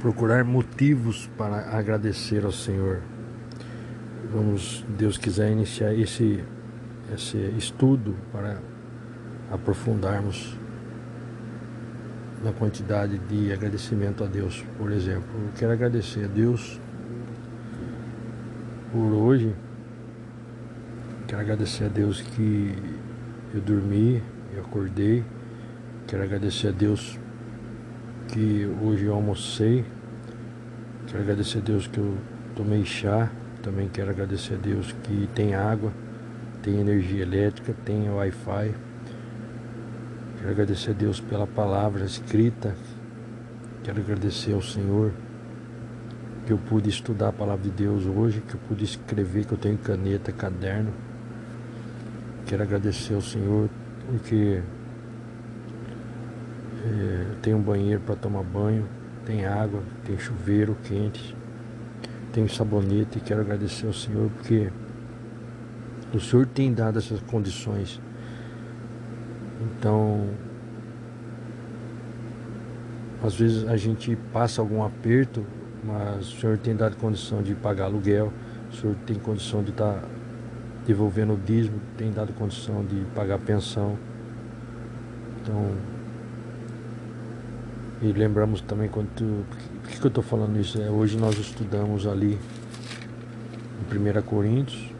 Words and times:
procurar 0.00 0.44
motivos 0.44 1.28
para 1.36 1.76
agradecer 1.76 2.44
ao 2.44 2.52
Senhor. 2.52 3.00
Vamos, 4.32 4.84
Deus 4.96 5.18
quiser, 5.18 5.50
iniciar 5.50 5.94
esse, 5.94 6.44
esse 7.14 7.36
estudo 7.56 8.14
para 8.32 8.58
aprofundarmos 9.50 10.56
na 12.42 12.52
quantidade 12.52 13.18
de 13.18 13.52
agradecimento 13.52 14.22
a 14.22 14.26
Deus. 14.26 14.64
Por 14.76 14.92
exemplo, 14.92 15.28
eu 15.34 15.50
quero 15.56 15.72
agradecer 15.72 16.24
a 16.24 16.28
Deus 16.28 16.80
por 18.92 19.12
hoje. 19.12 19.54
Quero 21.26 21.42
agradecer 21.42 21.84
a 21.84 21.88
Deus 21.88 22.20
que 22.20 22.74
eu 23.54 23.60
dormi, 23.60 24.22
eu 24.54 24.60
acordei. 24.60 25.24
Quero 26.06 26.22
agradecer 26.22 26.68
a 26.68 26.70
Deus 26.70 27.18
que 28.28 28.70
hoje 28.82 29.06
eu 29.06 29.14
almocei. 29.14 29.84
Quero 31.06 31.22
agradecer 31.22 31.58
a 31.58 31.60
Deus 31.60 31.86
que 31.86 31.98
eu 31.98 32.16
tomei 32.54 32.84
chá. 32.84 33.30
Também 33.62 33.88
quero 33.88 34.10
agradecer 34.10 34.54
a 34.54 34.56
Deus 34.58 34.94
que 35.02 35.28
tem 35.34 35.54
água, 35.54 35.92
tem 36.62 36.78
energia 36.78 37.22
elétrica, 37.22 37.74
tem 37.84 38.08
Wi-Fi. 38.08 38.74
Quero 40.38 40.50
agradecer 40.50 40.90
a 40.90 40.94
Deus 40.94 41.18
pela 41.18 41.46
palavra 41.46 42.04
escrita. 42.04 42.76
Quero 43.82 44.00
agradecer 44.00 44.52
ao 44.52 44.62
Senhor 44.62 45.12
que 46.46 46.52
eu 46.52 46.58
pude 46.58 46.88
estudar 46.88 47.28
a 47.28 47.32
palavra 47.32 47.64
de 47.64 47.70
Deus 47.70 48.06
hoje, 48.06 48.40
que 48.40 48.54
eu 48.54 48.60
pude 48.68 48.84
escrever, 48.84 49.44
que 49.44 49.52
eu 49.52 49.58
tenho 49.58 49.76
caneta, 49.78 50.30
caderno. 50.32 50.92
Quero 52.46 52.62
agradecer 52.62 53.14
ao 53.14 53.20
Senhor 53.20 53.68
porque 54.06 54.62
é, 56.88 57.34
tem 57.42 57.54
um 57.54 57.60
banheiro 57.60 58.00
para 58.00 58.16
tomar 58.16 58.42
banho, 58.42 58.88
tem 59.24 59.44
água, 59.44 59.82
tem 60.04 60.18
chuveiro 60.18 60.76
quente, 60.84 61.36
tem 62.32 62.48
sabonete. 62.48 63.18
E 63.18 63.20
quero 63.20 63.40
agradecer 63.40 63.86
ao 63.86 63.92
Senhor 63.92 64.30
porque 64.30 64.70
o 66.14 66.20
Senhor 66.20 66.46
tem 66.46 66.72
dado 66.72 66.98
essas 66.98 67.20
condições. 67.20 68.00
Então, 69.60 70.28
às 73.22 73.34
vezes 73.34 73.68
a 73.68 73.76
gente 73.76 74.16
passa 74.32 74.60
algum 74.60 74.82
aperto, 74.82 75.44
mas 75.84 76.32
o 76.32 76.40
Senhor 76.40 76.58
tem 76.58 76.74
dado 76.74 76.96
condição 76.96 77.42
de 77.42 77.54
pagar 77.54 77.84
aluguel, 77.84 78.32
o 78.70 78.76
Senhor 78.76 78.96
tem 79.06 79.16
condição 79.16 79.62
de 79.62 79.70
estar 79.70 79.94
tá 79.94 80.08
devolvendo 80.86 81.34
o 81.34 81.36
dízimo, 81.36 81.80
tem 81.96 82.10
dado 82.10 82.32
condição 82.32 82.84
de 82.84 83.04
pagar 83.14 83.38
pensão. 83.38 83.98
Então, 85.42 85.72
e 88.00 88.12
lembramos 88.12 88.60
também 88.60 88.88
quando. 88.88 89.44
Por 89.82 89.88
que, 89.90 89.98
que 89.98 90.06
eu 90.06 90.08
estou 90.08 90.22
falando 90.22 90.58
isso? 90.58 90.80
É, 90.80 90.90
hoje 90.90 91.16
nós 91.16 91.36
estudamos 91.38 92.06
ali 92.06 92.38
em 93.90 94.18
1 94.18 94.22
Coríntios, 94.22 94.90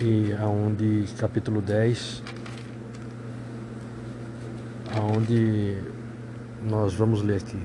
e 0.00 0.32
aonde 0.32 1.04
capítulo 1.18 1.62
10, 1.62 2.22
aonde 4.96 5.78
nós 6.62 6.94
vamos 6.94 7.22
ler 7.22 7.36
aqui. 7.36 7.58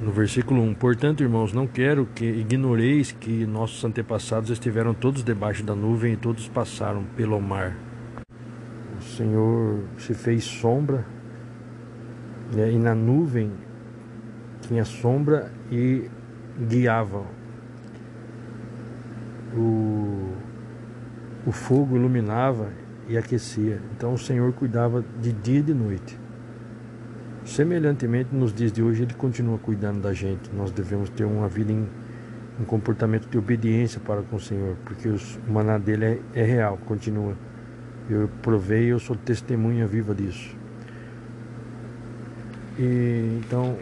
No 0.00 0.12
versículo 0.12 0.62
1: 0.62 0.74
Portanto, 0.74 1.22
irmãos, 1.22 1.52
não 1.52 1.66
quero 1.66 2.06
que 2.06 2.24
ignoreis 2.24 3.10
que 3.12 3.44
nossos 3.46 3.84
antepassados 3.84 4.50
estiveram 4.50 4.94
todos 4.94 5.24
debaixo 5.24 5.64
da 5.64 5.74
nuvem 5.74 6.12
e 6.12 6.16
todos 6.16 6.48
passaram 6.48 7.04
pelo 7.16 7.40
mar. 7.40 7.76
O 8.98 9.02
Senhor 9.02 9.84
se 9.98 10.14
fez 10.14 10.44
sombra? 10.44 11.04
E 12.52 12.78
na 12.78 12.94
nuvem 12.94 13.52
tinha 14.62 14.84
sombra 14.84 15.50
e 15.70 16.10
guiava. 16.68 17.24
O, 19.54 20.32
o 21.46 21.52
fogo 21.52 21.96
iluminava 21.96 22.68
e 23.08 23.16
aquecia. 23.16 23.80
Então 23.96 24.14
o 24.14 24.18
Senhor 24.18 24.52
cuidava 24.52 25.04
de 25.20 25.32
dia 25.32 25.58
e 25.60 25.62
de 25.62 25.74
noite. 25.74 26.18
Semelhantemente, 27.44 28.34
nos 28.34 28.52
dias 28.52 28.70
de 28.70 28.82
hoje, 28.82 29.02
Ele 29.02 29.14
continua 29.14 29.58
cuidando 29.58 30.00
da 30.00 30.12
gente. 30.12 30.54
Nós 30.54 30.70
devemos 30.70 31.08
ter 31.10 31.24
uma 31.24 31.48
vida 31.48 31.72
em 31.72 31.88
um 32.60 32.64
comportamento 32.64 33.28
de 33.28 33.38
obediência 33.38 33.98
para 34.00 34.22
com 34.22 34.36
o 34.36 34.40
Senhor, 34.40 34.76
porque 34.84 35.08
o 35.08 35.18
maná 35.48 35.78
dele 35.78 36.04
é, 36.04 36.18
é 36.34 36.44
real, 36.44 36.76
continua. 36.84 37.34
Eu 38.08 38.28
provei, 38.42 38.92
eu 38.92 38.98
sou 38.98 39.16
testemunha 39.16 39.86
viva 39.86 40.14
disso. 40.14 40.59
E, 42.80 43.38
então, 43.44 43.76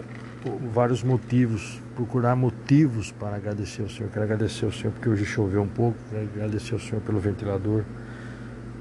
vários 0.72 1.04
motivos, 1.04 1.80
procurar 1.94 2.34
motivos 2.34 3.12
para 3.12 3.36
agradecer 3.36 3.82
ao 3.82 3.88
Senhor. 3.88 4.10
Quero 4.10 4.24
agradecer 4.24 4.64
ao 4.64 4.72
Senhor 4.72 4.90
porque 4.90 5.08
hoje 5.08 5.24
choveu 5.24 5.62
um 5.62 5.68
pouco, 5.68 5.96
quero 6.10 6.24
agradecer 6.24 6.74
ao 6.74 6.80
Senhor 6.80 7.00
pelo 7.02 7.20
ventilador, 7.20 7.84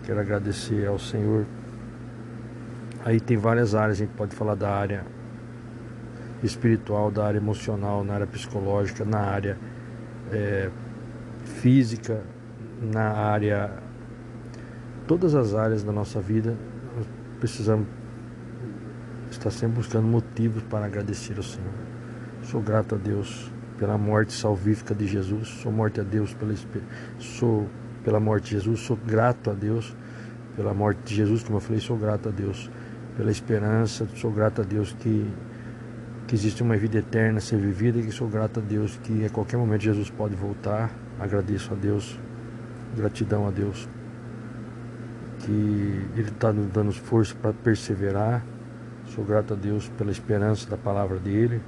quero 0.04 0.20
agradecer 0.20 0.88
ao 0.88 0.98
Senhor. 0.98 1.46
Aí 3.06 3.20
tem 3.20 3.38
várias 3.38 3.76
áreas, 3.76 3.98
a 4.00 4.06
gente 4.06 4.14
pode 4.18 4.36
falar 4.36 4.56
da 4.56 4.72
área 4.72 5.06
espiritual, 6.42 7.12
da 7.12 7.24
área 7.24 7.38
emocional, 7.38 8.04
na 8.04 8.16
área 8.16 8.28
psicológica, 8.28 9.06
na 9.06 9.20
área 9.20 9.56
é, 10.32 10.72
física, 11.62 12.24
na 12.82 13.12
área. 13.12 13.70
Todas 15.06 15.36
as 15.36 15.54
áreas 15.54 15.84
da 15.84 15.92
nossa 15.92 16.20
vida, 16.20 16.56
nós 16.96 17.06
precisamos 17.40 17.86
está 19.38 19.52
sempre 19.52 19.78
buscando 19.78 20.08
motivos 20.08 20.64
para 20.64 20.86
agradecer 20.86 21.38
ao 21.38 21.44
Senhor. 21.44 21.74
Sou 22.44 22.62
grato 22.62 22.96
a 22.96 22.98
Deus 22.98 23.52
pela 23.78 23.98
morte 23.98 24.34
salvífica 24.34 24.96
de 24.96 25.08
Jesus. 25.08 25.48
Sou 25.48 25.72
morte 25.72 26.00
a 26.00 26.04
Deus 26.04 26.34
pela 26.34 26.54
sou 27.20 27.68
pela 28.04 28.20
morte 28.20 28.46
de 28.46 28.52
Jesus. 28.52 28.80
Sou 28.82 28.98
grato 28.98 29.52
a 29.52 29.54
Deus 29.54 29.96
pela 30.56 30.74
morte 30.74 31.00
de 31.04 31.16
Jesus, 31.16 31.44
como 31.44 31.58
eu 31.58 31.62
falei, 31.62 31.80
sou 31.80 31.98
grato 31.98 32.30
a 32.30 32.32
Deus 32.32 32.70
pela 33.16 33.30
esperança. 33.30 34.08
Sou 34.16 34.32
grato 34.32 34.62
a 34.62 34.66
Deus 34.66 34.94
que 34.94 35.32
que 36.28 36.36
existe 36.36 36.62
uma 36.62 36.76
vida 36.76 36.98
eterna 36.98 37.38
a 37.38 37.42
ser 37.42 37.58
vivida 37.58 38.00
e 38.00 38.04
que 38.04 38.12
sou 38.12 38.28
grato 38.28 38.60
a 38.60 38.64
Deus 38.64 39.00
que 39.02 39.24
a 39.24 39.30
qualquer 39.30 39.56
momento 39.56 39.84
Jesus 39.84 40.10
pode 40.10 40.36
voltar. 40.36 40.92
Agradeço 41.18 41.74
a 41.74 41.76
Deus, 41.76 42.20
gratidão 42.98 43.48
a 43.48 43.52
Deus 43.52 43.88
que 45.40 45.52
Ele 46.16 46.30
está 46.30 46.52
nos 46.52 46.68
dando 46.68 46.92
força 46.92 47.34
para 47.36 47.54
perseverar 47.54 48.44
Sou 49.08 49.24
grato 49.24 49.54
a 49.54 49.58
Deus 49.58 49.90
pela 49.98 50.12
esperança 50.12 50.70
da 50.70 50.78
palavra 50.78 51.18
dele. 51.18 51.62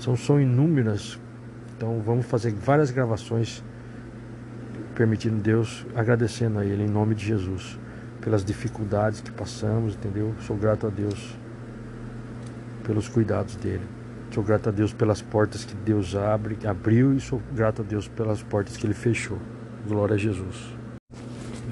São, 0.00 0.16
são 0.16 0.40
inúmeras. 0.40 1.18
Então 1.76 2.00
vamos 2.00 2.26
fazer 2.26 2.52
várias 2.52 2.90
gravações 2.90 3.62
permitindo 4.94 5.42
Deus, 5.42 5.84
agradecendo 5.94 6.58
a 6.58 6.64
Ele 6.64 6.84
em 6.84 6.88
nome 6.88 7.14
de 7.14 7.26
Jesus 7.26 7.78
pelas 8.20 8.42
dificuldades 8.42 9.20
que 9.20 9.30
passamos, 9.30 9.94
entendeu? 9.94 10.34
Sou 10.40 10.56
grato 10.56 10.86
a 10.86 10.90
Deus 10.90 11.36
pelos 12.82 13.06
cuidados 13.06 13.56
dele. 13.56 13.84
Sou 14.30 14.42
grato 14.42 14.70
a 14.70 14.72
Deus 14.72 14.92
pelas 14.92 15.20
portas 15.20 15.64
que 15.64 15.74
Deus 15.74 16.16
abre, 16.16 16.58
abriu 16.66 17.14
e 17.14 17.20
sou 17.20 17.40
grato 17.54 17.82
a 17.82 17.84
Deus 17.84 18.08
pelas 18.08 18.42
portas 18.42 18.76
que 18.76 18.86
ele 18.86 18.94
fechou. 18.94 19.38
Glória 19.86 20.14
a 20.14 20.18
Jesus. 20.18 20.74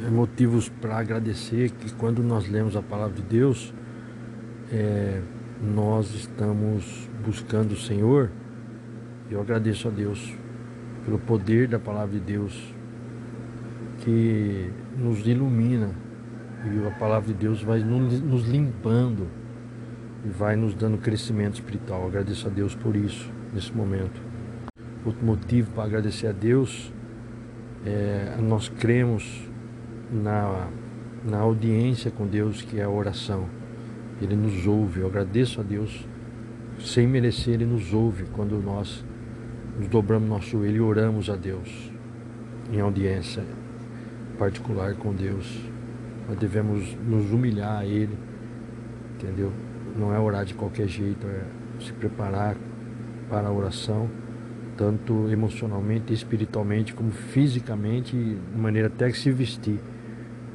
É 0.06 0.10
motivos 0.10 0.69
para 0.69 0.99
agradecer 0.99 1.70
que 1.70 1.93
quando 1.94 2.22
nós 2.22 2.49
lemos 2.49 2.76
a 2.76 2.82
palavra 2.82 3.14
de 3.16 3.22
Deus, 3.22 3.72
é, 4.72 5.21
nós 5.62 6.15
estamos 6.15 7.09
buscando 7.25 7.72
o 7.72 7.77
Senhor, 7.77 8.31
eu 9.31 9.41
agradeço 9.41 9.87
a 9.87 9.91
Deus 9.91 10.34
pelo 11.05 11.19
poder 11.19 11.69
da 11.69 11.78
palavra 11.78 12.19
de 12.19 12.21
Deus 12.21 12.75
que 13.99 14.71
nos 14.97 15.27
ilumina 15.27 15.91
e 16.65 16.87
a 16.87 16.91
palavra 16.93 17.32
de 17.32 17.38
Deus 17.38 17.62
vai 17.62 17.81
nos 17.81 18.49
limpando 18.49 19.28
e 20.25 20.28
vai 20.28 20.56
nos 20.56 20.75
dando 20.75 20.99
crescimento 20.99 21.55
espiritual. 21.55 22.06
agradeço 22.06 22.47
a 22.47 22.50
Deus 22.50 22.75
por 22.75 22.97
isso 22.97 23.31
nesse 23.52 23.73
momento. 23.73 24.20
Outro 25.05 25.25
motivo 25.25 25.70
para 25.73 25.85
agradecer 25.85 26.29
a 26.29 26.32
Deus 26.32 26.93
é 27.85 28.37
nós 28.41 28.69
cremos 28.69 29.49
na, 30.11 30.69
na 31.25 31.38
audiência 31.38 32.11
com 32.11 32.26
Deus 32.26 32.62
que 32.62 32.79
é 32.79 32.85
a 32.85 32.91
oração. 32.91 33.62
Ele 34.25 34.37
nos 34.37 34.67
ouve. 34.67 35.01
Eu 35.01 35.07
agradeço 35.07 35.61
a 35.61 35.65
Deus. 35.65 36.07
Sem 36.79 37.07
merecer, 37.07 37.55
Ele 37.55 37.67
nos 37.67 37.93
ouve 37.93 38.25
quando 38.33 38.61
nós 38.61 39.05
nos 39.79 39.89
dobramos 39.89 40.29
nosso 40.29 40.51
joelho 40.51 40.77
e 40.77 40.81
oramos 40.81 41.31
a 41.31 41.37
Deus 41.37 41.93
em 42.73 42.81
audiência 42.81 43.43
particular 44.39 44.95
com 44.95 45.15
Deus. 45.15 45.61
Nós 46.29 46.39
devemos 46.39 46.97
nos 47.07 47.31
humilhar 47.31 47.79
a 47.79 47.87
Ele, 47.87 48.17
entendeu? 49.15 49.53
Não 49.97 50.15
é 50.15 50.19
orar 50.19 50.45
de 50.45 50.55
qualquer 50.55 50.89
jeito, 50.89 51.27
é 51.27 51.45
se 51.81 51.93
preparar 51.93 52.57
para 53.29 53.49
a 53.49 53.53
oração, 53.53 54.09
tanto 54.77 55.29
emocionalmente, 55.29 56.13
espiritualmente, 56.13 56.95
como 56.95 57.11
fisicamente, 57.11 58.17
de 58.17 58.59
maneira 58.59 58.89
até 58.89 59.11
que 59.11 59.19
se 59.19 59.31
vestir, 59.31 59.79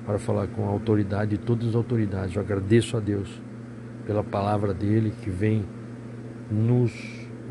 para 0.05 0.17
falar 0.17 0.47
com 0.47 0.65
a 0.65 0.69
autoridade 0.69 1.31
de 1.31 1.37
todas 1.37 1.69
as 1.69 1.75
autoridades. 1.75 2.35
Eu 2.35 2.41
agradeço 2.41 2.97
a 2.97 2.99
Deus 2.99 3.41
pela 4.07 4.23
palavra 4.23 4.73
dele 4.73 5.13
que 5.21 5.29
vem 5.29 5.65
nos 6.49 6.91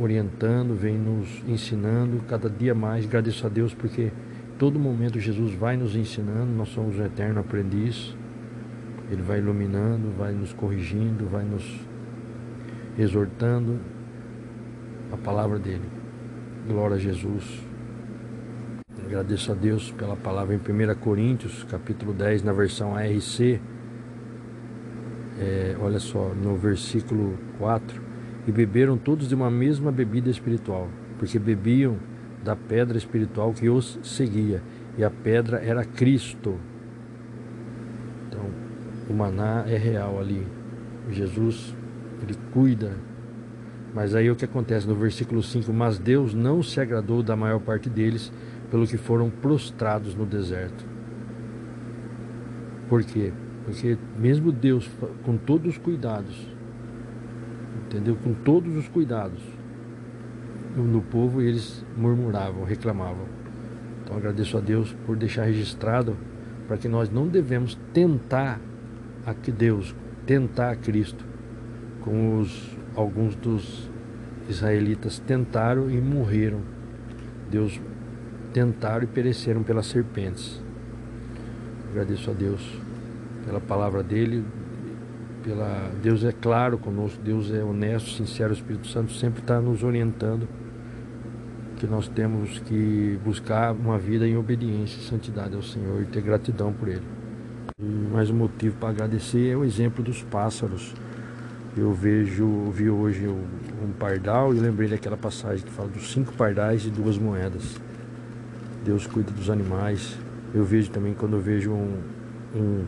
orientando, 0.01 0.75
vem 0.75 0.97
nos 0.97 1.43
ensinando 1.47 2.23
cada 2.27 2.49
dia 2.49 2.75
mais. 2.75 3.05
Agradeço 3.05 3.47
a 3.47 3.51
Deus 3.51 3.75
porque 3.75 4.11
todo 4.59 4.79
momento 4.79 5.21
Jesus 5.21 5.55
vai 5.55 5.77
nos 5.77 5.95
ensinando, 5.95 6.51
nós 6.53 6.71
somos 6.71 6.99
um 6.99 7.05
eterno 7.05 7.41
aprendiz. 7.41 8.17
Ele 9.11 9.23
vai 9.23 9.39
iluminando, 9.39 10.11
vai 10.17 10.33
nos 10.33 10.53
corrigindo, 10.53 11.27
vai 11.27 11.45
nos 11.45 11.79
exortando 12.99 13.79
a 15.13 15.17
palavra 15.17 15.59
dele. 15.59 15.89
Glória 16.67 16.97
a 16.97 16.99
Jesus. 16.99 17.63
Agradeço 19.05 19.53
a 19.53 19.55
Deus 19.55 19.93
pela 19.93 20.17
palavra 20.17 20.55
em 20.55 20.59
1 20.59 20.95
Coríntios, 20.97 21.63
capítulo 21.65 22.13
10, 22.13 22.43
na 22.43 22.53
versão 22.53 22.97
ARC. 22.97 23.61
É, 25.39 25.77
olha 25.81 25.99
só, 25.99 26.33
no 26.35 26.57
versículo 26.57 27.39
4. 27.59 28.03
E 28.47 28.53
beberam 28.53 28.97
todos 28.97 29.29
de 29.29 29.35
uma 29.35 29.51
mesma 29.51 29.91
bebida 29.91 30.31
espiritual, 30.31 30.89
porque 31.19 31.39
bebiam 31.39 31.97
da 32.45 32.55
pedra 32.55 32.97
espiritual 32.97 33.53
que 33.53 33.69
os 33.69 33.99
seguia, 34.05 34.63
e 34.97 35.03
a 35.03 35.11
pedra 35.11 35.59
era 35.59 35.85
Cristo. 35.85 36.57
Então, 38.29 38.45
o 39.11 39.13
maná 39.13 39.65
é 39.67 39.77
real 39.77 40.21
ali. 40.21 40.47
Jesus, 41.11 41.75
ele 42.23 42.37
cuida 42.53 42.93
mas 43.97 44.15
aí 44.15 44.31
o 44.31 44.37
que 44.37 44.45
acontece 44.45 44.87
no 44.87 44.95
versículo 44.95 45.43
5: 45.43 45.73
Mas 45.73 45.99
Deus 45.99 46.35
não 46.35 46.63
se 46.63 46.79
agradou 46.79 47.23
da 47.23 47.35
maior 47.35 47.59
parte 47.59 47.89
deles, 47.89 48.31
pelo 48.71 48.87
que 48.87 48.99
foram 48.99 49.31
prostrados 49.31 50.15
no 50.15 50.27
deserto. 50.27 50.85
Por 52.91 53.03
quê? 53.03 53.33
Porque 53.67 53.99
mesmo 54.17 54.53
Deus, 54.53 54.89
com 55.25 55.37
todos 55.37 55.73
os 55.73 55.77
cuidados, 55.77 56.49
entendeu? 57.85 58.17
Com 58.23 58.33
todos 58.33 58.77
os 58.77 58.87
cuidados, 58.87 59.43
no 60.77 61.03
povo 61.03 61.43
eles 61.43 61.85
murmuravam, 61.97 62.63
reclamavam. 62.63 63.27
Então 64.05 64.17
agradeço 64.17 64.57
a 64.57 64.61
Deus 64.61 64.95
por 65.05 65.17
deixar 65.17 65.47
registrado 65.47 66.17
para 66.69 66.77
que 66.77 66.87
nós 66.87 67.11
não 67.11 67.27
devemos 67.27 67.77
tentar 67.93 68.61
a 69.27 69.35
que 69.35 69.51
Deus, 69.51 69.97
tentar 70.25 70.71
a 70.71 70.77
Cristo 70.77 71.25
com 72.03 72.39
os 72.39 72.77
alguns 72.95 73.35
dos 73.35 73.91
israelitas 74.49 75.19
tentaram 75.19 75.91
e 75.91 76.01
morreram. 76.01 76.61
Deus 77.51 77.81
tentaram 78.53 79.03
e 79.03 79.07
pereceram 79.09 79.65
pelas 79.65 79.87
serpentes. 79.87 80.63
Agradeço 81.91 82.31
a 82.31 82.35
Deus 82.35 82.86
pela 83.47 83.61
palavra 83.61 84.03
dele. 84.03 84.45
Pela 85.43 85.93
Deus 86.03 86.25
é 86.25 86.33
claro 86.33 86.77
conosco, 86.77 87.23
Deus 87.23 87.53
é 87.53 87.63
honesto, 87.63 88.11
sincero, 88.11 88.51
o 88.51 88.53
Espírito 88.53 88.89
Santo 88.89 89.13
sempre 89.13 89.41
está 89.41 89.61
nos 89.61 89.85
orientando 89.85 90.49
que 91.77 91.87
nós 91.87 92.09
temos 92.09 92.59
que 92.61 93.19
buscar 93.23 93.73
uma 93.73 93.99
vida 93.99 94.27
em 94.27 94.37
obediência 94.37 94.99
e 94.99 95.05
santidade 95.05 95.55
ao 95.55 95.63
Senhor 95.63 96.03
e 96.03 96.07
ter 96.07 96.23
gratidão 96.23 96.73
por 96.73 96.89
Ele. 96.89 97.07
E 97.79 97.85
mais 97.85 98.31
um 98.31 98.35
motivo 98.35 98.77
para 98.77 98.89
agradecer 98.89 99.51
é 99.53 99.57
o 99.57 99.63
exemplo 99.63 100.03
dos 100.03 100.23
pássaros. 100.23 100.95
Eu 101.77 101.93
vejo, 101.93 102.71
vi 102.71 102.89
hoje 102.89 103.29
um 103.29 103.93
pardal 103.99 104.55
e 104.55 104.59
lembrei 104.59 104.89
daquela 104.89 105.17
passagem 105.17 105.65
que 105.65 105.71
fala 105.71 105.89
dos 105.89 106.11
cinco 106.11 106.33
pardais 106.33 106.87
e 106.87 106.91
duas 106.91 107.19
moedas. 107.19 107.79
Deus 108.83 109.07
cuida 109.07 109.31
dos 109.31 109.51
animais. 109.51 110.19
Eu 110.55 110.65
vejo 110.65 110.91
também 110.91 111.13
quando 111.13 111.35
eu 111.37 111.41
vejo 111.41 111.73
um, 111.73 112.01
um, 112.55 112.85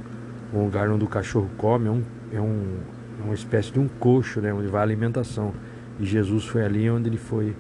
um 0.53 0.65
lugar 0.65 0.89
onde 0.91 1.05
o 1.05 1.09
cachorro 1.09 1.50
come, 1.56 1.89
é, 1.89 1.91
um, 1.91 2.03
é, 2.33 2.41
um, 2.41 2.77
é 3.21 3.25
uma 3.25 3.35
espécie 3.35 3.73
de 3.73 3.79
um 3.79 3.89
coxo, 3.89 4.41
né, 4.41 4.53
onde 4.53 4.69
vai 4.69 4.81
a 4.81 4.85
alimentação. 4.85 5.53
E 6.00 6.06
Jesus 6.06 6.45
foi 6.45 6.65
ali 6.65 6.89
onde 6.91 7.09
ele 7.09 7.19
foi, 7.19 7.55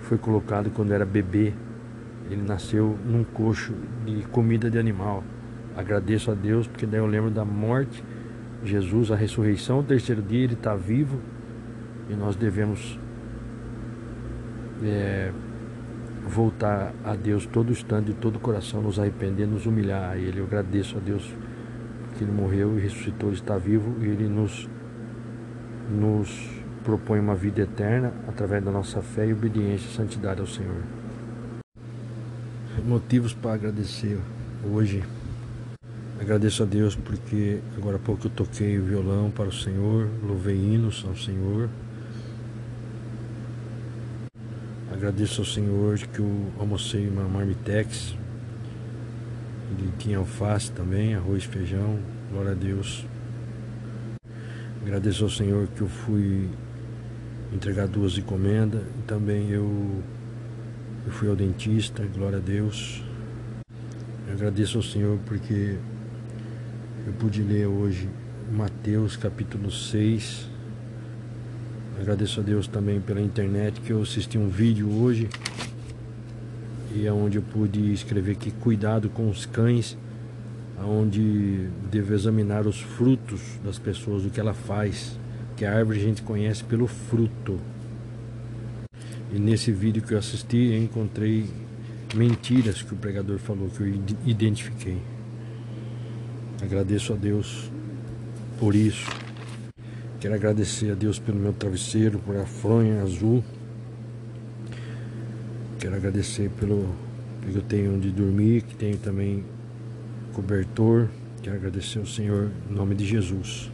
foi 0.00 0.18
colocado 0.18 0.70
quando 0.70 0.92
era 0.92 1.04
bebê. 1.04 1.52
Ele 2.30 2.42
nasceu 2.42 2.96
num 3.04 3.24
coxo 3.24 3.74
de 4.06 4.22
comida 4.28 4.70
de 4.70 4.78
animal. 4.78 5.24
Agradeço 5.76 6.30
a 6.30 6.34
Deus 6.34 6.66
porque 6.66 6.86
daí 6.86 7.00
eu 7.00 7.06
lembro 7.06 7.30
da 7.30 7.44
morte 7.44 8.02
Jesus, 8.62 9.10
a 9.10 9.16
ressurreição, 9.16 9.80
o 9.80 9.82
terceiro 9.82 10.20
dia 10.20 10.44
ele 10.44 10.52
está 10.52 10.74
vivo 10.76 11.18
e 12.10 12.14
nós 12.14 12.36
devemos 12.36 12.98
é, 14.84 15.32
voltar 16.26 16.92
a 17.04 17.14
Deus 17.14 17.46
todo 17.46 17.72
instante, 17.72 18.06
de 18.06 18.14
todo 18.14 18.36
o 18.36 18.40
coração, 18.40 18.82
nos 18.82 18.98
arrepender, 18.98 19.46
nos 19.46 19.64
humilhar 19.64 20.10
a 20.10 20.16
Ele. 20.16 20.40
Eu 20.40 20.44
agradeço 20.44 20.98
a 20.98 21.00
Deus 21.00 21.32
que 22.20 22.24
Ele 22.24 22.32
morreu 22.32 22.78
e 22.78 22.82
ressuscitou, 22.82 23.32
está 23.32 23.56
vivo 23.56 23.96
e 24.04 24.04
Ele 24.04 24.28
nos, 24.28 24.68
nos 25.90 26.50
propõe 26.84 27.18
uma 27.18 27.34
vida 27.34 27.62
eterna 27.62 28.12
através 28.28 28.62
da 28.62 28.70
nossa 28.70 29.00
fé 29.00 29.26
e 29.26 29.32
obediência 29.32 29.88
e 29.88 29.94
santidade 29.94 30.38
ao 30.38 30.46
Senhor. 30.46 30.82
Motivos 32.86 33.32
para 33.32 33.54
agradecer 33.54 34.18
hoje. 34.70 35.02
Agradeço 36.20 36.62
a 36.62 36.66
Deus 36.66 36.94
porque 36.94 37.60
agora 37.74 37.96
há 37.96 37.98
pouco 37.98 38.26
eu 38.26 38.30
toquei 38.30 38.78
o 38.78 38.84
violão 38.84 39.30
para 39.30 39.48
o 39.48 39.52
Senhor, 39.52 40.06
louvei 40.22 40.56
hinos 40.56 41.02
ao 41.08 41.16
Senhor. 41.16 41.70
Agradeço 44.92 45.40
ao 45.40 45.46
Senhor 45.46 45.98
que 45.98 46.18
eu 46.18 46.52
almocei 46.58 47.08
uma 47.08 47.24
marmitex. 47.24 48.14
Ele 49.80 49.92
tinha 49.98 50.18
alface 50.18 50.70
também, 50.72 51.14
arroz, 51.14 51.44
feijão. 51.44 51.98
Glória 52.30 52.50
a 52.50 52.54
Deus. 52.54 53.06
Agradeço 54.82 55.24
ao 55.24 55.30
Senhor 55.30 55.68
que 55.68 55.80
eu 55.80 55.88
fui 55.88 56.50
entregar 57.50 57.88
duas 57.88 58.18
encomendas. 58.18 58.82
E 58.82 59.02
também 59.06 59.48
eu, 59.48 60.02
eu 61.06 61.12
fui 61.12 61.30
ao 61.30 61.34
dentista. 61.34 62.04
Glória 62.14 62.36
a 62.36 62.40
Deus. 62.42 63.02
agradeço 64.30 64.76
ao 64.76 64.82
Senhor 64.82 65.18
porque 65.24 65.78
eu 67.06 67.12
pude 67.14 67.42
ler 67.42 67.66
hoje 67.66 68.06
Mateus 68.52 69.16
capítulo 69.16 69.70
6. 69.70 70.46
Agradeço 71.98 72.40
a 72.40 72.42
Deus 72.42 72.68
também 72.68 73.00
pela 73.00 73.20
internet 73.22 73.80
que 73.80 73.92
eu 73.94 74.02
assisti 74.02 74.36
um 74.36 74.50
vídeo 74.50 74.90
hoje 74.90 75.26
e 76.94 77.06
é 77.06 77.12
onde 77.12 77.38
eu 77.38 77.42
pude 77.42 77.92
escrever 77.92 78.36
que 78.36 78.50
cuidado 78.50 79.08
com 79.08 79.28
os 79.28 79.46
cães, 79.46 79.96
aonde 80.78 81.68
devo 81.90 82.14
examinar 82.14 82.66
os 82.66 82.80
frutos 82.80 83.40
das 83.64 83.78
pessoas, 83.78 84.24
o 84.24 84.30
que 84.30 84.40
ela 84.40 84.54
faz, 84.54 85.18
que 85.56 85.64
a 85.64 85.74
árvore 85.74 86.00
a 86.00 86.02
gente 86.02 86.22
conhece 86.22 86.64
pelo 86.64 86.86
fruto. 86.86 87.60
E 89.32 89.38
nesse 89.38 89.70
vídeo 89.70 90.02
que 90.02 90.14
eu 90.14 90.18
assisti, 90.18 90.72
eu 90.72 90.82
encontrei 90.82 91.46
mentiras 92.14 92.82
que 92.82 92.92
o 92.92 92.96
pregador 92.96 93.38
falou, 93.38 93.68
que 93.68 93.82
eu 93.82 93.94
identifiquei. 94.26 94.98
Agradeço 96.62 97.12
a 97.12 97.16
Deus 97.16 97.70
por 98.58 98.74
isso. 98.74 99.08
Quero 100.18 100.34
agradecer 100.34 100.90
a 100.90 100.94
Deus 100.94 101.18
pelo 101.18 101.38
meu 101.38 101.52
travesseiro, 101.52 102.18
por 102.18 102.36
a 102.36 102.44
fronha 102.44 103.02
azul. 103.02 103.42
Quero 105.80 105.96
agradecer 105.96 106.50
pelo 106.60 106.94
que 107.42 107.56
eu 107.56 107.62
tenho 107.62 107.94
onde 107.94 108.10
dormir, 108.10 108.62
que 108.62 108.76
tenho 108.76 108.98
também 108.98 109.42
cobertor. 110.32 111.08
Quero 111.42 111.56
agradecer 111.56 111.98
ao 111.98 112.06
Senhor 112.06 112.50
em 112.70 112.74
nome 112.74 112.94
de 112.94 113.04
Jesus. 113.06 113.72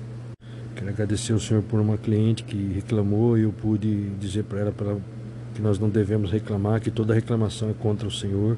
Quero 0.74 0.88
agradecer 0.88 1.32
ao 1.32 1.40
Senhor 1.40 1.62
por 1.62 1.80
uma 1.80 1.98
cliente 1.98 2.44
que 2.44 2.72
reclamou 2.72 3.36
e 3.36 3.42
eu 3.42 3.52
pude 3.52 4.10
dizer 4.20 4.44
para 4.44 4.60
ela, 4.60 4.74
ela 4.80 5.00
que 5.54 5.60
nós 5.60 5.78
não 5.78 5.90
devemos 5.90 6.30
reclamar, 6.30 6.80
que 6.80 6.90
toda 6.90 7.12
reclamação 7.12 7.68
é 7.68 7.74
contra 7.74 8.06
o 8.06 8.10
Senhor 8.10 8.56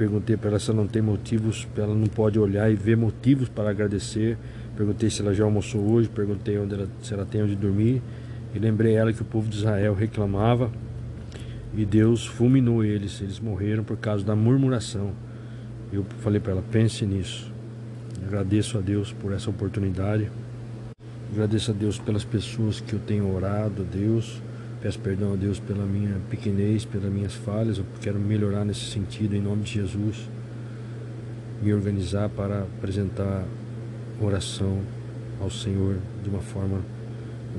Perguntei 0.00 0.34
para 0.34 0.48
ela 0.48 0.58
se 0.58 0.70
ela 0.70 0.80
não 0.80 0.88
tem 0.88 1.02
motivos, 1.02 1.68
ela 1.76 1.94
não 1.94 2.06
pode 2.06 2.38
olhar 2.38 2.72
e 2.72 2.74
ver 2.74 2.96
motivos 2.96 3.50
para 3.50 3.68
agradecer. 3.68 4.38
Perguntei 4.74 5.10
se 5.10 5.20
ela 5.20 5.34
já 5.34 5.44
almoçou 5.44 5.82
hoje, 5.92 6.08
perguntei 6.08 6.58
onde 6.58 6.72
ela, 6.72 6.88
se 7.02 7.12
ela 7.12 7.26
tem 7.26 7.42
onde 7.42 7.54
dormir. 7.54 8.00
E 8.54 8.58
lembrei 8.58 8.94
ela 8.94 9.12
que 9.12 9.20
o 9.20 9.26
povo 9.26 9.50
de 9.50 9.58
Israel 9.58 9.92
reclamava 9.92 10.70
e 11.74 11.84
Deus 11.84 12.26
fulminou 12.26 12.84
eles. 12.84 13.20
Eles 13.20 13.40
morreram 13.40 13.84
por 13.84 13.96
causa 13.96 14.24
da 14.24 14.34
murmuração. 14.34 15.12
Eu 15.92 16.04
falei 16.20 16.40
para 16.40 16.52
ela: 16.52 16.64
pense 16.70 17.04
nisso. 17.04 17.52
Agradeço 18.26 18.78
a 18.78 18.80
Deus 18.80 19.12
por 19.12 19.32
essa 19.32 19.50
oportunidade. 19.50 20.30
Agradeço 21.32 21.70
a 21.70 21.74
Deus 21.74 21.98
pelas 21.98 22.24
pessoas 22.24 22.80
que 22.80 22.92
eu 22.92 22.98
tenho 22.98 23.32
orado, 23.34 23.82
a 23.82 23.84
Deus 23.84 24.40
Peço 24.80 24.98
perdão 24.98 25.34
a 25.34 25.36
Deus 25.36 25.60
pela 25.60 25.84
minha 25.84 26.16
pequenez, 26.30 26.86
pelas 26.86 27.12
minhas 27.12 27.34
falhas. 27.34 27.76
Eu 27.76 27.84
quero 28.00 28.18
melhorar 28.18 28.64
nesse 28.64 28.86
sentido 28.86 29.36
em 29.36 29.40
nome 29.40 29.62
de 29.62 29.74
Jesus. 29.74 30.26
Me 31.62 31.74
organizar 31.74 32.30
para 32.30 32.62
apresentar 32.62 33.44
oração 34.18 34.80
ao 35.38 35.50
Senhor 35.50 35.98
de 36.22 36.30
uma 36.30 36.40
forma 36.40 36.80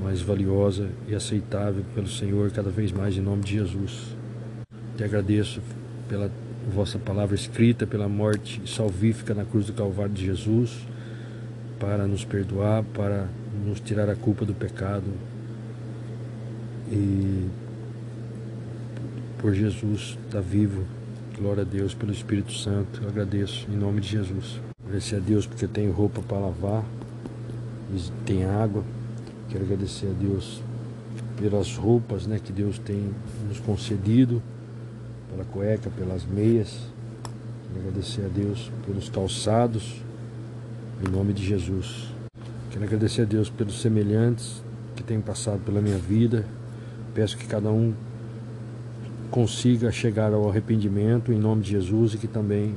mais 0.00 0.20
valiosa 0.20 0.88
e 1.08 1.14
aceitável 1.14 1.84
pelo 1.94 2.08
Senhor 2.08 2.50
cada 2.50 2.70
vez 2.70 2.92
mais 2.92 3.16
em 3.16 3.20
nome 3.20 3.42
de 3.42 3.54
Jesus. 3.54 4.14
Te 4.96 5.04
agradeço 5.04 5.60
pela 6.08 6.30
vossa 6.74 6.98
palavra 6.98 7.34
escrita, 7.34 7.86
pela 7.86 8.08
morte 8.08 8.62
salvífica 8.66 9.34
na 9.34 9.44
cruz 9.44 9.66
do 9.66 9.72
Calvário 9.72 10.12
de 10.12 10.26
Jesus, 10.26 10.86
para 11.78 12.06
nos 12.06 12.24
perdoar, 12.24 12.84
para 12.94 13.26
nos 13.66 13.80
tirar 13.80 14.08
a 14.08 14.14
culpa 14.14 14.44
do 14.44 14.54
pecado, 14.54 15.06
E 16.90 17.48
por 19.38 19.54
Jesus 19.54 20.18
estar 20.26 20.38
tá 20.38 20.40
vivo, 20.40 20.84
glória 21.36 21.62
a 21.62 21.64
Deus 21.64 21.94
pelo 21.94 22.12
Espírito 22.12 22.52
Santo, 22.52 23.00
eu 23.02 23.08
agradeço 23.08 23.66
em 23.68 23.76
nome 23.76 24.00
de 24.00 24.08
Jesus. 24.08 24.60
Agradecer 24.84 25.16
a 25.16 25.18
Deus 25.18 25.46
porque 25.46 25.66
tenho 25.66 25.90
roupa 25.90 26.20
para 26.20 26.38
lavar, 26.38 26.84
tem 28.24 28.44
água. 28.44 28.84
Quero 29.52 29.64
agradecer 29.64 30.06
a 30.06 30.14
Deus 30.14 30.62
pelas 31.36 31.76
roupas 31.76 32.26
né, 32.26 32.40
que 32.42 32.50
Deus 32.50 32.78
tem 32.78 33.10
nos 33.46 33.60
concedido, 33.60 34.42
pela 35.30 35.44
cueca, 35.44 35.90
pelas 35.90 36.24
meias. 36.24 36.80
Quero 37.68 37.86
agradecer 37.86 38.24
a 38.24 38.28
Deus 38.28 38.72
pelos 38.86 39.10
calçados, 39.10 40.02
em 41.06 41.10
nome 41.10 41.34
de 41.34 41.44
Jesus. 41.44 42.08
Quero 42.70 42.82
agradecer 42.82 43.22
a 43.22 43.24
Deus 43.26 43.50
pelos 43.50 43.78
semelhantes 43.78 44.62
que 44.96 45.02
têm 45.02 45.20
passado 45.20 45.60
pela 45.60 45.82
minha 45.82 45.98
vida. 45.98 46.46
Peço 47.12 47.36
que 47.36 47.46
cada 47.46 47.70
um 47.70 47.92
consiga 49.30 49.92
chegar 49.92 50.32
ao 50.32 50.48
arrependimento 50.48 51.30
em 51.30 51.38
nome 51.38 51.60
de 51.60 51.72
Jesus 51.72 52.14
e 52.14 52.16
que 52.16 52.26
também 52.26 52.74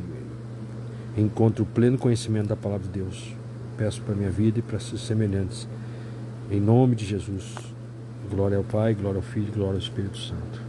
encontre 1.17 1.61
o 1.61 1.65
pleno 1.65 1.97
conhecimento 1.97 2.49
da 2.49 2.57
palavra 2.57 2.85
de 2.85 2.99
Deus. 2.99 3.33
Peço 3.77 4.01
para 4.01 4.13
minha 4.13 4.29
vida 4.29 4.59
e 4.59 4.61
para 4.61 4.77
seus 4.77 5.07
semelhantes. 5.07 5.65
Em 6.51 6.59
nome 6.59 6.95
de 6.95 7.03
Jesus. 7.03 7.55
Glória 8.29 8.55
ao 8.55 8.63
Pai, 8.63 8.93
glória 8.93 9.17
ao 9.17 9.23
Filho, 9.23 9.51
glória 9.51 9.73
ao 9.73 9.79
Espírito 9.79 10.15
Santo. 10.19 10.61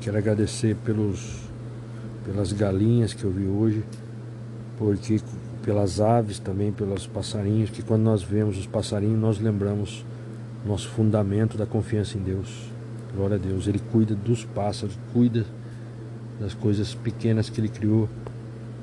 Quero 0.00 0.18
agradecer 0.18 0.74
pelos, 0.84 1.38
pelas 2.24 2.52
galinhas 2.52 3.14
que 3.14 3.22
eu 3.22 3.30
vi 3.30 3.46
hoje, 3.46 3.84
porque 4.76 5.20
pelas 5.62 6.00
aves 6.00 6.40
também, 6.40 6.72
pelos 6.72 7.06
passarinhos, 7.06 7.70
que 7.70 7.80
quando 7.80 8.02
nós 8.02 8.24
vemos 8.24 8.58
os 8.58 8.66
passarinhos, 8.66 9.20
nós 9.20 9.38
lembramos 9.38 10.04
nosso 10.66 10.88
fundamento 10.88 11.56
da 11.56 11.64
confiança 11.64 12.18
em 12.18 12.20
Deus. 12.20 12.68
Glória 13.14 13.36
a 13.36 13.38
Deus. 13.38 13.68
Ele 13.68 13.80
cuida 13.92 14.16
dos 14.16 14.44
pássaros, 14.44 14.98
cuida 15.12 15.46
das 16.40 16.54
coisas 16.54 16.92
pequenas 16.92 17.48
que 17.48 17.60
ele 17.60 17.68
criou. 17.68 18.08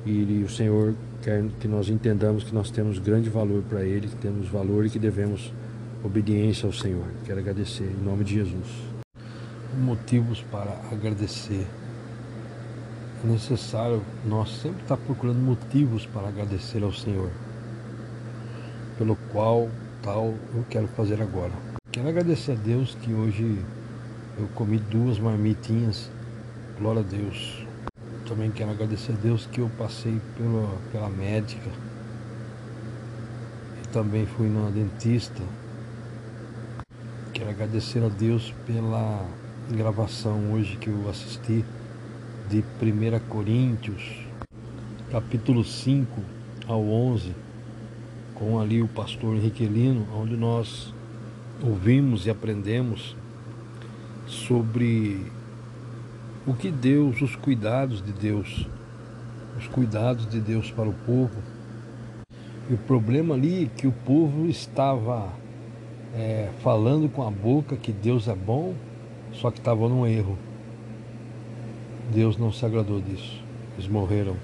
E 0.05 0.11
ele, 0.11 0.43
o 0.45 0.49
Senhor 0.49 0.93
quer 1.21 1.43
que 1.59 1.67
nós 1.67 1.89
entendamos 1.89 2.45
que 2.45 2.55
nós 2.55 2.71
temos 2.71 2.99
grande 2.99 3.29
valor 3.29 3.63
para 3.63 3.83
Ele, 3.83 4.07
que 4.07 4.15
temos 4.15 4.47
valor 4.47 4.85
e 4.85 4.89
que 4.89 4.99
devemos 4.99 5.51
obediência 6.05 6.67
ao 6.67 6.73
Senhor. 6.73 7.05
Quero 7.25 7.39
agradecer 7.39 7.83
em 7.83 8.03
nome 8.03 8.23
de 8.23 8.35
Jesus. 8.35 8.67
Motivos 9.75 10.41
para 10.51 10.71
agradecer. 10.91 11.65
É 13.23 13.27
necessário 13.27 14.03
nós 14.23 14.49
sempre 14.61 14.83
estar 14.83 14.97
procurando 14.97 15.39
motivos 15.39 16.05
para 16.05 16.27
agradecer 16.27 16.83
ao 16.83 16.93
Senhor, 16.93 17.31
pelo 18.99 19.15
qual 19.31 19.67
tal 20.03 20.35
eu 20.53 20.63
quero 20.69 20.87
fazer 20.89 21.19
agora. 21.21 21.51
Quero 21.91 22.07
agradecer 22.07 22.51
a 22.51 22.55
Deus 22.55 22.95
que 23.01 23.11
hoje 23.11 23.57
eu 24.37 24.47
comi 24.49 24.77
duas 24.77 25.17
marmitinhas, 25.17 26.11
glória 26.77 27.01
a 27.01 27.03
Deus. 27.03 27.65
Também 28.27 28.51
quero 28.51 28.69
agradecer 28.69 29.13
a 29.13 29.15
Deus 29.15 29.47
que 29.47 29.59
eu 29.59 29.71
passei 29.77 30.21
pela, 30.37 30.77
pela 30.91 31.09
médica. 31.09 31.69
E 33.83 33.87
também 33.87 34.25
fui 34.25 34.47
na 34.49 34.69
dentista. 34.69 35.41
Quero 37.35 37.49
agradecer 37.49 38.01
a 38.01 38.07
Deus 38.07 38.53
pela 38.65 39.27
gravação 39.69 40.53
hoje 40.53 40.77
que 40.77 40.89
eu 40.89 41.09
assisti 41.09 41.65
de 42.49 42.59
1 42.59 43.27
Coríntios, 43.27 44.25
capítulo 45.11 45.61
5 45.61 46.21
ao 46.65 46.81
11, 46.81 47.35
com 48.33 48.57
ali 48.57 48.81
o 48.81 48.87
pastor 48.87 49.35
Henriquelino, 49.35 50.07
onde 50.15 50.37
nós 50.37 50.93
ouvimos 51.61 52.25
e 52.25 52.29
aprendemos 52.29 53.17
sobre 54.25 55.29
o 56.47 56.53
que 56.53 56.71
Deus, 56.71 57.21
os 57.21 57.35
cuidados 57.35 58.01
de 58.01 58.13
Deus, 58.13 58.65
os 59.59 59.67
cuidados 59.67 60.25
de 60.25 60.39
Deus 60.39 60.71
para 60.71 60.87
o 60.87 60.93
povo. 61.05 61.43
E 62.69 62.73
o 62.73 62.77
problema 62.77 63.35
ali 63.35 63.65
é 63.65 63.67
que 63.77 63.87
o 63.87 63.91
povo 63.91 64.47
estava 64.47 65.33
é, 66.15 66.49
falando 66.61 67.09
com 67.09 67.27
a 67.27 67.29
boca 67.29 67.75
que 67.75 67.91
Deus 67.91 68.27
é 68.27 68.35
bom, 68.35 68.73
só 69.33 69.51
que 69.51 69.59
estava 69.59 69.87
num 69.89 70.07
erro. 70.07 70.37
Deus 72.13 72.37
não 72.37 72.51
se 72.51 72.65
agradou 72.65 73.01
disso. 73.01 73.43
Eles 73.73 73.87
morreram. 73.87 74.35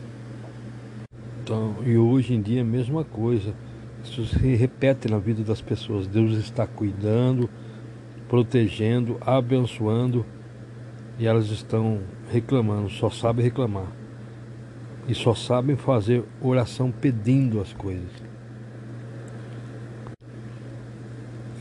Então, 1.41 1.75
e 1.85 1.97
hoje 1.97 2.33
em 2.33 2.41
dia 2.41 2.59
é 2.59 2.61
a 2.61 2.65
mesma 2.65 3.03
coisa. 3.03 3.53
Isso 4.03 4.25
se 4.25 4.55
repete 4.55 5.07
na 5.07 5.17
vida 5.17 5.43
das 5.43 5.61
pessoas. 5.61 6.07
Deus 6.07 6.33
está 6.33 6.67
cuidando, 6.67 7.49
protegendo, 8.27 9.17
abençoando 9.21 10.25
e 11.19 11.27
elas 11.27 11.49
estão 11.49 11.99
reclamando, 12.31 12.89
só 12.89 13.09
sabem 13.09 13.43
reclamar 13.45 13.87
e 15.07 15.13
só 15.13 15.35
sabem 15.35 15.75
fazer 15.75 16.23
oração 16.41 16.91
pedindo 16.91 17.59
as 17.59 17.73
coisas. 17.73 18.09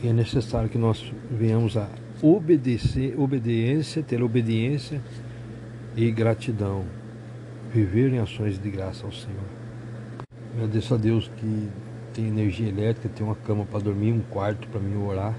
E 0.03 0.07
é 0.07 0.13
necessário 0.13 0.69
que 0.69 0.77
nós 0.77 1.13
venhamos 1.29 1.77
a 1.77 1.87
obedecer, 2.21 3.19
obediência, 3.19 4.01
ter 4.01 4.21
obediência 4.23 5.01
e 5.95 6.09
gratidão, 6.11 6.85
viver 7.73 8.13
em 8.13 8.19
ações 8.19 8.59
de 8.59 8.69
graça 8.69 9.05
ao 9.05 9.11
Senhor. 9.11 9.45
Agradeço 10.55 10.93
a 10.93 10.97
Deus 10.97 11.29
que 11.37 11.69
tem 12.13 12.27
energia 12.27 12.67
elétrica, 12.67 13.09
tem 13.09 13.25
uma 13.25 13.35
cama 13.35 13.65
para 13.65 13.79
dormir, 13.79 14.11
um 14.11 14.21
quarto 14.21 14.67
para 14.67 14.79
mim 14.79 14.95
orar 14.97 15.35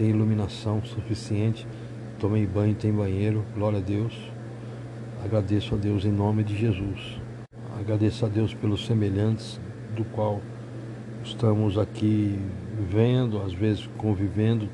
tem 0.00 0.08
iluminação 0.08 0.82
suficiente, 0.82 1.66
tomei 2.18 2.46
banho, 2.46 2.74
tem 2.74 2.90
banheiro, 2.90 3.44
glória 3.54 3.78
a 3.78 3.82
Deus. 3.82 4.14
Agradeço 5.22 5.74
a 5.74 5.78
Deus 5.78 6.06
em 6.06 6.10
nome 6.10 6.42
de 6.42 6.56
Jesus. 6.56 7.20
Agradeço 7.78 8.24
a 8.24 8.28
Deus 8.30 8.54
pelos 8.54 8.86
semelhantes 8.86 9.60
do 9.94 10.02
qual 10.06 10.40
estamos 11.22 11.76
aqui 11.76 12.38
vendo, 12.80 13.42
às 13.42 13.52
vezes 13.52 13.88
convivendo, 13.96 14.68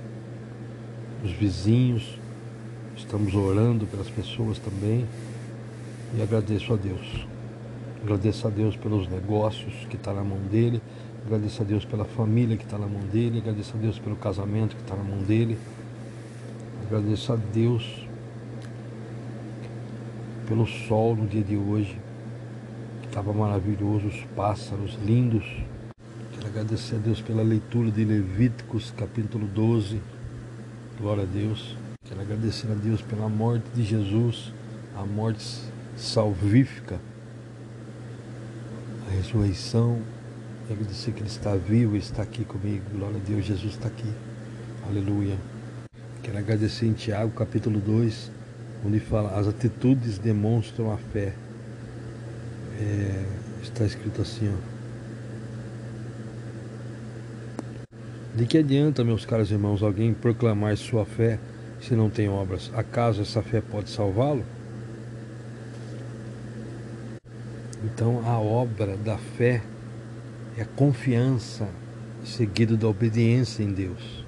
os 1.25 1.33
vizinhos, 1.33 2.19
estamos 2.97 3.35
orando 3.35 3.87
pelas 3.87 4.09
pessoas 4.11 4.59
também 4.59 5.07
e 6.17 6.23
agradeço 6.23 6.73
a 6.73 6.77
Deus. 6.77 7.27
Agradeço 8.03 8.47
a 8.47 8.51
Deus 8.51 8.77
pelos 8.77 9.09
negócios 9.09 9.75
que 9.91 9.97
está 9.97 10.13
na 10.13 10.23
mão 10.23 10.39
dele, 10.51 10.81
Agradeço 11.27 11.61
a 11.61 11.65
Deus 11.65 11.85
pela 11.85 12.05
família 12.05 12.57
que 12.57 12.63
está 12.63 12.79
na 12.79 12.87
mão 12.87 13.01
dele. 13.01 13.41
Agradeço 13.41 13.77
a 13.77 13.81
Deus 13.81 13.99
pelo 13.99 14.15
casamento 14.15 14.77
que 14.77 14.83
está 14.83 14.95
na 14.95 15.03
mão 15.03 15.19
dele. 15.19 15.59
Agradeço 16.87 17.33
a 17.33 17.37
Deus 17.53 18.07
pelo 20.47 20.65
sol 20.65 21.17
no 21.17 21.27
dia 21.27 21.43
de 21.43 21.57
hoje, 21.57 21.99
que 23.03 23.09
estava 23.09 23.33
maravilhoso, 23.33 24.07
os 24.07 24.21
pássaros 24.37 24.97
lindos. 25.05 25.45
Agradecer 26.57 26.97
a 26.97 26.99
Deus 26.99 27.21
pela 27.21 27.43
leitura 27.43 27.91
de 27.91 28.03
Levíticos, 28.03 28.91
capítulo 28.97 29.47
12. 29.47 30.01
Glória 30.99 31.25
a 31.25 31.27
Deus. 31.27 31.77
Quero 32.03 32.19
agradecer 32.19 32.73
a 32.73 32.75
Deus 32.75 33.03
pela 33.03 33.29
morte 33.29 33.67
de 33.75 33.85
Jesus, 33.85 34.55
a 34.97 35.05
morte 35.05 35.45
salvífica, 35.99 36.99
a 39.07 39.11
ressurreição 39.11 40.01
agradecer 40.71 41.13
que 41.13 41.21
Ele 41.21 41.29
está 41.29 41.55
vivo 41.55 41.95
está 41.95 42.23
aqui 42.23 42.43
comigo. 42.43 42.85
Glória 42.91 43.19
a 43.19 43.29
Deus, 43.29 43.45
Jesus 43.45 43.75
está 43.75 43.89
aqui. 43.89 44.11
Aleluia. 44.89 45.37
Quero 46.23 46.39
agradecer 46.39 46.87
em 46.87 46.95
Tiago, 46.95 47.33
capítulo 47.33 47.79
2, 47.81 48.31
onde 48.83 48.99
fala: 48.99 49.39
as 49.39 49.47
atitudes 49.47 50.17
demonstram 50.17 50.91
a 50.91 50.97
fé. 50.97 51.35
É, 52.81 53.27
está 53.63 53.85
escrito 53.85 54.23
assim, 54.23 54.49
ó. 54.49 54.76
De 58.37 58.45
que 58.45 58.59
adianta, 58.59 59.03
meus 59.03 59.25
caros 59.25 59.51
irmãos, 59.51 59.83
alguém 59.83 60.13
proclamar 60.13 60.77
sua 60.77 61.07
fé 61.07 61.39
se 61.81 61.95
não 61.95 62.11
tem 62.11 62.29
obras? 62.29 62.71
Acaso 62.75 63.23
essa 63.23 63.41
fé 63.41 63.63
pode 63.63 63.89
salvá-lo? 63.89 64.45
Então, 67.83 68.23
a 68.27 68.39
obra 68.39 68.95
da 68.99 69.17
fé 69.17 69.63
é 70.59 70.63
a 70.63 70.67
confiança 70.67 71.67
seguido 72.23 72.77
da 72.77 72.87
obediência 72.87 73.63
em 73.63 73.73
Deus. 73.73 74.23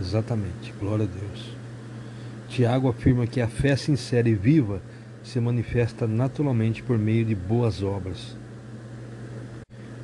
Exatamente, 0.00 0.74
glória 0.80 1.04
a 1.04 1.08
Deus. 1.08 1.56
Tiago 2.48 2.88
afirma 2.88 3.24
que 3.24 3.40
a 3.40 3.46
fé 3.46 3.76
sincera 3.76 4.28
e 4.28 4.34
viva 4.34 4.82
se 5.22 5.38
manifesta 5.38 6.08
naturalmente 6.08 6.82
por 6.82 6.98
meio 6.98 7.24
de 7.24 7.36
boas 7.36 7.84
obras. 7.84 8.36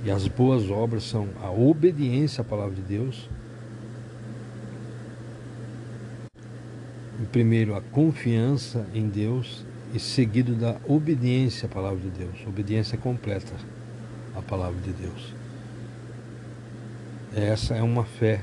E 0.09 0.11
as 0.11 0.27
boas 0.27 0.71
obras 0.71 1.03
são 1.03 1.29
a 1.43 1.51
obediência 1.51 2.41
à 2.41 2.45
palavra 2.45 2.75
de 2.75 2.81
Deus. 2.81 3.29
E 7.23 7.27
primeiro, 7.27 7.75
a 7.75 7.83
confiança 7.83 8.87
em 8.95 9.07
Deus 9.07 9.67
e 9.93 10.01
seguido 10.01 10.55
da 10.55 10.79
obediência 10.89 11.67
à 11.67 11.69
palavra 11.69 11.99
de 11.99 12.09
Deus, 12.09 12.39
obediência 12.47 12.97
completa 12.97 13.53
a 14.35 14.41
palavra 14.41 14.81
de 14.81 14.93
Deus. 14.93 15.35
Essa 17.37 17.75
é 17.75 17.83
uma 17.83 18.05
fé 18.05 18.41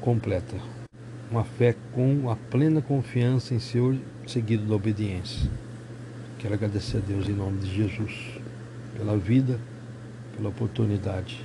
completa. 0.00 0.56
uma 1.30 1.44
fé 1.44 1.76
com 1.92 2.30
a 2.30 2.36
plena 2.36 2.80
confiança 2.80 3.54
em 3.54 3.58
Senhor, 3.58 3.94
seguido 4.26 4.64
da 4.64 4.74
obediência. 4.74 5.50
Quero 6.38 6.54
agradecer 6.54 6.96
a 6.96 7.00
Deus 7.00 7.28
em 7.28 7.34
nome 7.34 7.58
de 7.58 7.76
Jesus, 7.76 8.40
pela 8.96 9.14
vida, 9.14 9.60
pela 10.38 10.50
oportunidade. 10.50 11.44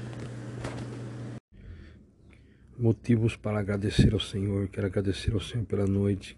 Motivos 2.77 3.35
para 3.35 3.57
agradecer 3.57 4.13
ao 4.13 4.19
Senhor. 4.19 4.67
Quero 4.67 4.85
agradecer 4.85 5.33
ao 5.33 5.39
Senhor 5.39 5.65
pela 5.65 5.87
noite 5.87 6.37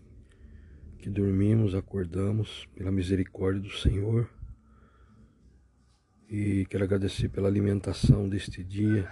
que 0.97 1.09
dormimos, 1.09 1.75
acordamos, 1.75 2.65
pela 2.74 2.93
misericórdia 2.93 3.62
do 3.62 3.69
Senhor. 3.69 4.29
E 6.29 6.65
quero 6.69 6.85
agradecer 6.85 7.27
pela 7.27 7.50
alimentação 7.50 8.29
deste 8.29 8.63
dia. 8.63 9.05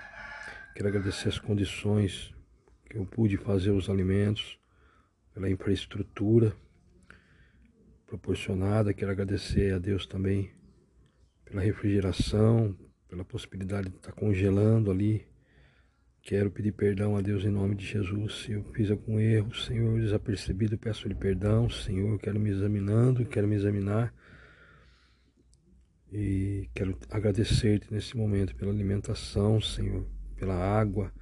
Quero 0.73 0.87
agradecer 0.87 1.27
as 1.27 1.37
condições 1.37 2.33
que 2.89 2.97
eu 2.97 3.05
pude 3.05 3.35
fazer 3.35 3.71
os 3.71 3.89
alimentos, 3.89 4.57
pela 5.33 5.49
infraestrutura 5.49 6.55
proporcionada. 8.07 8.93
Quero 8.93 9.11
agradecer 9.11 9.73
a 9.73 9.79
Deus 9.79 10.05
também 10.05 10.49
pela 11.43 11.61
refrigeração, 11.61 12.73
pela 13.13 13.23
possibilidade 13.23 13.89
de 13.89 13.97
estar 13.97 14.11
congelando 14.11 14.89
ali. 14.89 15.23
Quero 16.19 16.49
pedir 16.49 16.71
perdão 16.71 17.15
a 17.15 17.21
Deus 17.21 17.45
em 17.45 17.51
nome 17.51 17.75
de 17.75 17.85
Jesus. 17.85 18.41
Se 18.41 18.53
eu 18.53 18.63
fiz 18.73 18.89
algum 18.89 19.19
erro, 19.19 19.53
Senhor, 19.53 19.99
desapercebido, 19.99 20.79
peço-lhe 20.79 21.13
perdão. 21.13 21.69
Senhor, 21.69 22.17
quero 22.17 22.39
me 22.39 22.49
examinando, 22.49 23.23
quero 23.23 23.47
me 23.47 23.55
examinar. 23.55 24.11
E 26.11 26.67
quero 26.73 26.97
agradecer-te 27.11 27.93
nesse 27.93 28.17
momento 28.17 28.55
pela 28.55 28.71
alimentação, 28.71 29.61
Senhor, 29.61 30.07
pela 30.35 30.55
água, 30.55 31.13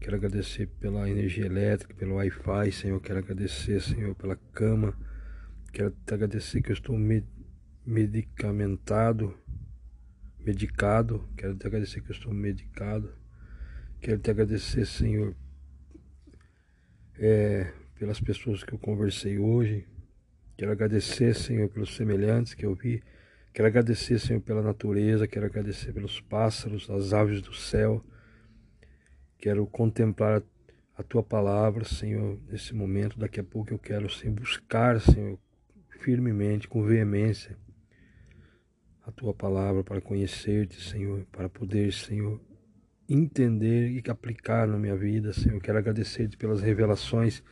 Quero 0.00 0.16
agradecer 0.16 0.66
pela 0.80 1.08
energia 1.08 1.46
elétrica, 1.46 1.94
pelo 1.94 2.16
Wi-Fi, 2.16 2.72
Senhor. 2.72 3.00
Quero 3.00 3.20
agradecer, 3.20 3.80
Senhor, 3.80 4.16
pela 4.16 4.34
cama. 4.52 4.98
Quero 5.72 5.92
te 5.92 6.12
agradecer 6.12 6.60
que 6.60 6.72
eu 6.72 6.74
estou 6.74 6.98
medicamentado, 7.86 9.32
medicado. 10.44 11.28
Quero 11.36 11.56
te 11.56 11.66
agradecer 11.66 12.00
que 12.00 12.10
eu 12.10 12.14
estou 12.14 12.32
medicado. 12.32 13.12
Quero 14.00 14.18
te 14.18 14.30
agradecer, 14.30 14.86
Senhor, 14.86 15.34
é, 17.18 17.72
pelas 17.98 18.20
pessoas 18.20 18.64
que 18.64 18.72
eu 18.72 18.78
conversei 18.78 19.38
hoje. 19.38 19.86
Quero 20.56 20.72
agradecer, 20.72 21.34
Senhor, 21.34 21.68
pelos 21.68 21.94
semelhantes 21.94 22.54
que 22.54 22.66
eu 22.66 22.74
vi. 22.74 23.02
Quero 23.52 23.68
agradecer, 23.68 24.18
Senhor, 24.18 24.40
pela 24.40 24.62
natureza. 24.62 25.26
Quero 25.26 25.46
agradecer 25.46 25.92
pelos 25.92 26.20
pássaros, 26.20 26.88
as 26.90 27.12
aves 27.12 27.40
do 27.42 27.54
céu. 27.54 28.04
Quero 29.38 29.66
contemplar 29.66 30.42
a 30.96 31.02
tua 31.02 31.22
palavra, 31.22 31.84
Senhor, 31.84 32.38
nesse 32.48 32.74
momento. 32.74 33.18
Daqui 33.18 33.40
a 33.40 33.44
pouco 33.44 33.72
eu 33.72 33.78
quero, 33.78 34.10
Senhor, 34.10 34.34
buscar, 34.34 35.00
Senhor, 35.00 35.38
firmemente, 36.00 36.68
com 36.68 36.82
veemência, 36.82 37.56
a 39.04 39.10
tua 39.10 39.34
palavra 39.34 39.82
para 39.82 40.00
conhecer-te, 40.00 40.80
Senhor, 40.80 41.26
para 41.32 41.48
poder, 41.48 41.92
Senhor, 41.92 42.40
entender 43.08 43.90
e 43.90 44.10
aplicar 44.10 44.66
na 44.66 44.78
minha 44.78 44.96
vida, 44.96 45.32
Senhor. 45.32 45.60
Quero 45.60 45.78
agradecer-te 45.78 46.36
pelas 46.36 46.60
revelações 46.60 47.42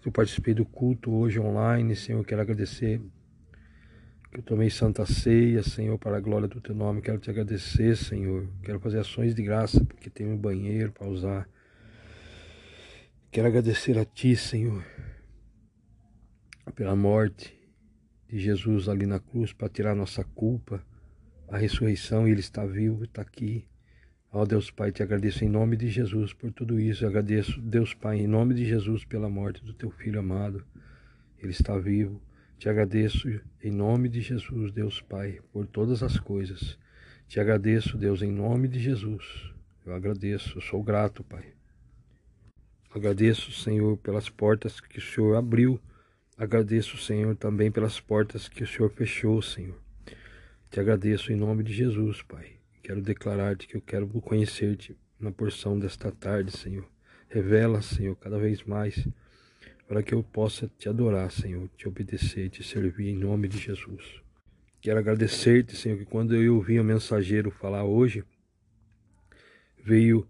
que 0.00 0.08
eu 0.08 0.12
participei 0.12 0.52
do 0.52 0.64
culto 0.64 1.12
hoje 1.12 1.40
online, 1.40 1.96
Senhor. 1.96 2.24
Quero 2.24 2.42
agradecer 2.42 3.00
que 4.30 4.40
eu 4.40 4.42
tomei 4.42 4.68
santa 4.68 5.06
ceia, 5.06 5.62
Senhor, 5.62 5.98
para 5.98 6.16
a 6.16 6.20
glória 6.20 6.48
do 6.48 6.60
teu 6.60 6.74
nome. 6.74 7.00
Quero 7.00 7.18
te 7.18 7.30
agradecer, 7.30 7.96
Senhor. 7.96 8.46
Quero 8.62 8.80
fazer 8.80 8.98
ações 8.98 9.34
de 9.34 9.42
graça, 9.42 9.82
porque 9.84 10.10
tenho 10.10 10.30
um 10.30 10.36
banheiro 10.36 10.92
para 10.92 11.08
usar. 11.08 11.48
Quero 13.30 13.46
agradecer 13.48 13.98
a 13.98 14.04
ti, 14.04 14.36
Senhor, 14.36 14.84
pela 16.74 16.94
morte 16.94 17.61
de 18.32 18.38
Jesus 18.38 18.88
ali 18.88 19.04
na 19.04 19.20
cruz 19.20 19.52
para 19.52 19.68
tirar 19.68 19.94
nossa 19.94 20.24
culpa, 20.24 20.82
a 21.46 21.58
ressurreição, 21.58 22.26
ele 22.26 22.40
está 22.40 22.64
vivo, 22.64 23.04
está 23.04 23.20
aqui. 23.20 23.66
Ó 24.32 24.40
oh, 24.40 24.46
Deus 24.46 24.70
Pai, 24.70 24.90
te 24.90 25.02
agradeço 25.02 25.44
em 25.44 25.50
nome 25.50 25.76
de 25.76 25.90
Jesus 25.90 26.32
por 26.32 26.50
tudo 26.50 26.80
isso. 26.80 27.04
Eu 27.04 27.10
agradeço, 27.10 27.60
Deus 27.60 27.92
Pai, 27.92 28.20
em 28.20 28.26
nome 28.26 28.54
de 28.54 28.64
Jesus 28.64 29.04
pela 29.04 29.28
morte 29.28 29.62
do 29.62 29.74
teu 29.74 29.90
filho 29.90 30.18
amado. 30.18 30.64
Ele 31.38 31.50
está 31.50 31.76
vivo. 31.76 32.22
Te 32.56 32.70
agradeço 32.70 33.28
em 33.62 33.70
nome 33.70 34.08
de 34.08 34.22
Jesus, 34.22 34.72
Deus 34.72 35.02
Pai, 35.02 35.38
por 35.52 35.66
todas 35.66 36.02
as 36.02 36.18
coisas. 36.18 36.78
Te 37.28 37.38
agradeço, 37.38 37.98
Deus, 37.98 38.22
em 38.22 38.32
nome 38.32 38.66
de 38.66 38.80
Jesus. 38.80 39.52
Eu 39.84 39.94
agradeço, 39.94 40.56
eu 40.56 40.62
sou 40.62 40.82
grato, 40.82 41.22
Pai. 41.22 41.52
Agradeço, 42.94 43.52
Senhor, 43.52 43.98
pelas 43.98 44.30
portas 44.30 44.80
que 44.80 44.98
o 44.98 45.02
Senhor 45.02 45.36
abriu. 45.36 45.78
Agradeço, 46.42 46.98
Senhor, 46.98 47.36
também 47.36 47.70
pelas 47.70 48.00
portas 48.00 48.48
que 48.48 48.64
o 48.64 48.66
Senhor 48.66 48.90
fechou, 48.90 49.40
Senhor. 49.40 49.78
Te 50.68 50.80
agradeço 50.80 51.32
em 51.32 51.36
nome 51.36 51.62
de 51.62 51.72
Jesus, 51.72 52.20
Pai. 52.20 52.54
Quero 52.82 53.00
declarar-te 53.00 53.68
que 53.68 53.76
eu 53.76 53.80
quero 53.80 54.08
conhecer-te 54.08 54.98
na 55.20 55.30
porção 55.30 55.78
desta 55.78 56.10
tarde, 56.10 56.50
Senhor. 56.50 56.84
Revela, 57.28 57.80
Senhor, 57.80 58.16
cada 58.16 58.40
vez 58.40 58.64
mais 58.64 59.06
para 59.86 60.02
que 60.02 60.12
eu 60.12 60.20
possa 60.20 60.68
te 60.76 60.88
adorar, 60.88 61.30
Senhor, 61.30 61.70
te 61.76 61.86
obedecer, 61.86 62.50
te 62.50 62.64
servir 62.64 63.10
em 63.10 63.16
nome 63.16 63.46
de 63.46 63.58
Jesus. 63.58 64.20
Quero 64.80 64.98
agradecer-te, 64.98 65.76
Senhor, 65.76 65.96
que 65.96 66.06
quando 66.06 66.34
eu 66.34 66.56
ouvi 66.56 66.80
o 66.80 66.82
mensageiro 66.82 67.52
falar 67.52 67.84
hoje, 67.84 68.24
veio 69.80 70.26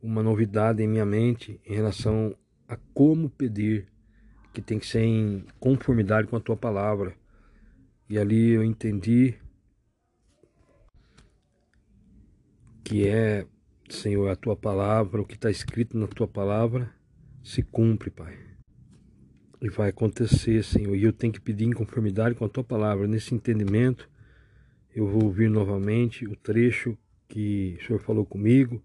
uma 0.00 0.22
novidade 0.22 0.84
em 0.84 0.86
minha 0.86 1.04
mente 1.04 1.60
em 1.66 1.74
relação 1.74 2.36
a 2.68 2.76
como 2.94 3.28
pedir, 3.28 3.88
que 4.58 4.62
tem 4.62 4.80
que 4.80 4.88
ser 4.88 5.04
em 5.04 5.44
conformidade 5.60 6.26
com 6.26 6.34
a 6.34 6.40
tua 6.40 6.56
palavra. 6.56 7.14
E 8.10 8.18
ali 8.18 8.50
eu 8.50 8.64
entendi 8.64 9.36
que 12.82 13.06
é, 13.06 13.46
Senhor, 13.88 14.28
a 14.28 14.34
tua 14.34 14.56
palavra, 14.56 15.22
o 15.22 15.24
que 15.24 15.36
está 15.36 15.48
escrito 15.48 15.96
na 15.96 16.08
tua 16.08 16.26
palavra, 16.26 16.92
se 17.40 17.62
cumpre, 17.62 18.10
Pai. 18.10 18.36
E 19.62 19.68
vai 19.68 19.90
acontecer, 19.90 20.64
Senhor. 20.64 20.96
E 20.96 21.04
eu 21.04 21.12
tenho 21.12 21.32
que 21.32 21.40
pedir 21.40 21.66
em 21.66 21.72
conformidade 21.72 22.34
com 22.34 22.44
a 22.44 22.48
tua 22.48 22.64
palavra. 22.64 23.06
Nesse 23.06 23.36
entendimento, 23.36 24.10
eu 24.92 25.06
vou 25.06 25.26
ouvir 25.26 25.48
novamente 25.48 26.26
o 26.26 26.34
trecho 26.34 26.98
que 27.28 27.78
o 27.80 27.86
Senhor 27.86 28.00
falou 28.00 28.26
comigo, 28.26 28.82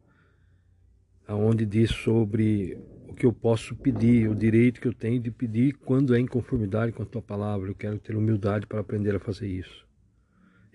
aonde 1.27 1.65
diz 1.65 1.89
sobre 1.89 2.77
o 3.13 3.15
que 3.15 3.27
eu 3.27 3.31
posso 3.31 3.75
pedir, 3.75 4.27
o 4.27 4.33
direito 4.33 4.81
que 4.81 4.87
eu 4.87 4.93
tenho 4.93 5.21
de 5.21 5.29
pedir 5.29 5.73
quando 5.73 6.15
é 6.15 6.19
em 6.19 6.25
conformidade 6.25 6.91
com 6.91 7.03
a 7.03 7.05
tua 7.05 7.21
palavra. 7.21 7.69
Eu 7.69 7.75
quero 7.75 7.99
ter 7.99 8.15
humildade 8.15 8.65
para 8.65 8.79
aprender 8.79 9.15
a 9.15 9.19
fazer 9.19 9.47
isso. 9.47 9.85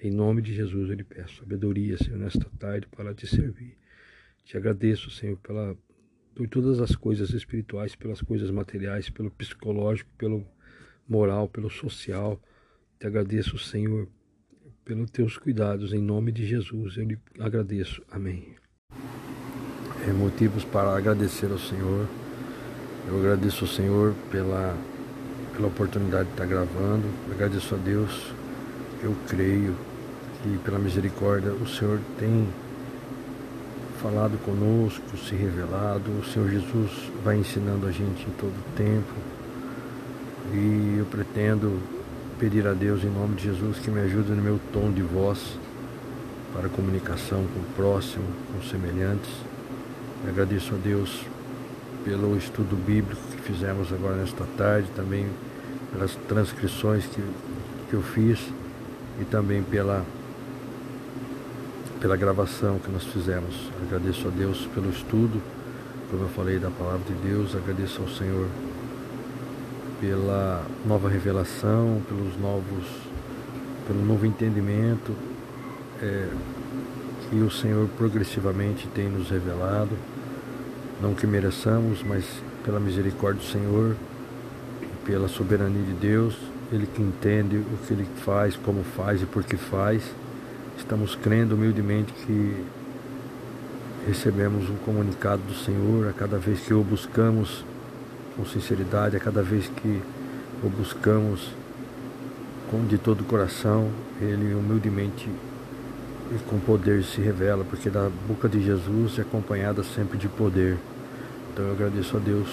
Em 0.01 0.13
nome 0.13 0.41
de 0.41 0.55
Jesus 0.55 0.89
eu 0.89 0.95
lhe 0.95 1.03
peço 1.03 1.41
sabedoria, 1.41 1.99
Senhor, 1.99 2.17
nesta 2.17 2.49
tarde 2.57 2.87
para 2.87 3.13
te 3.13 3.27
servir. 3.27 3.77
Te 4.45 4.57
agradeço, 4.57 5.11
Senhor, 5.11 5.37
pela 5.39 5.77
por 6.33 6.49
todas 6.49 6.81
as 6.81 6.95
coisas 6.95 7.31
espirituais, 7.31 7.97
pelas 7.97 8.23
coisas 8.23 8.49
materiais, 8.53 9.11
pelo 9.11 9.29
psicológico, 9.33 10.09
pelo 10.17 10.47
moral, 11.09 11.49
pelo 11.49 11.69
social. 11.69 12.41
Te 13.01 13.09
agradeço, 13.09 13.59
Senhor, 13.59 14.09
pelos 14.85 15.11
teus 15.11 15.37
cuidados, 15.37 15.93
em 15.93 16.01
nome 16.01 16.31
de 16.31 16.47
Jesus. 16.47 16.97
Eu 16.97 17.05
lhe 17.05 17.19
agradeço. 17.41 18.01
Amém. 18.09 18.55
É, 20.07 20.13
motivos 20.13 20.65
para 20.65 20.97
agradecer 20.97 21.51
ao 21.51 21.59
Senhor. 21.59 22.07
Eu 23.09 23.21
agradeço 23.21 23.65
ao 23.65 23.71
Senhor 23.71 24.15
pela, 24.31 24.77
pela 25.57 25.69
oportunidade 25.69 26.25
de 26.27 26.33
estar 26.33 26.45
gravando. 26.45 27.05
Eu 27.27 27.35
agradeço 27.37 27.75
a 27.75 27.79
Deus. 27.79 28.35
Eu 29.03 29.17
creio 29.27 29.75
que, 30.43 30.59
pela 30.59 30.79
misericórdia, 30.79 31.51
o 31.53 31.67
Senhor 31.67 32.01
tem 32.19 32.47
falado 34.03 34.37
conosco, 34.45 35.17
se 35.17 35.35
revelado. 35.35 36.11
O 36.21 36.25
Senhor 36.27 36.51
Jesus 36.51 36.91
vai 37.25 37.39
ensinando 37.39 37.87
a 37.87 37.91
gente 37.91 38.27
em 38.27 38.33
todo 38.39 38.53
o 38.53 38.77
tempo. 38.77 39.15
E 40.53 40.97
eu 40.99 41.07
pretendo 41.07 41.81
pedir 42.39 42.67
a 42.67 42.75
Deus 42.75 43.03
em 43.05 43.11
nome 43.11 43.37
de 43.37 43.45
Jesus 43.45 43.79
que 43.79 43.91
me 43.91 44.01
ajude 44.01 44.33
no 44.33 44.43
meu 44.43 44.61
tom 44.71 44.93
de 44.93 45.03
voz 45.03 45.59
para 46.53 46.69
comunicação 46.69 47.43
com 47.55 47.61
o 47.61 47.75
próximo, 47.75 48.25
com 48.53 48.59
os 48.59 48.69
semelhantes. 48.69 49.31
Eu 50.25 50.31
agradeço 50.31 50.75
a 50.75 50.77
Deus 50.77 51.25
pelo 52.09 52.39
estudo 52.39 52.75
bíblico 52.75 53.21
que 53.37 53.43
fizemos 53.43 53.93
agora 53.93 54.17
nesta 54.17 54.47
tarde, 54.57 54.89
também 54.97 55.27
pelas 55.93 56.15
transcrições 56.27 57.05
que, 57.05 57.23
que 57.91 57.95
eu 57.95 58.01
fiz 58.01 58.41
e 59.21 59.27
também 59.27 59.63
pela 59.63 60.03
pela 62.01 62.17
gravação 62.17 62.79
que 62.79 62.91
nós 62.91 63.05
fizemos. 63.05 63.71
Agradeço 63.87 64.29
a 64.29 64.31
Deus 64.31 64.67
pelo 64.73 64.89
estudo, 64.89 65.43
como 66.11 66.23
eu 66.23 66.29
falei 66.29 66.59
da 66.59 66.71
palavra 66.71 67.01
de 67.07 67.29
Deus, 67.29 67.55
agradeço 67.55 68.01
ao 68.01 68.09
Senhor 68.09 68.47
pela 70.01 70.65
nova 70.87 71.11
revelação, 71.11 72.01
pelos 72.09 72.39
novos, 72.41 72.87
pelo 73.87 74.03
novo 74.03 74.25
entendimento 74.25 75.13
é, 76.01 76.29
que 77.29 77.37
o 77.37 77.51
Senhor 77.51 77.87
progressivamente 77.99 78.87
tem 78.95 79.09
nos 79.09 79.29
revelado, 79.29 79.91
não 81.01 81.15
que 81.15 81.27
mereçamos, 81.27 82.03
mas 82.03 82.25
pela 82.65 82.81
misericórdia 82.81 83.41
do 83.41 83.51
Senhor, 83.51 83.97
pela 85.05 85.29
soberania 85.29 85.83
de 85.83 85.93
Deus, 85.93 86.37
Ele 86.73 86.87
que 86.87 87.01
entende 87.01 87.57
o 87.57 87.87
que 87.87 87.95
Ele 87.95 88.07
faz, 88.25 88.57
como 88.57 88.83
faz 88.83 89.23
e 89.23 89.27
por 89.27 89.45
que 89.45 89.57
faz. 89.57 90.03
Estamos 90.77 91.15
crendo 91.15 91.55
humildemente 91.55 92.13
que 92.13 92.65
recebemos 94.07 94.69
um 94.69 94.77
comunicado 94.77 95.43
do 95.43 95.55
Senhor 95.55 96.09
a 96.09 96.13
cada 96.13 96.39
vez 96.39 96.61
que 96.61 96.75
o 96.75 96.83
buscamos 96.83 97.65
com 98.37 98.45
sinceridade, 98.45 99.17
a 99.17 99.21
cada 99.21 99.43
vez 99.43 99.69
que 99.69 100.01
o 100.63 100.69
buscamos 100.69 101.51
com 102.71 102.85
de 102.87 102.99
todo 102.99 103.23
o 103.23 103.25
coração, 103.25 103.91
Ele 104.21 104.55
humildemente 104.55 105.29
e 106.31 106.39
com 106.49 106.59
poder 106.59 107.03
se 107.05 107.21
revela, 107.21 107.65
porque 107.65 107.89
da 107.89 108.11
boca 108.27 108.49
de 108.49 108.63
Jesus 108.63 109.19
é 109.19 109.23
acompanhada 109.23 109.83
sempre 109.83 110.19
de 110.19 110.29
poder. 110.29 110.77
Então 111.53 111.65
eu 111.67 111.73
agradeço 111.73 112.17
a 112.17 112.21
Deus, 112.21 112.49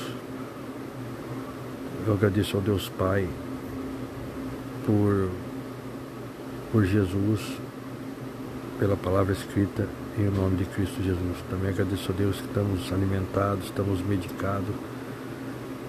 eu 2.07 2.13
agradeço 2.13 2.55
ao 2.55 2.63
Deus 2.63 2.89
Pai 2.89 3.27
por, 4.85 5.29
por 6.71 6.85
Jesus, 6.85 7.41
pela 8.79 8.95
palavra 8.95 9.33
escrita 9.33 9.87
em 10.17 10.29
nome 10.29 10.55
de 10.55 10.65
Cristo 10.65 11.03
Jesus. 11.03 11.37
Também 11.49 11.69
agradeço 11.69 12.11
a 12.11 12.15
Deus 12.15 12.37
que 12.37 12.47
estamos 12.47 12.91
alimentados, 12.93 13.65
estamos 13.65 14.01
medicados, 14.05 14.73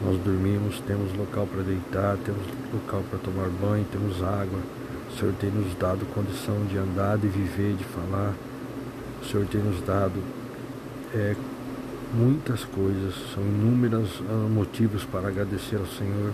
nós 0.04 0.18
dormimos, 0.18 0.80
temos 0.86 1.16
local 1.16 1.46
para 1.46 1.62
deitar, 1.62 2.16
temos 2.18 2.42
local 2.72 3.02
para 3.08 3.18
tomar 3.20 3.48
banho, 3.48 3.86
temos 3.90 4.22
água 4.22 4.60
o 5.16 5.18
Senhor 5.18 5.34
tem 5.40 5.50
nos 5.50 5.74
dado 5.76 6.04
condição 6.12 6.66
de 6.66 6.76
andar, 6.76 7.16
de 7.16 7.26
viver, 7.26 7.74
de 7.74 7.84
falar. 7.84 8.34
O 9.22 9.24
Senhor 9.24 9.46
tem 9.46 9.62
nos 9.62 9.80
dado 9.80 10.22
é, 11.14 11.34
muitas 12.12 12.64
coisas, 12.64 13.14
são 13.34 13.42
inúmeros 13.42 14.22
ah, 14.28 14.46
motivos 14.46 15.04
para 15.04 15.28
agradecer 15.28 15.76
ao 15.76 15.86
Senhor 15.86 16.32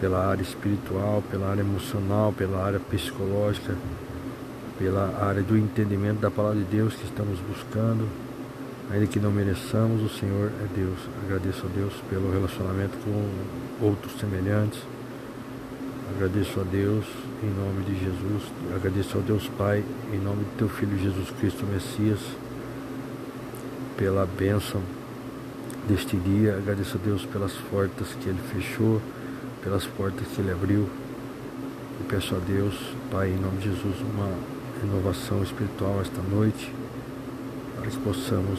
pela 0.00 0.26
área 0.26 0.40
espiritual, 0.42 1.22
pela 1.30 1.50
área 1.50 1.60
emocional, 1.60 2.32
pela 2.32 2.64
área 2.64 2.80
psicológica, 2.80 3.74
pela 4.78 5.14
área 5.22 5.42
do 5.42 5.54
entendimento 5.54 6.20
da 6.20 6.30
palavra 6.30 6.58
de 6.58 6.64
Deus 6.64 6.94
que 6.94 7.04
estamos 7.04 7.38
buscando. 7.40 8.08
Ainda 8.90 9.06
que 9.06 9.20
não 9.20 9.30
mereçamos, 9.30 10.02
o 10.02 10.08
Senhor 10.08 10.50
é 10.62 10.66
Deus. 10.74 10.98
Agradeço 11.26 11.66
a 11.66 11.68
Deus 11.68 11.92
pelo 12.08 12.32
relacionamento 12.32 12.96
com 13.04 13.84
outros 13.84 14.18
semelhantes. 14.18 14.80
Agradeço 16.16 16.58
a 16.60 16.62
Deus 16.62 17.04
em 17.42 17.50
nome 17.50 17.84
de 17.84 17.94
Jesus. 17.94 18.44
Agradeço 18.74 19.18
ao 19.18 19.22
Deus 19.22 19.50
Pai 19.58 19.84
em 20.10 20.18
nome 20.18 20.44
de 20.44 20.50
teu 20.56 20.66
Filho 20.66 20.98
Jesus 20.98 21.28
Cristo 21.38 21.66
Messias 21.66 22.20
pela 23.98 24.24
bênção 24.24 24.80
deste 25.86 26.16
dia. 26.16 26.56
Agradeço 26.56 26.96
a 26.96 27.00
Deus 27.04 27.26
pelas 27.26 27.52
portas 27.70 28.08
que 28.18 28.30
Ele 28.30 28.40
fechou, 28.50 29.02
pelas 29.62 29.84
portas 29.84 30.26
que 30.28 30.40
Ele 30.40 30.52
abriu. 30.52 30.88
E 32.00 32.04
peço 32.04 32.34
a 32.34 32.38
Deus, 32.38 32.74
Pai, 33.10 33.28
em 33.28 33.36
nome 33.36 33.58
de 33.58 33.64
Jesus, 33.64 33.96
uma 34.00 34.32
renovação 34.80 35.42
espiritual 35.42 36.00
esta 36.00 36.22
noite, 36.22 36.72
para 37.78 37.90
que 37.90 37.98
possamos 37.98 38.58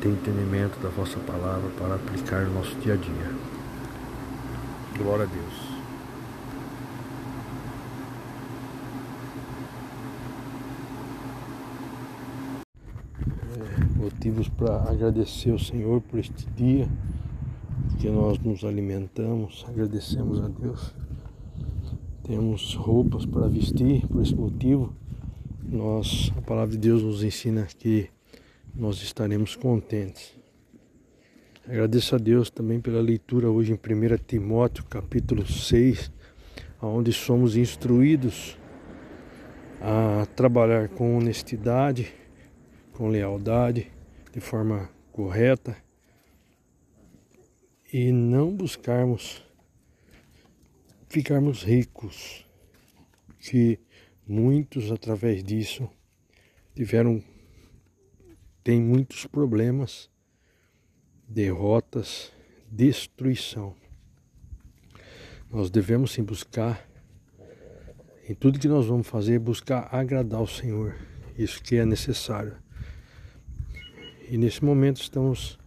ter 0.00 0.08
entendimento 0.08 0.82
da 0.82 0.88
vossa 0.88 1.18
palavra 1.26 1.68
para 1.78 1.96
aplicar 1.96 2.46
no 2.46 2.54
nosso 2.54 2.74
dia 2.76 2.94
a 2.94 2.96
dia. 2.96 3.30
Glória 4.96 5.24
a 5.24 5.28
Deus. 5.28 5.63
Motivos 14.24 14.48
para 14.48 14.90
agradecer 14.90 15.50
ao 15.50 15.58
Senhor 15.58 16.00
por 16.00 16.18
este 16.18 16.48
dia 16.56 16.88
que 18.00 18.08
nós 18.08 18.38
nos 18.38 18.64
alimentamos, 18.64 19.66
agradecemos 19.68 20.42
a 20.42 20.48
Deus. 20.48 20.94
Temos 22.22 22.74
roupas 22.74 23.26
para 23.26 23.46
vestir, 23.48 24.06
por 24.06 24.22
esse 24.22 24.34
motivo, 24.34 24.94
nós, 25.62 26.32
a 26.38 26.40
palavra 26.40 26.72
de 26.72 26.78
Deus 26.78 27.02
nos 27.02 27.22
ensina 27.22 27.66
que 27.78 28.08
nós 28.74 29.02
estaremos 29.02 29.56
contentes. 29.56 30.32
Agradeço 31.68 32.14
a 32.14 32.18
Deus 32.18 32.48
também 32.48 32.80
pela 32.80 33.02
leitura 33.02 33.50
hoje 33.50 33.72
em 33.72 33.74
1 33.74 34.16
Timóteo, 34.26 34.84
capítulo 34.84 35.46
6, 35.46 36.10
onde 36.80 37.12
somos 37.12 37.58
instruídos 37.58 38.56
a 39.82 40.26
trabalhar 40.34 40.88
com 40.88 41.14
honestidade, 41.14 42.10
com 42.94 43.08
lealdade, 43.08 43.92
de 44.34 44.40
forma 44.40 44.90
correta 45.12 45.76
e 47.92 48.10
não 48.10 48.52
buscarmos 48.52 49.44
ficarmos 51.08 51.62
ricos, 51.62 52.44
que 53.38 53.78
muitos 54.26 54.90
através 54.90 55.44
disso 55.44 55.88
tiveram 56.74 57.22
tem 58.64 58.80
muitos 58.80 59.24
problemas, 59.24 60.10
derrotas, 61.28 62.32
destruição. 62.68 63.76
Nós 65.48 65.70
devemos 65.70 66.10
sim 66.10 66.24
buscar 66.24 66.84
em 68.28 68.34
tudo 68.34 68.58
que 68.58 68.66
nós 68.66 68.86
vamos 68.86 69.06
fazer, 69.06 69.38
buscar 69.38 69.94
agradar 69.94 70.42
o 70.42 70.48
Senhor. 70.48 70.96
Isso 71.38 71.62
que 71.62 71.76
é 71.76 71.86
necessário. 71.86 72.63
E 74.28 74.38
nesse 74.38 74.64
momento 74.64 75.02
estamos 75.02 75.58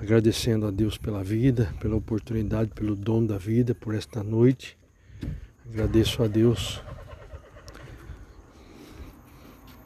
agradecendo 0.00 0.66
a 0.66 0.70
Deus 0.70 0.96
pela 0.96 1.24
vida, 1.24 1.74
pela 1.80 1.96
oportunidade, 1.96 2.70
pelo 2.70 2.94
dom 2.94 3.26
da 3.26 3.36
vida, 3.36 3.74
por 3.74 3.94
esta 3.94 4.22
noite. 4.22 4.78
Agradeço 5.68 6.22
a 6.22 6.28
Deus 6.28 6.80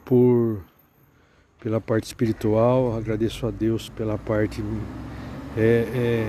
por 0.03 0.63
pela 1.59 1.81
parte 1.81 2.03
espiritual, 2.03 2.95
agradeço 2.95 3.47
a 3.47 3.51
Deus 3.51 3.89
pela 3.89 4.19
parte 4.19 4.63
é, 5.57 6.21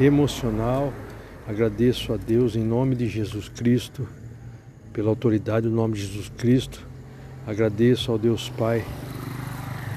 é, 0.00 0.04
emocional, 0.04 0.92
agradeço 1.46 2.12
a 2.12 2.16
Deus 2.16 2.56
em 2.56 2.64
nome 2.64 2.96
de 2.96 3.06
Jesus 3.06 3.48
Cristo, 3.48 4.08
pela 4.92 5.08
autoridade 5.08 5.68
do 5.68 5.72
nome 5.72 5.94
de 5.94 6.00
Jesus 6.00 6.28
Cristo, 6.36 6.84
agradeço 7.46 8.10
ao 8.10 8.18
Deus 8.18 8.48
Pai 8.48 8.84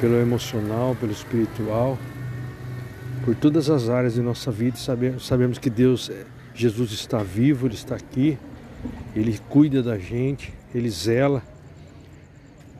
pelo 0.03 0.17
emocional, 0.17 0.97
pelo 0.99 1.13
espiritual, 1.13 1.97
por 3.23 3.33
todas 3.33 3.69
as 3.69 3.87
áreas 3.87 4.15
de 4.15 4.21
nossa 4.21 4.51
vida. 4.51 4.75
Sabemos, 5.17 5.57
que 5.57 5.69
Deus, 5.69 6.09
eh, 6.09 6.25
Jesus 6.53 6.91
está 6.91 7.23
vivo, 7.23 7.67
Ele 7.67 7.73
está 7.73 7.95
aqui, 7.95 8.37
Ele 9.15 9.39
cuida 9.47 9.81
da 9.81 9.97
gente, 9.97 10.53
Ele 10.75 10.89
zela. 10.89 11.41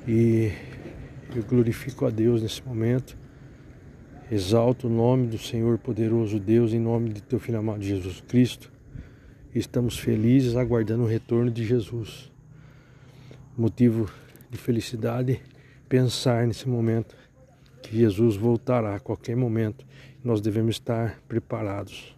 E 0.05 0.51
eu 1.33 1.43
glorifico 1.43 2.05
a 2.05 2.09
Deus 2.09 2.41
nesse 2.41 2.61
momento. 2.61 3.17
Exalto 4.29 4.87
o 4.87 4.89
nome 4.89 5.27
do 5.27 5.37
Senhor 5.37 5.77
poderoso 5.77 6.37
Deus 6.37 6.73
em 6.73 6.79
nome 6.79 7.07
de 7.13 7.23
teu 7.23 7.39
filho 7.39 7.57
amado 7.57 7.81
Jesus 7.81 8.21
Cristo. 8.27 8.69
estamos 9.55 9.97
felizes 9.97 10.57
aguardando 10.57 11.03
o 11.03 11.07
retorno 11.07 11.49
de 11.49 11.63
Jesus. 11.63 12.29
Motivo 13.57 14.09
de 14.51 14.57
felicidade 14.57 15.39
pensar 15.93 16.47
nesse 16.47 16.67
momento 16.67 17.15
que 17.83 17.95
Jesus 17.99 18.35
voltará 18.35 18.95
a 18.95 18.99
qualquer 18.99 19.35
momento. 19.35 19.85
Nós 20.23 20.41
devemos 20.41 20.77
estar 20.77 21.19
preparados. 21.27 22.17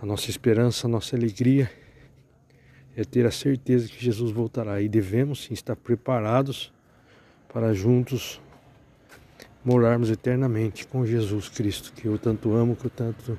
A 0.00 0.06
nossa 0.06 0.30
esperança, 0.30 0.86
a 0.86 0.88
nossa 0.88 1.16
alegria 1.16 1.68
é 2.96 3.02
ter 3.02 3.26
a 3.26 3.32
certeza 3.32 3.88
que 3.88 4.00
Jesus 4.00 4.30
voltará 4.30 4.80
e 4.80 4.88
devemos 4.88 5.42
sim 5.42 5.52
estar 5.52 5.74
preparados 5.74 6.72
para 7.52 7.74
juntos 7.74 8.40
morarmos 9.64 10.08
eternamente 10.08 10.86
com 10.86 11.04
Jesus 11.04 11.48
Cristo, 11.48 11.92
que 11.92 12.06
eu 12.06 12.16
tanto 12.20 12.54
amo, 12.54 12.76
que 12.76 12.84
eu 12.84 12.90
tanto 12.90 13.36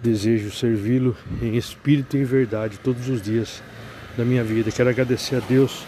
desejo 0.00 0.52
servi-lo 0.52 1.16
em 1.42 1.56
espírito 1.56 2.16
e 2.16 2.20
em 2.20 2.24
verdade 2.24 2.78
todos 2.78 3.08
os 3.08 3.20
dias 3.20 3.60
da 4.16 4.24
minha 4.24 4.44
vida. 4.44 4.70
Quero 4.70 4.88
agradecer 4.88 5.34
a 5.34 5.40
Deus 5.40 5.84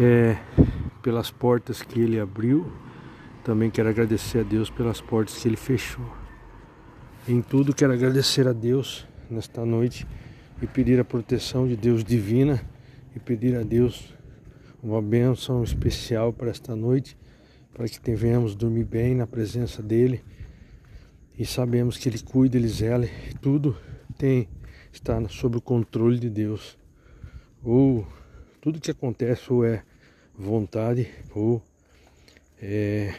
é, 0.00 0.36
pelas 1.02 1.30
portas 1.30 1.82
que 1.82 2.00
Ele 2.00 2.18
abriu. 2.18 2.70
Também 3.44 3.70
quero 3.70 3.88
agradecer 3.88 4.40
a 4.40 4.42
Deus 4.42 4.70
pelas 4.70 5.00
portas 5.00 5.36
que 5.36 5.48
Ele 5.48 5.56
fechou. 5.56 6.04
Em 7.28 7.40
tudo 7.40 7.74
quero 7.74 7.92
agradecer 7.92 8.46
a 8.46 8.52
Deus 8.52 9.06
nesta 9.30 9.64
noite 9.64 10.06
e 10.60 10.66
pedir 10.66 11.00
a 11.00 11.04
proteção 11.04 11.66
de 11.66 11.76
Deus 11.76 12.04
divina 12.04 12.60
e 13.14 13.20
pedir 13.20 13.56
a 13.56 13.62
Deus 13.62 14.14
uma 14.82 15.00
bênção 15.00 15.62
especial 15.62 16.32
para 16.32 16.50
esta 16.50 16.76
noite, 16.76 17.16
para 17.72 17.88
que 17.88 18.00
tenhamos 18.00 18.54
dormir 18.54 18.84
bem 18.84 19.14
na 19.14 19.26
presença 19.26 19.82
dEle 19.82 20.22
e 21.36 21.44
sabemos 21.44 21.96
que 21.96 22.08
Ele 22.08 22.18
cuida, 22.20 22.56
Ele 22.56 22.68
zela, 22.68 23.06
tudo 23.40 23.76
tem 24.16 24.48
está 24.92 25.20
sob 25.28 25.58
o 25.58 25.60
controle 25.60 26.18
de 26.18 26.30
Deus. 26.30 26.78
Ou 27.62 28.06
tudo 28.64 28.80
que 28.80 28.90
acontece 28.90 29.52
ou 29.52 29.62
é 29.62 29.82
vontade 30.34 31.06
ou 31.34 31.60
é 32.58 33.12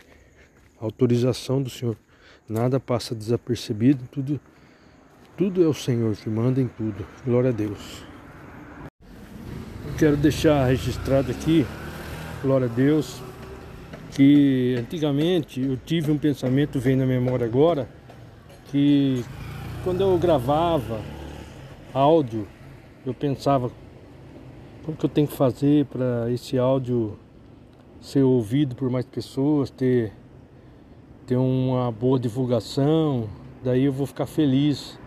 autorização 0.82 1.62
do 1.62 1.70
Senhor. 1.70 1.96
Nada 2.50 2.80
passa 2.80 3.14
desapercebido, 3.14 4.04
tudo, 4.12 4.40
tudo 5.38 5.64
é 5.64 5.68
o 5.68 5.74
Senhor 5.74 6.16
que 6.16 6.28
manda 6.32 6.60
em 6.60 6.68
tudo. 6.68 7.06
Glória 7.24 7.52
a 7.52 7.54
Deus. 7.54 8.04
Eu 9.88 9.94
quero 10.00 10.18
deixar 10.18 10.66
registrado 10.66 11.30
aqui, 11.30 11.64
glória 12.42 12.66
a 12.66 12.72
Deus, 12.72 13.22
que 14.16 14.76
antigamente 14.80 15.62
eu 15.62 15.78
tive 15.78 16.10
um 16.10 16.18
pensamento, 16.18 16.80
vem 16.80 16.96
na 16.96 17.06
memória 17.06 17.46
agora, 17.46 17.88
que 18.72 19.24
quando 19.84 20.02
eu 20.02 20.18
gravava 20.18 21.00
áudio, 21.94 22.48
eu 23.06 23.14
pensava 23.14 23.72
como 24.86 24.96
que 24.96 25.06
eu 25.06 25.10
tenho 25.10 25.28
que 25.28 25.36
fazer 25.36 25.86
para 25.86 26.32
esse 26.32 26.60
áudio 26.60 27.18
ser 28.00 28.22
ouvido 28.22 28.76
por 28.76 28.88
mais 28.88 29.04
pessoas, 29.04 29.72
ter, 29.72 30.14
ter 31.26 31.36
uma 31.36 31.92
boa 31.92 32.20
divulgação, 32.20 33.28
daí 33.64 33.86
eu 33.86 33.92
vou 33.92 34.06
ficar 34.06 34.28
feliz, 34.28 35.00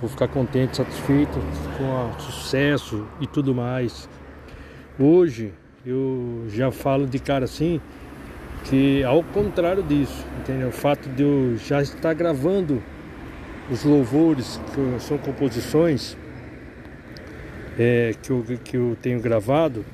vou 0.00 0.10
ficar 0.10 0.26
contente, 0.26 0.76
satisfeito 0.76 1.38
com 1.76 2.16
o 2.16 2.20
sucesso 2.20 3.06
e 3.20 3.26
tudo 3.28 3.54
mais. 3.54 4.08
Hoje 4.98 5.54
eu 5.86 6.46
já 6.48 6.72
falo 6.72 7.06
de 7.06 7.20
cara 7.20 7.44
assim 7.44 7.80
que 8.64 9.04
ao 9.04 9.22
contrário 9.22 9.84
disso, 9.84 10.26
entendeu? 10.40 10.70
O 10.70 10.72
fato 10.72 11.08
de 11.10 11.22
eu 11.22 11.56
já 11.56 11.80
estar 11.80 12.14
gravando 12.14 12.82
os 13.70 13.84
louvores, 13.84 14.60
que 14.74 15.00
são 15.00 15.16
composições 15.18 16.16
é, 17.78 18.14
que, 18.20 18.30
eu, 18.30 18.44
que 18.64 18.76
eu 18.76 18.96
tenho 19.00 19.20
gravado, 19.20 19.84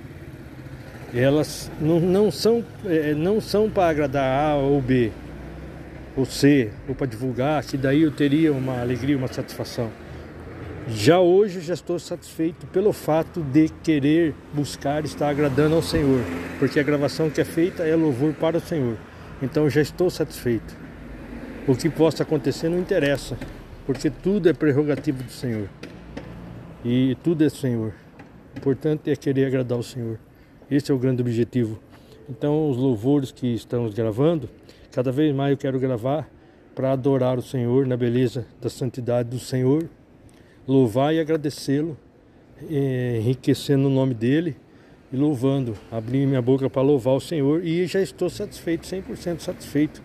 elas 1.14 1.70
não, 1.80 2.00
não 2.00 2.30
são, 2.30 2.64
é, 2.86 3.14
não 3.14 3.40
são 3.40 3.68
para 3.68 3.90
agradar 3.90 4.50
A 4.50 4.56
ou 4.56 4.80
B, 4.80 5.12
ou 6.16 6.24
C, 6.24 6.70
ou 6.88 6.94
para 6.94 7.06
divulgar, 7.06 7.62
que 7.64 7.76
daí 7.76 8.02
eu 8.02 8.10
teria 8.10 8.52
uma 8.52 8.80
alegria, 8.80 9.16
uma 9.16 9.28
satisfação. 9.28 9.90
Já 10.88 11.18
hoje 11.18 11.60
já 11.60 11.72
estou 11.72 11.98
satisfeito 11.98 12.66
pelo 12.66 12.92
fato 12.92 13.40
de 13.40 13.70
querer 13.82 14.34
buscar 14.52 15.04
estar 15.04 15.28
agradando 15.28 15.74
ao 15.74 15.82
Senhor, 15.82 16.20
porque 16.58 16.78
a 16.78 16.82
gravação 16.82 17.30
que 17.30 17.40
é 17.40 17.44
feita 17.44 17.84
é 17.84 17.94
louvor 17.96 18.34
para 18.34 18.58
o 18.58 18.60
Senhor. 18.60 18.96
Então 19.42 19.68
já 19.70 19.80
estou 19.80 20.10
satisfeito. 20.10 20.76
O 21.66 21.74
que 21.74 21.88
possa 21.88 22.22
acontecer 22.22 22.68
não 22.68 22.78
interessa, 22.78 23.36
porque 23.86 24.10
tudo 24.10 24.48
é 24.48 24.52
prerrogativo 24.52 25.22
do 25.22 25.32
Senhor. 25.32 25.68
E 26.84 27.16
tudo 27.22 27.42
é 27.42 27.48
Senhor. 27.48 27.94
O 28.54 28.58
importante 28.58 29.10
é 29.10 29.16
querer 29.16 29.46
agradar 29.46 29.78
ao 29.78 29.82
Senhor. 29.82 30.18
Esse 30.70 30.92
é 30.92 30.94
o 30.94 30.98
grande 30.98 31.22
objetivo. 31.22 31.80
Então, 32.28 32.68
os 32.68 32.76
louvores 32.76 33.32
que 33.32 33.54
estamos 33.54 33.94
gravando, 33.94 34.50
cada 34.92 35.10
vez 35.10 35.34
mais 35.34 35.52
eu 35.52 35.56
quero 35.56 35.80
gravar 35.80 36.28
para 36.74 36.92
adorar 36.92 37.38
o 37.38 37.42
Senhor 37.42 37.86
na 37.86 37.96
beleza 37.96 38.46
da 38.60 38.68
santidade 38.68 39.30
do 39.30 39.38
Senhor, 39.38 39.88
louvar 40.68 41.14
e 41.14 41.20
agradecê-lo, 41.20 41.96
eh, 42.70 43.18
enriquecendo 43.18 43.86
o 43.86 43.90
nome 43.90 44.12
dele 44.12 44.54
e 45.10 45.16
louvando, 45.16 45.74
abrir 45.90 46.26
minha 46.26 46.42
boca 46.42 46.68
para 46.68 46.82
louvar 46.82 47.14
o 47.14 47.20
Senhor 47.20 47.64
e 47.64 47.86
já 47.86 48.00
estou 48.02 48.28
satisfeito, 48.28 48.86
100% 48.86 49.40
satisfeito, 49.40 50.02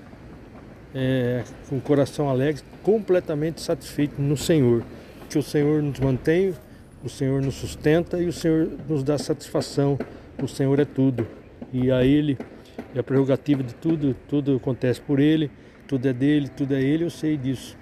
é, 0.95 1.43
com 1.67 1.77
o 1.77 1.81
coração 1.81 2.29
alegre, 2.29 2.63
completamente 2.83 3.59
satisfeito 3.59 4.21
no 4.21 4.37
Senhor, 4.37 4.83
que 5.29 5.37
o 5.37 5.43
Senhor 5.43 5.81
nos 5.81 5.99
mantém, 5.99 6.53
o 7.03 7.09
Senhor 7.09 7.41
nos 7.41 7.55
sustenta 7.55 8.21
e 8.21 8.27
o 8.27 8.33
Senhor 8.33 8.69
nos 8.87 9.03
dá 9.03 9.17
satisfação 9.17 9.97
o 10.43 10.47
Senhor 10.47 10.79
é 10.79 10.85
tudo. 10.85 11.27
E 11.71 11.91
a 11.91 12.03
Ele 12.03 12.37
é 12.95 12.99
a 12.99 13.03
prerrogativa 13.03 13.61
de 13.61 13.73
tudo, 13.75 14.15
tudo 14.27 14.55
acontece 14.55 15.01
por 15.01 15.19
Ele, 15.19 15.51
tudo 15.87 16.07
é 16.07 16.13
dele, 16.13 16.47
tudo 16.47 16.73
é 16.73 16.81
Ele, 16.81 17.03
eu 17.03 17.09
sei 17.09 17.37
disso. 17.37 17.77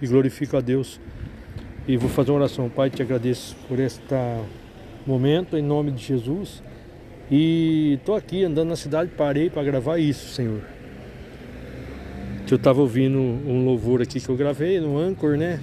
E 0.00 0.06
glorifico 0.06 0.56
a 0.56 0.60
Deus. 0.60 1.00
E 1.86 1.96
vou 1.96 2.08
fazer 2.08 2.30
uma 2.30 2.38
oração. 2.38 2.68
Pai, 2.68 2.90
te 2.90 3.02
agradeço 3.02 3.56
por 3.68 3.78
este 3.78 4.02
momento, 5.06 5.56
em 5.56 5.62
nome 5.62 5.90
de 5.92 6.02
Jesus. 6.02 6.62
E 7.30 7.94
estou 7.94 8.16
aqui 8.16 8.44
andando 8.44 8.68
na 8.68 8.76
cidade, 8.76 9.10
parei 9.16 9.48
para 9.48 9.62
gravar 9.62 9.98
isso, 9.98 10.34
Senhor. 10.34 10.60
Eu 12.50 12.56
estava 12.56 12.82
ouvindo 12.82 13.18
um 13.18 13.64
louvor 13.64 14.02
aqui 14.02 14.20
que 14.20 14.28
eu 14.28 14.36
gravei 14.36 14.78
no 14.78 14.98
Anchor, 14.98 15.38
né? 15.38 15.58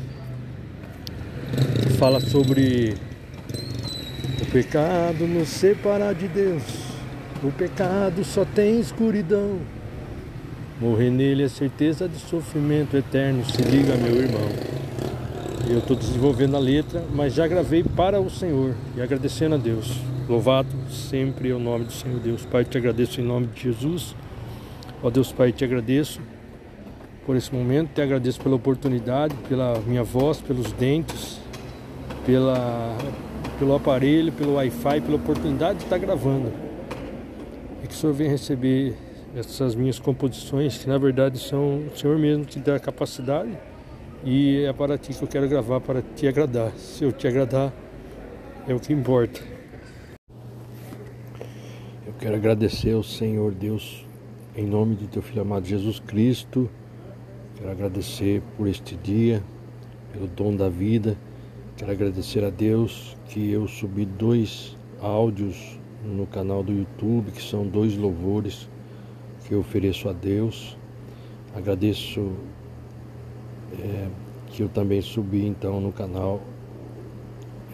Fala 1.99 2.21
sobre 2.21 2.95
pecado 4.53 5.27
nos 5.27 5.49
separa 5.49 6.13
de 6.13 6.27
Deus. 6.27 6.63
O 7.43 7.51
pecado 7.51 8.23
só 8.23 8.43
tem 8.43 8.79
escuridão. 8.79 9.59
Morrer 10.79 11.12
nele 11.12 11.43
é 11.43 11.47
certeza 11.49 12.07
de 12.07 12.17
sofrimento 12.17 12.97
eterno. 12.97 13.43
Se 13.45 13.62
liga, 13.62 13.95
meu 13.95 14.15
irmão. 14.15 14.49
Eu 15.69 15.79
estou 15.79 15.95
desenvolvendo 15.95 16.55
a 16.55 16.59
letra, 16.59 17.03
mas 17.13 17.33
já 17.33 17.45
gravei 17.47 17.83
para 17.83 18.19
o 18.19 18.29
Senhor 18.29 18.73
e 18.95 19.01
agradecendo 19.01 19.55
a 19.55 19.57
Deus. 19.57 19.99
Louvado 20.27 20.69
sempre 20.89 21.49
é 21.49 21.53
o 21.53 21.59
nome 21.59 21.85
do 21.85 21.91
Senhor 21.91 22.19
Deus. 22.19 22.45
Pai, 22.45 22.63
te 22.63 22.77
agradeço 22.77 23.21
em 23.21 23.23
nome 23.23 23.47
de 23.47 23.63
Jesus. 23.63 24.15
Ó 25.03 25.09
Deus 25.09 25.31
Pai, 25.31 25.51
te 25.51 25.63
agradeço 25.63 26.21
por 27.25 27.35
esse 27.35 27.53
momento, 27.53 27.89
te 27.93 28.01
agradeço 28.01 28.41
pela 28.41 28.55
oportunidade, 28.55 29.35
pela 29.47 29.79
minha 29.85 30.03
voz, 30.03 30.41
pelos 30.41 30.71
dentes, 30.71 31.39
pela 32.25 32.97
pelo 33.60 33.75
aparelho, 33.75 34.32
pelo 34.32 34.53
Wi-Fi, 34.53 35.01
pela 35.01 35.17
oportunidade 35.17 35.79
de 35.79 35.84
estar 35.84 35.97
gravando. 35.97 36.51
E 37.84 37.88
que 37.88 37.93
o 37.93 37.97
Senhor 37.97 38.13
venha 38.13 38.32
receber 38.32 38.95
essas 39.36 39.75
minhas 39.75 39.99
composições, 39.99 40.77
que 40.77 40.88
na 40.88 40.97
verdade 40.97 41.38
são 41.38 41.84
o 41.86 41.91
Senhor 41.95 42.17
mesmo 42.17 42.45
que 42.45 42.58
dá 42.58 42.77
a 42.77 42.79
capacidade. 42.79 43.51
E 44.23 44.63
é 44.63 44.71
para 44.71 44.97
ti 44.97 45.13
que 45.13 45.21
eu 45.21 45.27
quero 45.27 45.47
gravar, 45.47 45.82
para 45.82 46.01
te 46.01 46.25
agradar. 46.25 46.71
Se 46.77 47.03
eu 47.03 47.12
te 47.12 47.27
agradar, 47.27 47.73
é 48.65 48.73
o 48.73 48.79
que 48.79 48.93
importa. 48.93 49.41
Eu 52.08 52.13
quero 52.17 52.36
agradecer 52.36 52.93
ao 52.93 53.03
Senhor 53.03 53.53
Deus, 53.53 54.05
em 54.55 54.65
nome 54.65 54.95
de 54.95 55.08
teu 55.08 55.21
Filho 55.21 55.41
amado 55.41 55.65
Jesus 55.65 55.99
Cristo. 55.99 56.69
Quero 57.58 57.71
agradecer 57.71 58.41
por 58.58 58.67
este 58.67 58.95
dia, 58.95 59.43
pelo 60.13 60.27
dom 60.27 60.55
da 60.55 60.69
vida 60.69 61.17
Quero 61.80 61.94
agradecer 61.94 62.44
a 62.44 62.50
Deus 62.50 63.15
que 63.30 63.52
eu 63.52 63.65
subi 63.65 64.04
dois 64.04 64.76
áudios 65.00 65.80
no 66.04 66.28
canal 66.28 66.62
do 66.62 66.74
YouTube, 66.74 67.32
que 67.32 67.42
são 67.42 67.65
dois 67.65 67.96
louvores 67.96 68.70
que 69.48 69.54
eu 69.54 69.62
ofereço 69.62 70.10
a 70.10 70.12
Deus. 70.12 70.78
Agradeço 71.56 72.34
é, 73.80 74.10
que 74.48 74.62
eu 74.62 74.68
também 74.68 75.02
subi 75.02 75.46
então 75.46 75.80
no 75.80 75.94
canal 75.94 76.42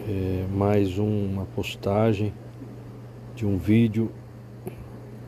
é, 0.07 0.45
mais 0.55 0.99
uma 0.99 1.45
postagem 1.55 2.31
de 3.35 3.43
um 3.43 3.57
vídeo 3.57 4.11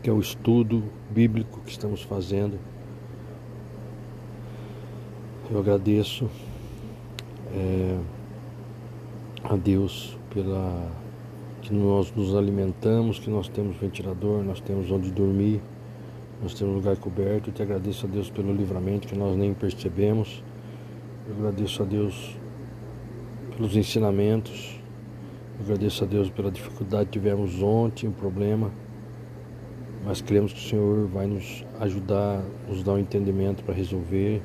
que 0.04 0.10
é 0.12 0.14
o 0.14 0.20
estudo 0.20 0.84
bíblico 1.10 1.62
que 1.62 1.72
estamos 1.72 2.04
fazendo. 2.04 2.60
Eu 5.50 5.58
agradeço. 5.58 6.30
É, 7.56 8.17
a 9.50 9.56
Deus 9.56 10.18
pela 10.34 10.92
que 11.62 11.74
nós 11.74 12.14
nos 12.16 12.36
alimentamos, 12.36 13.20
que 13.20 13.30
nós 13.30 13.48
temos 13.48 13.78
ventilador, 13.78 14.44
nós 14.44 14.60
temos 14.60 14.92
onde 14.92 15.10
dormir, 15.12 15.62
nós 16.42 16.54
temos 16.54 16.76
lugar 16.76 16.96
coberto. 16.98 17.50
Eu 17.50 17.54
te 17.54 17.62
agradeço 17.62 18.06
a 18.06 18.10
Deus 18.10 18.30
pelo 18.30 18.54
livramento 18.54 19.08
que 19.08 19.18
nós 19.18 19.38
nem 19.38 19.54
percebemos. 19.54 20.44
Eu 21.28 21.36
agradeço 21.36 21.82
a 21.82 21.86
Deus 21.86 22.38
pelos 23.56 23.76
ensinamentos. 23.76 24.80
Eu 25.58 25.66
agradeço 25.66 26.04
a 26.04 26.08
Deus 26.08 26.30
pela 26.30 26.52
dificuldade 26.52 27.06
que 27.06 27.14
tivemos 27.14 27.62
ontem, 27.62 28.08
um 28.08 28.14
problema. 28.14 28.72
Mas 30.06 30.22
cremos 30.22 30.54
que 30.54 30.60
o 30.60 30.64
Senhor 30.64 31.08
vai 31.08 31.26
nos 31.26 31.66
ajudar, 31.80 32.42
nos 32.70 32.84
dar 32.84 32.94
um 32.94 33.00
entendimento 33.00 33.64
para 33.64 33.74
resolver. 33.74 34.42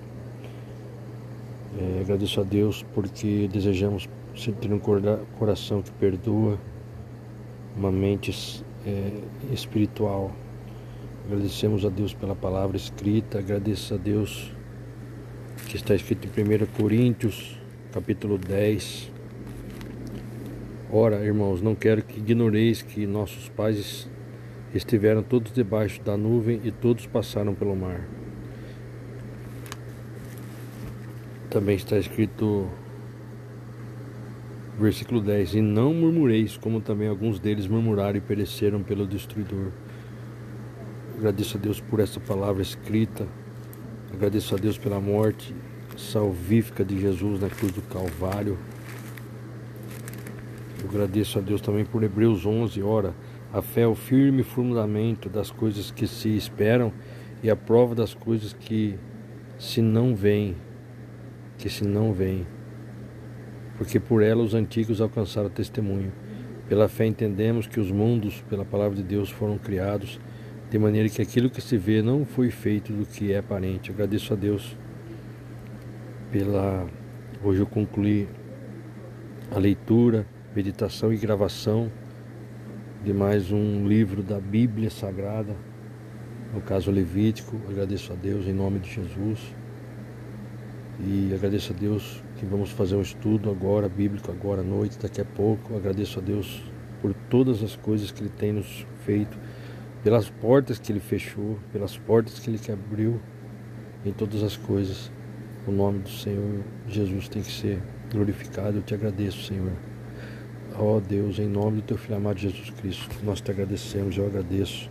É, 1.79 2.01
agradeço 2.01 2.41
a 2.41 2.45
Deus 2.45 2.85
porque 2.95 3.49
desejamos 3.53 4.09
sentir 4.37 4.73
um 4.73 4.81
coração 5.39 5.83
que 5.83 5.91
perdoa, 5.93 6.59
uma 7.77 7.91
mente 7.91 8.65
é, 8.87 9.13
espiritual. 9.53 10.33
Agradecemos 11.27 11.85
a 11.85 11.89
Deus 11.89 12.13
pela 12.13 12.35
palavra 12.35 12.77
escrita, 12.77 13.39
agradeço 13.39 13.95
a 13.95 13.97
Deus 13.97 14.53
que 15.69 15.77
está 15.77 15.95
escrito 15.95 16.29
em 16.39 16.43
1 16.43 16.67
Coríntios, 16.79 17.59
capítulo 17.93 18.37
10. 18.37 19.11
Ora, 20.91 21.25
irmãos, 21.25 21.63
não 21.63 21.75
quero 21.75 22.03
que 22.03 22.19
ignoreis 22.19 22.83
que 22.83 23.07
nossos 23.07 23.49
pais 23.49 24.09
estiveram 24.75 25.23
todos 25.23 25.53
debaixo 25.53 26.03
da 26.03 26.17
nuvem 26.17 26.61
e 26.65 26.71
todos 26.71 27.07
passaram 27.07 27.55
pelo 27.55 27.77
mar. 27.77 28.07
Também 31.49 31.77
está 31.77 31.99
escrito 31.99 32.69
Versículo 34.79 35.21
10: 35.21 35.55
E 35.55 35.61
não 35.61 35.93
murmureis, 35.93 36.57
como 36.57 36.81
também 36.81 37.09
alguns 37.09 37.39
deles 37.39 37.67
murmuraram 37.67 38.19
e 38.19 38.21
pereceram 38.21 38.83
pelo 38.83 39.07
destruidor. 39.07 39.71
Agradeço 41.17 41.57
a 41.57 41.61
Deus 41.61 41.81
por 41.81 42.01
essa 42.01 42.19
palavra 42.19 42.63
escrita. 42.63 43.27
Agradeço 44.13 44.55
a 44.55 44.59
Deus 44.59 44.77
pela 44.77 45.01
morte 45.01 45.55
salvífica 45.97 46.85
de 46.85 47.01
Jesus 47.01 47.41
na 47.41 47.49
cruz 47.49 47.73
do 47.73 47.83
Calvário. 47.83 48.59
Eu 50.83 50.89
agradeço 50.89 51.39
a 51.39 51.43
Deus 51.43 51.61
também 51.61 51.85
por 51.85 52.03
Hebreus 52.03 52.45
11, 52.45 52.83
ora, 52.83 53.15
a 53.53 53.63
fé 53.63 53.83
é 53.83 53.87
o 53.87 53.95
firme 53.95 54.43
fundamento 54.43 55.29
das 55.29 55.51
coisas 55.51 55.91
que 55.91 56.07
se 56.07 56.35
esperam 56.37 56.93
e 57.43 57.51
a 57.51 57.57
prova 57.57 57.95
das 57.95 58.15
coisas 58.15 58.53
que 58.53 58.99
se 59.59 59.81
não 59.81 60.15
veem, 60.15 60.57
que 61.59 61.69
se 61.69 61.85
não 61.85 62.13
veem. 62.13 62.47
Porque 63.83 63.99
por 63.99 64.23
ela 64.23 64.45
os 64.45 64.55
antigos 64.55 65.01
alcançaram 65.01 65.51
testemunho. 65.51 66.13
Pela 66.69 66.89
fé 66.89 67.05
entendemos 67.05 67.67
que 67.67 67.81
os 67.81 67.91
mundos, 67.91 68.41
pela 68.49 68.65
palavra 68.65 68.97
de 68.97 69.03
Deus, 69.03 69.29
foram 69.29 69.59
criados, 69.59 70.21
de 70.71 70.79
maneira 70.79 71.09
que 71.09 71.21
aquilo 71.21 71.51
que 71.51 71.61
se 71.61 71.77
vê 71.77 72.01
não 72.01 72.25
foi 72.25 72.49
feito 72.53 72.93
do 72.93 73.05
que 73.05 73.33
é 73.33 73.39
aparente. 73.39 73.91
Agradeço 73.91 74.33
a 74.33 74.37
Deus 74.37 74.77
pela. 76.31 76.87
Hoje 77.43 77.59
eu 77.59 77.67
concluí 77.67 78.29
a 79.51 79.59
leitura, 79.59 80.25
meditação 80.55 81.13
e 81.13 81.17
gravação 81.17 81.91
de 83.05 83.13
mais 83.13 83.51
um 83.51 83.85
livro 83.85 84.23
da 84.23 84.39
Bíblia 84.39 84.91
Sagrada, 84.91 85.57
no 86.55 86.61
caso 86.61 86.89
Levítico. 86.93 87.61
Agradeço 87.69 88.13
a 88.13 88.15
Deus 88.15 88.47
em 88.47 88.53
nome 88.53 88.79
de 88.79 88.93
Jesus. 88.93 89.41
E 91.05 91.35
agradeço 91.35 91.73
a 91.73 91.77
Deus 91.77 92.23
que 92.37 92.47
vamos 92.47 92.71
fazer 92.71 92.95
um 92.95 93.03
estudo 93.03 93.51
agora, 93.51 93.89
bíblico, 93.89 94.31
agora 94.31 94.61
à 94.61 94.65
noite, 94.65 94.99
daqui 95.01 95.21
a 95.21 95.25
pouco. 95.25 95.77
Agradeço 95.77 96.21
a 96.21 96.23
Deus 96.23 96.63
por 97.01 97.13
todas 97.29 97.61
as 97.61 97.75
coisas 97.75 98.13
que 98.13 98.23
Ele 98.23 98.31
tem 98.31 98.53
nos 98.53 98.87
feito, 99.05 99.37
pelas 100.05 100.31
portas 100.31 100.79
que 100.79 100.93
Ele 100.93 101.01
fechou, 101.01 101.59
pelas 101.73 101.99
portas 101.99 102.39
que 102.39 102.49
Ele 102.49 102.61
abriu, 102.73 103.21
em 104.07 104.13
todas 104.13 104.45
as 104.45 104.57
coisas. 104.57 105.11
O 105.67 105.73
nome 105.73 105.99
do 106.01 106.09
Senhor 106.09 106.61
Jesus 106.87 107.29
tem 107.29 107.43
que 107.43 107.51
ser 107.51 107.83
glorificado. 108.13 108.79
Eu 108.79 108.83
te 108.83 108.95
agradeço, 108.95 109.43
Senhor. 109.43 109.73
Ó 110.79 110.99
oh 110.99 111.01
Deus, 111.01 111.41
em 111.41 111.49
nome 111.49 111.79
do 111.79 111.83
teu 111.83 111.99
filho 111.99 112.17
amado 112.17 112.39
Jesus 112.39 112.71
Cristo, 112.71 113.11
nós 113.25 113.41
te 113.41 113.51
agradecemos, 113.51 114.17
eu 114.17 114.25
agradeço 114.25 114.89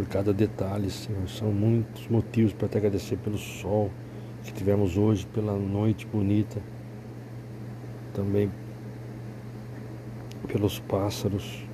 por 0.00 0.08
cada 0.08 0.32
detalhe, 0.32 0.90
Senhor. 0.90 1.28
São 1.28 1.52
muitos 1.52 2.08
motivos 2.08 2.54
para 2.54 2.68
te 2.68 2.78
agradecer 2.78 3.18
pelo 3.18 3.36
sol 3.36 3.90
que 4.42 4.50
tivemos 4.50 4.96
hoje, 4.96 5.26
pela 5.26 5.54
noite 5.54 6.06
bonita, 6.06 6.58
também 8.14 8.50
pelos 10.48 10.78
pássaros. 10.80 11.66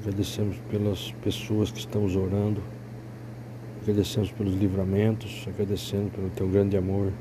Agradecemos 0.00 0.56
pelas 0.70 1.10
pessoas 1.24 1.72
que 1.72 1.80
estamos 1.80 2.14
orando, 2.14 2.62
agradecemos 3.80 4.30
pelos 4.30 4.54
livramentos, 4.54 5.44
agradecendo 5.48 6.10
pelo 6.10 6.30
teu 6.30 6.48
grande 6.48 6.76
amor. 6.76 7.12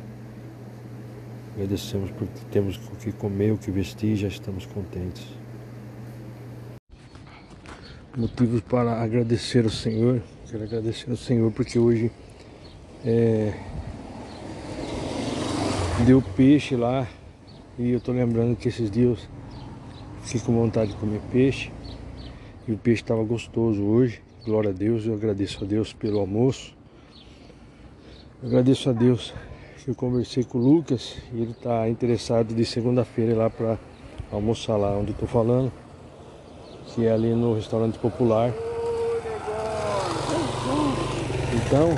Agradecemos 1.56 2.12
porque 2.12 2.46
temos 2.52 2.78
o 2.78 2.96
que 2.96 3.12
comer, 3.12 3.54
o 3.54 3.58
que 3.58 3.72
vestir, 3.72 4.16
já 4.16 4.28
estamos 4.28 4.68
contentes. 4.68 5.41
Motivos 8.16 8.62
para 8.62 9.02
agradecer 9.02 9.64
ao 9.64 9.70
Senhor. 9.70 10.22
Quero 10.50 10.64
agradecer 10.64 11.10
ao 11.10 11.18
Senhor 11.18 11.52
porque 11.52 11.80
hoje 11.80 12.12
é, 13.06 13.54
deu 16.06 16.22
peixe 16.22 16.76
lá 16.76 17.08
e 17.80 17.92
eu 17.92 18.00
tô 18.00 18.12
lembrando 18.12 18.56
que 18.56 18.68
esses 18.68 18.92
dias 18.92 19.20
fiquei 20.24 20.42
com 20.42 20.54
vontade 20.54 20.92
de 20.92 20.98
comer 20.98 21.22
peixe 21.32 21.72
e 22.68 22.72
o 22.72 22.78
peixe 22.78 23.02
estava 23.02 23.24
gostoso 23.24 23.82
hoje. 23.82 24.22
Glória 24.44 24.72
a 24.72 24.74
Deus, 24.74 25.06
eu 25.06 25.14
agradeço 25.14 25.64
a 25.64 25.68
Deus 25.68 25.94
pelo 25.94 26.20
almoço. 26.20 26.76
Eu 28.42 28.50
agradeço 28.50 28.90
a 28.90 28.94
Deus 28.94 29.34
eu 29.88 29.96
conversei 29.96 30.44
com 30.44 30.60
o 30.60 30.62
Lucas 30.62 31.18
e 31.34 31.42
ele 31.42 31.52
está 31.52 31.90
interessado 31.90 32.54
de 32.54 32.64
segunda-feira 32.64 33.36
lá 33.36 33.50
para 33.50 33.80
almoçar 34.32 34.78
lá 34.78 34.96
onde 34.96 35.10
estou 35.10 35.28
falando, 35.28 35.72
que 36.94 37.06
é 37.06 37.12
ali 37.12 37.34
no 37.34 37.54
restaurante 37.54 37.98
popular. 37.98 38.54
Então, 41.54 41.98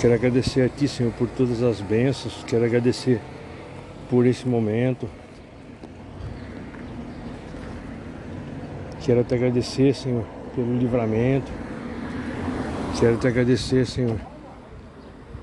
quero 0.00 0.14
agradecer 0.14 0.62
a 0.62 0.68
Ti, 0.68 0.88
Senhor, 0.88 1.12
por 1.12 1.28
todas 1.28 1.62
as 1.62 1.80
bênçãos, 1.80 2.44
quero 2.46 2.64
agradecer 2.64 3.20
por 4.10 4.26
esse 4.26 4.46
momento. 4.46 5.08
Quero 9.02 9.24
te 9.24 9.34
agradecer, 9.34 9.94
Senhor, 9.94 10.24
pelo 10.54 10.76
livramento. 10.76 11.50
Quero 12.98 13.16
te 13.16 13.28
agradecer, 13.28 13.86
Senhor, 13.86 14.18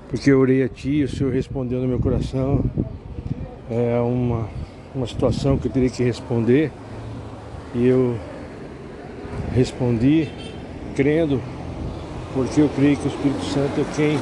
porque 0.10 0.32
eu 0.32 0.40
orei 0.40 0.62
a 0.64 0.68
Ti, 0.68 1.04
o 1.04 1.10
Senhor 1.10 1.32
respondeu 1.32 1.82
no 1.82 1.88
meu 1.88 2.00
coração. 2.00 2.64
É 3.70 3.98
uma, 4.00 4.50
uma 4.94 5.08
situação 5.08 5.58
que 5.58 5.68
eu 5.68 5.72
teria 5.72 5.90
que 5.90 6.04
responder 6.04 6.72
e 7.76 7.86
eu 7.86 8.18
respondi 9.54 10.30
crendo, 10.96 11.42
porque 12.34 12.62
eu 12.62 12.70
creio 12.70 12.96
que 12.96 13.06
o 13.06 13.10
Espírito 13.10 13.44
Santo 13.44 13.82
é 13.82 13.86
quem 13.96 14.18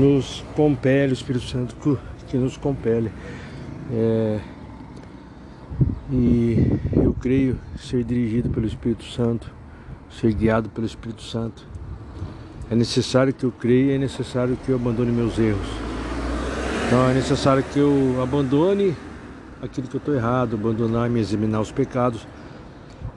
nos 0.00 0.44
compele, 0.54 1.12
o 1.12 1.14
Espírito 1.14 1.44
Santo 1.44 1.98
que 2.28 2.36
nos 2.36 2.56
compele. 2.56 3.10
É, 3.92 4.38
e 6.12 6.78
eu 6.96 7.12
creio 7.20 7.58
ser 7.78 8.04
dirigido 8.04 8.48
pelo 8.50 8.66
Espírito 8.66 9.04
Santo, 9.04 9.50
ser 10.20 10.32
guiado 10.32 10.68
pelo 10.68 10.86
Espírito 10.86 11.22
Santo. 11.22 11.66
É 12.70 12.76
necessário 12.76 13.32
que 13.32 13.44
eu 13.44 13.50
creia, 13.52 13.96
é 13.96 13.98
necessário 13.98 14.56
que 14.64 14.70
eu 14.70 14.76
abandone 14.76 15.10
meus 15.10 15.36
erros. 15.38 15.66
Então 16.86 17.10
é 17.10 17.14
necessário 17.14 17.64
que 17.72 17.78
eu 17.78 18.22
abandone 18.22 18.94
aquilo 19.64 19.88
que 19.88 19.96
eu 19.96 19.98
estou 19.98 20.14
errado, 20.14 20.54
abandonar 20.54 21.10
e 21.10 21.18
examinar 21.18 21.60
os 21.60 21.72
pecados. 21.72 22.26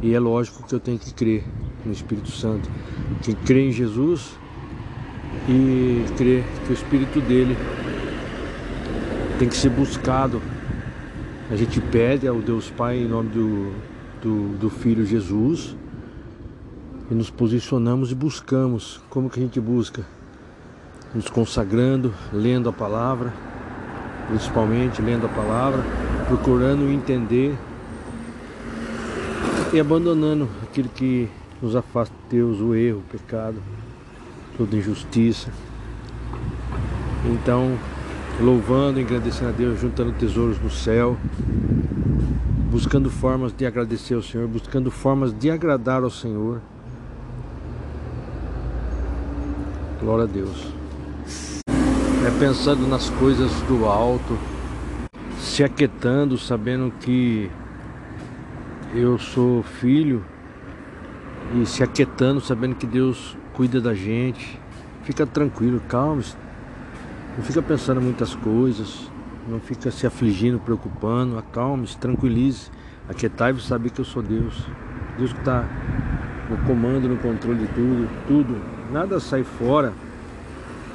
E 0.01 0.13
é 0.13 0.19
lógico 0.19 0.63
que 0.67 0.73
eu 0.73 0.79
tenho 0.79 0.99
que 0.99 1.13
crer 1.13 1.43
no 1.85 1.91
Espírito 1.91 2.31
Santo. 2.31 2.69
Quem 3.21 3.35
crê 3.35 3.67
em 3.67 3.71
Jesus 3.71 4.37
e 5.47 6.05
crê 6.15 6.43
que 6.65 6.71
o 6.71 6.73
Espírito 6.73 7.19
dele 7.21 7.57
tem 9.39 9.47
que 9.47 9.55
ser 9.55 9.69
buscado. 9.69 10.41
A 11.49 11.55
gente 11.55 11.79
pede 11.79 12.27
ao 12.27 12.39
Deus 12.39 12.69
Pai 12.69 12.97
em 12.97 13.07
nome 13.07 13.29
do, 13.29 13.73
do, 14.21 14.57
do 14.57 14.69
Filho 14.69 15.05
Jesus 15.05 15.75
e 17.09 17.13
nos 17.13 17.29
posicionamos 17.29 18.11
e 18.11 18.15
buscamos. 18.15 19.01
Como 19.09 19.29
que 19.29 19.39
a 19.39 19.43
gente 19.43 19.59
busca? 19.59 20.05
Nos 21.15 21.29
consagrando, 21.29 22.13
lendo 22.33 22.69
a 22.69 22.73
palavra, 22.73 23.33
principalmente 24.27 25.01
lendo 25.01 25.25
a 25.25 25.29
palavra, 25.29 25.83
procurando 26.27 26.89
entender 26.91 27.57
e 29.73 29.79
abandonando 29.79 30.49
aquilo 30.63 30.89
que 30.89 31.29
nos 31.61 31.75
afasta 31.75 32.13
de 32.29 32.37
Deus, 32.37 32.59
o 32.59 32.75
erro, 32.75 32.99
o 32.99 33.11
pecado, 33.11 33.61
toda 34.57 34.75
injustiça. 34.75 35.49
Então, 37.25 37.77
louvando, 38.41 38.99
agradecendo 38.99 39.49
a 39.49 39.53
Deus, 39.53 39.79
juntando 39.79 40.11
tesouros 40.11 40.59
no 40.61 40.69
céu, 40.69 41.17
buscando 42.69 43.09
formas 43.09 43.53
de 43.53 43.65
agradecer 43.65 44.13
ao 44.13 44.21
Senhor, 44.21 44.47
buscando 44.47 44.91
formas 44.91 45.33
de 45.37 45.49
agradar 45.49 46.03
ao 46.03 46.11
Senhor. 46.11 46.61
Glória 50.01 50.25
a 50.25 50.27
Deus. 50.27 50.67
É 52.25 52.39
pensando 52.39 52.87
nas 52.87 53.09
coisas 53.11 53.51
do 53.61 53.85
alto, 53.85 54.37
se 55.57 55.63
aquietando, 55.63 56.37
sabendo 56.37 56.93
que 56.99 57.49
eu 58.93 59.17
sou 59.17 59.63
filho 59.63 60.23
e 61.55 61.65
se 61.65 61.81
aquietando, 61.81 62.39
sabendo 62.39 62.75
que 62.75 62.85
Deus 62.85 63.35
cuida 63.55 63.81
da 63.81 63.95
gente. 63.95 64.59
Fica 65.01 65.25
tranquilo, 65.25 65.81
calma. 65.87 66.21
Não 67.35 67.43
fica 67.43 67.59
pensando 67.59 67.99
muitas 67.99 68.35
coisas, 68.35 69.09
não 69.47 69.59
fica 69.59 69.89
se 69.89 70.05
afligindo, 70.05 70.59
preocupando. 70.59 71.39
Acalme-se, 71.39 71.97
tranquilize. 71.97 72.69
Aquietai-vos 73.09 73.65
saber 73.65 73.89
que 73.89 74.01
eu 74.01 74.05
sou 74.05 74.21
Deus. 74.21 74.63
Deus 75.17 75.33
que 75.33 75.39
está 75.39 75.67
no 76.51 76.57
comando, 76.67 77.09
no 77.09 77.17
controle 77.17 77.61
de 77.61 77.67
tudo, 77.69 78.07
tudo 78.27 78.61
nada 78.91 79.19
sai 79.19 79.43
fora, 79.43 79.91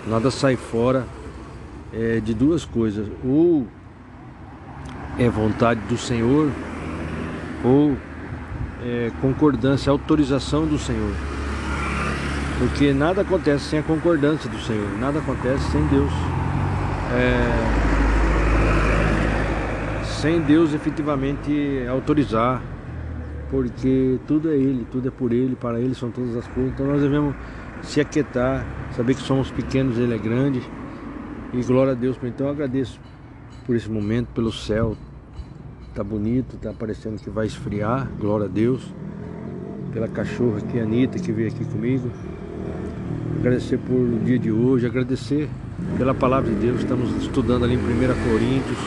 nada 0.06 0.30
sai 0.30 0.54
fora 0.54 1.04
é, 1.92 2.20
de 2.20 2.32
duas 2.32 2.64
coisas, 2.64 3.08
ou 3.24 3.66
é 5.18 5.28
vontade 5.28 5.80
do 5.88 5.96
Senhor, 5.96 6.50
ou 7.64 7.96
é, 8.84 9.10
concordância, 9.20 9.90
autorização 9.90 10.66
do 10.66 10.78
Senhor. 10.78 11.12
Porque 12.58 12.92
nada 12.92 13.22
acontece 13.22 13.64
sem 13.64 13.78
a 13.78 13.82
concordância 13.82 14.48
do 14.48 14.58
Senhor, 14.58 14.88
nada 14.98 15.18
acontece 15.18 15.70
sem 15.70 15.84
Deus. 15.86 16.12
É, 17.14 17.92
sem 20.20 20.40
Deus 20.40 20.72
efetivamente 20.72 21.84
autorizar, 21.90 22.62
porque 23.50 24.18
tudo 24.26 24.50
é 24.50 24.54
Ele, 24.54 24.86
tudo 24.90 25.08
é 25.08 25.10
por 25.10 25.32
Ele, 25.32 25.56
para 25.56 25.80
Ele 25.80 25.94
são 25.94 26.10
todas 26.10 26.36
as 26.36 26.46
coisas. 26.46 26.72
Então 26.72 26.86
nós 26.86 27.02
devemos 27.02 27.34
se 27.82 28.00
aquietar, 28.00 28.64
saber 28.96 29.14
que 29.14 29.22
somos 29.22 29.50
pequenos, 29.50 29.98
Ele 29.98 30.14
é 30.14 30.18
grande. 30.18 30.62
E 31.52 31.62
glória 31.62 31.92
a 31.92 31.94
Deus. 31.94 32.16
Então 32.22 32.46
eu 32.46 32.52
agradeço 32.52 32.98
por 33.66 33.76
esse 33.76 33.90
momento, 33.90 34.28
pelo 34.34 34.52
céu. 34.52 34.96
Tá 35.94 36.02
bonito, 36.02 36.56
tá 36.56 36.72
parecendo 36.72 37.18
que 37.18 37.30
vai 37.30 37.46
esfriar. 37.46 38.08
Glória 38.18 38.46
a 38.46 38.48
Deus. 38.48 38.82
Pela 39.92 40.08
cachorra 40.08 40.58
aqui, 40.58 40.80
a 40.80 40.84
Anitta, 40.84 41.18
que 41.18 41.32
veio 41.32 41.48
aqui 41.48 41.64
comigo. 41.64 42.10
Agradecer 43.38 43.78
por 43.78 43.94
o 43.94 44.20
dia 44.24 44.38
de 44.38 44.50
hoje, 44.50 44.86
agradecer 44.86 45.48
pela 45.98 46.14
palavra 46.14 46.50
de 46.50 46.56
Deus. 46.56 46.80
Estamos 46.80 47.10
estudando 47.22 47.64
ali 47.64 47.74
em 47.74 47.78
1 47.78 47.80
Coríntios, 48.30 48.78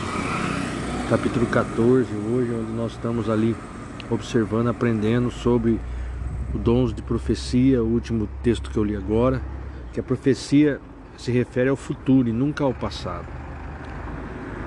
capítulo 1.09 1.45
14, 1.45 2.07
hoje, 2.31 2.51
onde 2.51 2.71
nós 2.71 2.93
estamos 2.93 3.29
ali 3.29 3.55
observando, 4.09 4.67
aprendendo 4.67 5.29
sobre 5.29 5.79
o 6.53 6.57
dons 6.57 6.93
de 6.93 7.01
profecia, 7.01 7.83
o 7.83 7.87
último 7.87 8.27
texto 8.41 8.71
que 8.71 8.77
eu 8.77 8.83
li 8.83 8.95
agora, 8.95 9.41
que 9.93 9.99
a 9.99 10.03
profecia 10.03 10.79
se 11.17 11.31
refere 11.31 11.69
ao 11.69 11.75
futuro 11.75 12.29
e 12.29 12.31
nunca 12.31 12.63
ao 12.63 12.73
passado. 12.73 13.44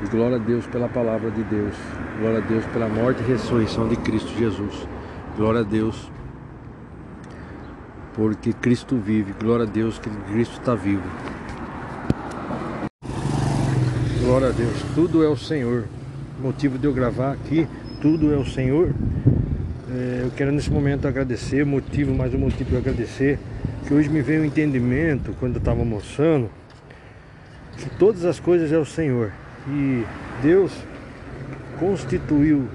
E 0.02 0.08
glória 0.08 0.36
a 0.36 0.40
Deus 0.40 0.66
pela 0.66 0.88
palavra 0.88 1.30
de 1.30 1.42
Deus. 1.44 1.74
Glória 2.20 2.38
a 2.38 2.42
Deus 2.42 2.64
pela 2.66 2.88
morte 2.88 3.22
e 3.22 3.26
ressurreição 3.26 3.88
de 3.88 3.96
Cristo 3.96 4.32
Jesus. 4.38 4.88
Glória 5.36 5.60
a 5.60 5.64
Deus 5.64 6.10
porque 8.18 8.52
Cristo 8.52 8.96
vive. 8.96 9.32
Glória 9.40 9.64
a 9.64 9.68
Deus 9.68 9.96
que 10.00 10.10
Cristo 10.32 10.58
está 10.58 10.74
vivo. 10.74 11.04
Glória 14.20 14.48
a 14.48 14.50
Deus. 14.50 14.74
Tudo 14.92 15.22
é 15.22 15.28
o 15.28 15.36
Senhor. 15.36 15.84
motivo 16.40 16.78
de 16.78 16.86
eu 16.86 16.92
gravar 16.92 17.32
aqui, 17.32 17.66
tudo 18.02 18.34
é 18.34 18.36
o 18.36 18.44
Senhor. 18.44 18.92
É, 19.88 20.22
eu 20.24 20.32
quero 20.32 20.50
nesse 20.50 20.70
momento 20.70 21.06
agradecer, 21.06 21.64
motivo, 21.64 22.12
mais 22.12 22.34
um 22.34 22.38
motivo 22.38 22.70
para 22.70 22.78
agradecer, 22.78 23.38
que 23.86 23.94
hoje 23.94 24.08
me 24.08 24.20
veio 24.20 24.40
o 24.40 24.42
um 24.42 24.46
entendimento, 24.46 25.34
quando 25.38 25.54
eu 25.54 25.58
estava 25.58 25.78
almoçando, 25.78 26.50
que 27.76 27.88
todas 27.98 28.24
as 28.24 28.40
coisas 28.40 28.72
é 28.72 28.78
o 28.78 28.84
Senhor. 28.84 29.32
E 29.70 30.04
Deus 30.42 30.72
constituiu 31.78 32.68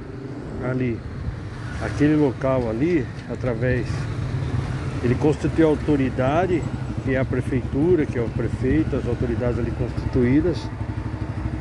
ali, 0.64 1.00
aquele 1.82 2.16
local 2.16 2.70
ali, 2.70 3.06
através. 3.32 3.88
Ele 5.04 5.16
constituiu 5.16 5.68
a 5.68 5.70
autoridade, 5.72 6.62
que 7.04 7.16
é 7.16 7.20
a 7.20 7.26
prefeitura, 7.26 8.06
que 8.06 8.18
é 8.18 8.22
o 8.22 8.30
prefeito, 8.30 8.96
as 8.96 9.08
autoridades 9.08 9.60
ali 9.60 9.72
constituídas 9.72 10.58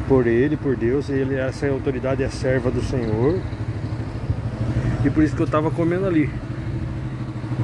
por 0.06 0.26
ele, 0.26 0.56
por 0.56 0.76
Deus. 0.76 1.08
Ele, 1.08 1.34
essa 1.36 1.66
autoridade 1.68 2.22
é 2.22 2.28
serva 2.28 2.70
do 2.70 2.82
Senhor. 2.82 3.40
E 5.04 5.10
por 5.10 5.24
isso 5.24 5.34
que 5.34 5.42
eu 5.42 5.46
estava 5.46 5.70
comendo 5.70 6.06
ali. 6.06 6.30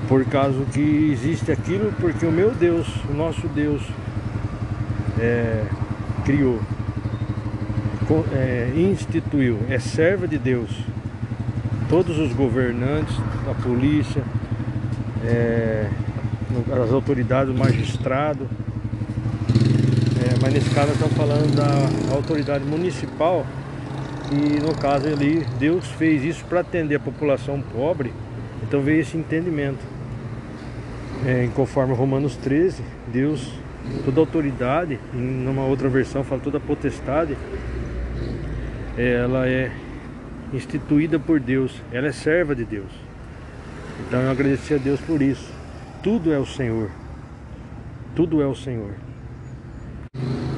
Por 0.08 0.24
causa 0.24 0.64
que 0.72 1.10
existe 1.12 1.52
aquilo, 1.52 1.92
porque 2.00 2.24
o 2.24 2.32
meu 2.32 2.50
Deus, 2.52 2.88
o 3.08 3.12
nosso 3.12 3.46
Deus, 3.48 3.82
é, 5.20 5.64
criou 6.24 6.58
é, 8.32 8.72
instituiu, 8.74 9.58
é 9.68 9.78
serva 9.78 10.26
de 10.26 10.38
Deus. 10.38 10.70
Todos 11.88 12.18
os 12.18 12.32
governantes, 12.32 13.14
a 13.50 13.54
polícia, 13.62 14.22
é, 15.24 15.88
as 16.82 16.92
autoridades, 16.92 17.54
o 17.54 17.56
magistrado. 17.56 18.48
É, 20.20 20.38
mas 20.40 20.52
nesse 20.52 20.70
caso 20.70 20.92
estamos 20.92 21.16
falando 21.16 21.54
da 21.54 22.14
autoridade 22.14 22.64
municipal 22.64 23.46
e 24.30 24.60
no 24.60 24.74
caso 24.74 25.08
ali 25.08 25.46
Deus 25.58 25.86
fez 25.86 26.22
isso 26.24 26.44
para 26.44 26.60
atender 26.60 26.96
a 26.96 27.00
população 27.00 27.60
pobre. 27.60 28.12
Então 28.62 28.82
veio 28.82 29.00
esse 29.00 29.16
entendimento. 29.16 29.80
É, 31.26 31.48
conforme 31.54 31.94
Romanos 31.94 32.36
13, 32.36 32.82
Deus, 33.08 33.50
toda 34.04 34.20
autoridade, 34.20 35.00
em 35.12 35.18
numa 35.18 35.64
outra 35.64 35.88
versão 35.88 36.22
fala 36.22 36.40
toda 36.40 36.60
potestade, 36.60 37.36
ela 38.98 39.48
é 39.48 39.70
instituída 40.52 41.20
por 41.20 41.38
Deus, 41.38 41.80
ela 41.92 42.08
é 42.08 42.12
serva 42.12 42.54
de 42.54 42.64
Deus. 42.64 42.90
Então 44.00 44.20
eu 44.20 44.30
agradeci 44.30 44.74
a 44.74 44.78
Deus 44.78 45.00
por 45.00 45.22
isso. 45.22 45.52
Tudo 46.02 46.32
é 46.32 46.38
o 46.38 46.46
Senhor. 46.46 46.90
Tudo 48.16 48.42
é 48.42 48.46
o 48.46 48.54
Senhor. 48.54 48.94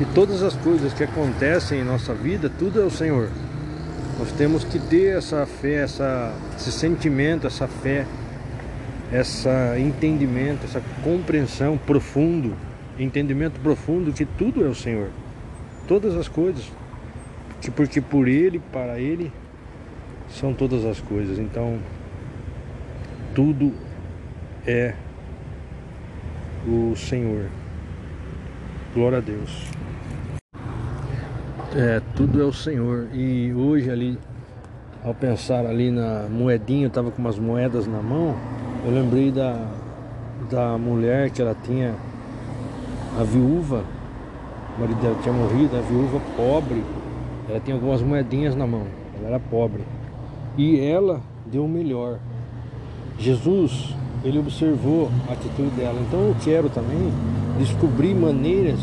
E 0.00 0.04
todas 0.14 0.42
as 0.42 0.54
coisas 0.56 0.94
que 0.94 1.04
acontecem 1.04 1.80
em 1.80 1.84
nossa 1.84 2.14
vida, 2.14 2.48
tudo 2.48 2.80
é 2.80 2.84
o 2.84 2.90
Senhor. 2.90 3.28
Nós 4.18 4.32
temos 4.32 4.64
que 4.64 4.78
ter 4.78 5.16
essa 5.16 5.44
fé, 5.44 5.74
essa, 5.74 6.34
esse 6.56 6.72
sentimento, 6.72 7.46
essa 7.46 7.66
fé, 7.66 8.06
esse 9.12 9.48
entendimento, 9.78 10.64
essa 10.64 10.82
compreensão 11.02 11.76
profundo, 11.76 12.54
entendimento 12.98 13.60
profundo 13.60 14.12
que 14.12 14.24
tudo 14.24 14.64
é 14.64 14.68
o 14.68 14.74
Senhor. 14.74 15.08
Todas 15.86 16.14
as 16.16 16.28
coisas 16.28 16.70
que 17.60 17.70
porque 17.70 18.00
por 18.00 18.26
ele, 18.26 18.60
para 18.72 18.98
ele, 18.98 19.32
são 20.28 20.54
todas 20.54 20.84
as 20.84 21.00
coisas. 21.00 21.38
Então, 21.38 21.78
tudo 23.34 23.72
é 24.66 24.94
o 26.66 26.94
Senhor. 26.96 27.46
Glória 28.94 29.18
a 29.18 29.20
Deus. 29.20 29.68
É, 31.76 32.00
tudo 32.16 32.40
é 32.40 32.44
o 32.44 32.52
Senhor. 32.52 33.08
E 33.12 33.52
hoje 33.54 33.90
ali, 33.90 34.18
ao 35.04 35.14
pensar 35.14 35.66
ali 35.66 35.90
na 35.90 36.26
moedinha, 36.28 36.84
eu 36.84 36.88
estava 36.88 37.10
com 37.10 37.20
umas 37.20 37.38
moedas 37.38 37.86
na 37.86 38.02
mão, 38.02 38.34
eu 38.84 38.92
lembrei 38.92 39.30
da, 39.30 39.68
da 40.50 40.76
mulher 40.76 41.30
que 41.30 41.40
ela 41.40 41.56
tinha, 41.62 41.94
a 43.18 43.22
viúva, 43.22 43.84
o 44.76 44.80
marido 44.80 45.00
dela 45.00 45.18
tinha 45.22 45.32
morrido, 45.32 45.76
a 45.76 45.80
viúva 45.80 46.20
pobre, 46.36 46.82
ela 47.50 47.58
tinha 47.58 47.74
algumas 47.74 48.00
moedinhas 48.00 48.54
na 48.54 48.64
mão. 48.64 48.84
Ela 49.18 49.26
era 49.26 49.40
pobre. 49.40 49.82
E 50.56 50.78
ela 50.78 51.20
deu 51.44 51.64
o 51.64 51.68
melhor. 51.68 52.20
Jesus, 53.18 53.92
ele 54.24 54.38
observou 54.38 55.10
a 55.28 55.32
atitude 55.32 55.70
dela. 55.70 56.00
Então 56.06 56.20
eu 56.28 56.36
quero 56.44 56.70
também 56.70 57.12
descobrir 57.58 58.14
maneiras 58.14 58.78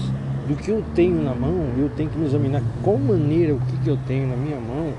do 0.49 0.55
que 0.57 0.69
eu 0.69 0.83
tenho 0.93 1.23
na 1.23 1.33
mão. 1.33 1.69
Eu 1.77 1.89
tenho 1.95 2.09
que 2.09 2.17
me 2.17 2.25
examinar 2.25 2.61
qual 2.83 2.97
maneira, 2.97 3.53
o 3.53 3.59
que, 3.61 3.77
que 3.77 3.89
eu 3.89 3.97
tenho 4.05 4.27
na 4.27 4.35
minha 4.35 4.59
mão. 4.59 4.91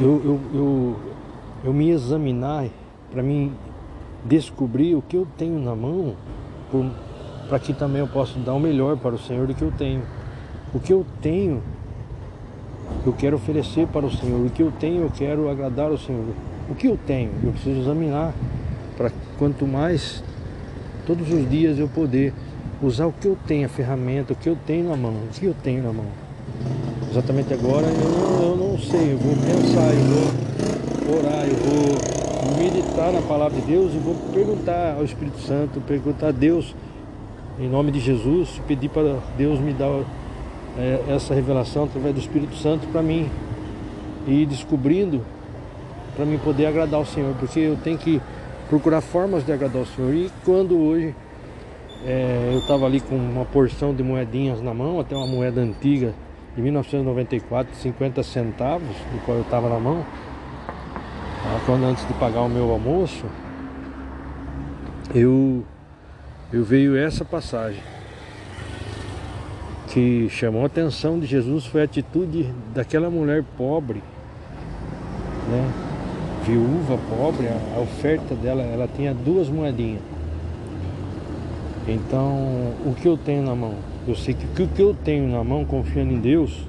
Eu, 0.00 0.22
eu, 0.24 0.40
eu, 0.54 0.96
eu 1.64 1.72
me 1.72 1.90
examinar 1.90 2.66
para 3.10 3.24
mim 3.24 3.52
descobrir 4.24 4.94
o 4.94 5.02
que 5.02 5.16
eu 5.16 5.26
tenho 5.36 5.58
na 5.58 5.74
mão 5.74 6.14
para 7.48 7.58
que 7.58 7.72
também 7.72 8.00
eu 8.00 8.08
possa 8.08 8.38
dar 8.38 8.54
o 8.54 8.60
melhor 8.60 8.96
para 8.96 9.16
o 9.16 9.18
Senhor 9.18 9.48
do 9.48 9.54
que 9.54 9.62
eu 9.62 9.72
tenho. 9.72 10.02
O 10.72 10.78
que 10.78 10.92
eu 10.92 11.04
tenho 11.20 11.62
eu 13.06 13.12
quero 13.12 13.36
oferecer 13.36 13.86
para 13.86 14.06
o 14.06 14.10
Senhor. 14.10 14.46
O 14.46 14.50
que 14.50 14.62
eu 14.62 14.72
tenho, 14.78 15.02
eu 15.02 15.10
quero 15.10 15.48
agradar 15.48 15.90
ao 15.90 15.98
Senhor. 15.98 16.24
O 16.68 16.74
que 16.74 16.86
eu 16.86 16.98
tenho, 17.06 17.30
eu 17.42 17.52
preciso 17.52 17.80
examinar 17.80 18.32
para 18.96 19.10
quanto 19.38 19.66
mais 19.66 20.22
todos 21.06 21.30
os 21.30 21.48
dias 21.50 21.78
eu 21.78 21.88
poder 21.88 22.32
usar 22.82 23.06
o 23.06 23.12
que 23.12 23.28
eu 23.28 23.36
tenho, 23.46 23.66
a 23.66 23.68
ferramenta, 23.68 24.32
o 24.32 24.36
que 24.36 24.48
eu 24.48 24.56
tenho 24.66 24.88
na 24.88 24.96
mão, 24.96 25.12
o 25.12 25.28
que 25.32 25.44
eu 25.44 25.54
tenho 25.62 25.82
na 25.82 25.92
mão. 25.92 26.06
Exatamente 27.10 27.52
agora 27.52 27.86
eu 27.86 28.34
eu 28.54 28.56
não 28.56 28.78
sei, 28.78 29.12
eu 29.12 29.18
vou 29.18 29.34
pensar, 29.34 29.92
eu 29.92 30.04
vou 31.06 31.18
orar, 31.18 31.44
eu 31.44 31.56
vou 31.56 32.58
meditar 32.58 33.12
na 33.12 33.20
palavra 33.22 33.60
de 33.60 33.66
Deus 33.66 33.92
e 33.94 33.98
vou 33.98 34.14
perguntar 34.32 34.94
ao 34.96 35.04
Espírito 35.04 35.40
Santo, 35.40 35.80
perguntar 35.80 36.28
a 36.28 36.32
Deus, 36.32 36.74
em 37.58 37.68
nome 37.68 37.90
de 37.90 37.98
Jesus, 37.98 38.60
pedir 38.68 38.90
para 38.90 39.18
Deus 39.36 39.58
me 39.58 39.72
dar 39.72 40.04
é, 40.78 41.04
essa 41.08 41.34
revelação 41.34 41.84
através 41.84 42.14
do 42.14 42.20
Espírito 42.20 42.56
Santo 42.56 42.86
para 42.88 43.02
mim 43.02 43.30
ir 44.26 44.46
descobrindo 44.46 45.22
para 46.14 46.24
mim 46.24 46.38
poder 46.38 46.66
agradar 46.66 47.00
o 47.00 47.06
Senhor, 47.06 47.34
porque 47.38 47.58
eu 47.58 47.76
tenho 47.76 47.98
que 47.98 48.20
procurar 48.68 49.00
formas 49.00 49.44
de 49.44 49.52
agradar 49.52 49.82
o 49.82 49.86
Senhor. 49.86 50.14
E 50.14 50.30
quando 50.44 50.78
hoje 50.78 51.14
é, 52.04 52.50
eu 52.52 52.60
estava 52.60 52.86
ali 52.86 53.00
com 53.00 53.16
uma 53.16 53.44
porção 53.44 53.94
de 53.94 54.02
moedinhas 54.02 54.60
na 54.62 54.72
mão, 54.72 55.00
até 55.00 55.16
uma 55.16 55.26
moeda 55.26 55.60
antiga 55.60 56.14
de 56.54 56.62
1994, 56.62 57.74
50 57.74 58.22
centavos, 58.22 58.96
do 59.12 59.24
qual 59.24 59.38
eu 59.38 59.42
estava 59.42 59.68
na 59.68 59.78
mão, 59.80 60.04
quando 61.66 61.84
antes 61.84 62.06
de 62.06 62.14
pagar 62.14 62.42
o 62.42 62.48
meu 62.48 62.70
almoço, 62.70 63.24
eu, 65.14 65.64
eu 66.52 66.64
veio 66.64 66.96
essa 66.96 67.24
passagem 67.24 67.82
que 69.94 70.28
chamou 70.28 70.64
a 70.64 70.66
atenção 70.66 71.20
de 71.20 71.26
Jesus 71.26 71.66
foi 71.66 71.82
a 71.82 71.84
atitude 71.84 72.52
daquela 72.74 73.08
mulher 73.08 73.44
pobre, 73.56 74.02
né? 75.48 75.70
viúva 76.44 76.98
pobre, 77.08 77.46
a 77.46 77.80
oferta 77.80 78.34
dela, 78.34 78.60
ela 78.62 78.88
tinha 78.88 79.14
duas 79.14 79.48
moedinhas. 79.48 80.02
Então, 81.86 82.32
o 82.84 82.92
que 83.00 83.06
eu 83.06 83.16
tenho 83.16 83.44
na 83.44 83.54
mão? 83.54 83.74
Eu 84.08 84.16
sei 84.16 84.34
que 84.34 84.62
o 84.62 84.66
que 84.66 84.82
eu 84.82 84.96
tenho 85.04 85.28
na 85.28 85.44
mão, 85.44 85.64
confiando 85.64 86.12
em 86.12 86.18
Deus, 86.18 86.66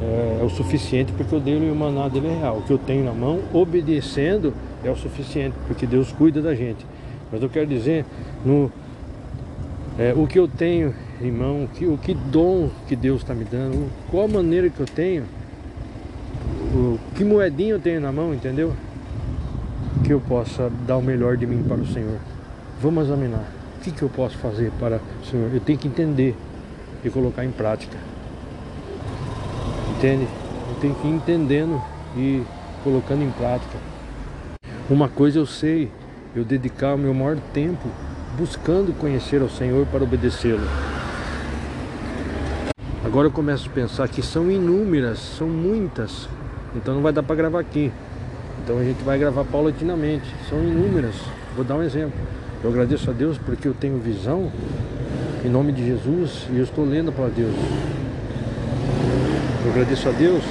é, 0.00 0.38
é 0.40 0.44
o 0.44 0.48
suficiente 0.48 1.12
porque 1.12 1.36
o 1.36 1.38
dele 1.38 1.66
e 1.66 1.70
o 1.70 1.76
maná 1.76 2.08
dele 2.08 2.28
é 2.28 2.38
real. 2.38 2.56
O 2.56 2.62
que 2.62 2.70
eu 2.70 2.78
tenho 2.78 3.04
na 3.04 3.12
mão, 3.12 3.40
obedecendo, 3.52 4.54
é 4.82 4.90
o 4.90 4.96
suficiente, 4.96 5.54
porque 5.66 5.86
Deus 5.86 6.10
cuida 6.10 6.40
da 6.40 6.54
gente. 6.54 6.86
Mas 7.30 7.42
eu 7.42 7.50
quero 7.50 7.66
dizer, 7.66 8.06
no, 8.46 8.72
é, 9.98 10.14
o 10.16 10.26
que 10.26 10.38
eu 10.38 10.48
tenho 10.48 10.94
em 11.20 11.30
mão, 11.30 11.64
o 11.64 11.68
que, 11.68 11.86
o 11.86 11.96
que 11.96 12.14
dom 12.14 12.70
que 12.86 12.96
Deus 12.96 13.22
está 13.22 13.34
me 13.34 13.44
dando, 13.44 13.90
qual 14.10 14.26
maneira 14.26 14.68
que 14.68 14.80
eu 14.80 14.86
tenho, 14.86 15.24
o, 16.74 16.98
que 17.14 17.24
moedinha 17.24 17.74
eu 17.74 17.80
tenho 17.80 18.00
na 18.00 18.10
mão, 18.10 18.34
entendeu? 18.34 18.74
Que 20.02 20.12
eu 20.12 20.20
possa 20.20 20.70
dar 20.86 20.96
o 20.96 21.02
melhor 21.02 21.36
de 21.36 21.46
mim 21.46 21.62
para 21.62 21.76
o 21.76 21.86
Senhor. 21.86 22.18
Vamos 22.80 23.04
examinar. 23.04 23.44
O 23.78 23.80
que, 23.84 23.90
que 23.90 24.02
eu 24.02 24.08
posso 24.08 24.36
fazer 24.38 24.72
para 24.78 25.00
o 25.22 25.26
Senhor? 25.26 25.50
Eu 25.52 25.60
tenho 25.60 25.78
que 25.78 25.86
entender 25.86 26.34
e 27.04 27.10
colocar 27.10 27.44
em 27.44 27.50
prática. 27.50 27.96
Entende? 29.96 30.26
Eu 30.68 30.74
tenho 30.80 30.94
que 30.94 31.06
ir 31.06 31.10
entendendo 31.12 31.80
e 32.16 32.42
colocando 32.82 33.22
em 33.22 33.30
prática. 33.30 33.78
Uma 34.90 35.08
coisa 35.08 35.38
eu 35.38 35.46
sei, 35.46 35.90
eu 36.34 36.44
dedicar 36.44 36.94
o 36.94 36.98
meu 36.98 37.14
maior 37.14 37.38
tempo 37.52 37.88
buscando 38.36 38.92
conhecer 38.98 39.40
ao 39.40 39.48
Senhor 39.48 39.86
para 39.86 40.02
obedecê-lo. 40.02 40.66
Agora 43.14 43.28
eu 43.28 43.30
começo 43.30 43.68
a 43.68 43.72
pensar 43.72 44.08
que 44.08 44.20
são 44.20 44.50
inúmeras, 44.50 45.20
são 45.20 45.46
muitas, 45.46 46.28
então 46.74 46.96
não 46.96 47.00
vai 47.00 47.12
dar 47.12 47.22
para 47.22 47.36
gravar 47.36 47.60
aqui. 47.60 47.92
Então 48.60 48.76
a 48.76 48.82
gente 48.82 49.04
vai 49.04 49.16
gravar 49.16 49.44
paulatinamente, 49.44 50.26
são 50.50 50.58
inúmeras. 50.58 51.14
Vou 51.54 51.64
dar 51.64 51.76
um 51.76 51.82
exemplo. 51.84 52.18
Eu 52.64 52.70
agradeço 52.70 53.08
a 53.08 53.12
Deus 53.12 53.38
porque 53.38 53.68
eu 53.68 53.72
tenho 53.72 53.98
visão 53.98 54.50
em 55.44 55.48
nome 55.48 55.70
de 55.70 55.86
Jesus 55.86 56.48
e 56.50 56.56
eu 56.56 56.64
estou 56.64 56.84
lendo 56.84 57.12
para 57.12 57.28
Deus. 57.28 57.54
Eu 59.64 59.70
agradeço 59.70 60.08
a 60.08 60.10
Deus 60.10 60.42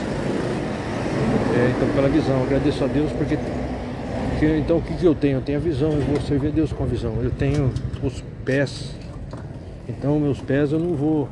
é, 1.57 1.73
então 1.75 1.89
pela 1.93 2.07
visão, 2.07 2.37
eu 2.37 2.43
agradeço 2.43 2.81
a 2.81 2.87
Deus 2.87 3.11
porque, 3.11 3.37
porque 4.29 4.57
então 4.57 4.77
o 4.77 4.81
que, 4.81 4.93
que 4.93 5.05
eu 5.05 5.13
tenho? 5.13 5.39
Eu 5.39 5.41
tenho 5.41 5.57
a 5.57 5.61
visão, 5.61 5.91
eu 5.91 5.99
vou 5.99 6.21
servir 6.21 6.47
a 6.47 6.51
Deus 6.51 6.71
com 6.71 6.85
a 6.85 6.87
visão. 6.87 7.13
Eu 7.21 7.31
tenho 7.31 7.73
os 8.01 8.23
pés, 8.45 8.95
então 9.89 10.17
meus 10.17 10.39
pés 10.39 10.71
eu 10.71 10.79
não 10.79 10.95
vou 10.95 11.27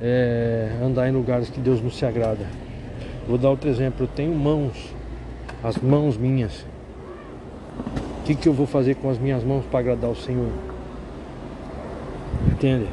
é, 0.00 0.70
andar 0.82 1.08
em 1.08 1.12
lugares 1.12 1.50
que 1.50 1.60
Deus 1.60 1.82
não 1.82 1.90
se 1.90 2.04
agrada. 2.04 2.46
Vou 3.26 3.38
dar 3.38 3.50
outro 3.50 3.68
exemplo, 3.68 4.04
eu 4.04 4.08
tenho 4.08 4.34
mãos, 4.34 4.94
as 5.62 5.76
mãos 5.78 6.16
minhas. 6.16 6.64
O 8.20 8.24
que, 8.24 8.34
que 8.34 8.48
eu 8.48 8.52
vou 8.52 8.66
fazer 8.66 8.96
com 8.96 9.10
as 9.10 9.18
minhas 9.18 9.42
mãos 9.42 9.64
para 9.66 9.80
agradar 9.80 10.10
o 10.10 10.16
Senhor? 10.16 10.50
Entende? 12.50 12.88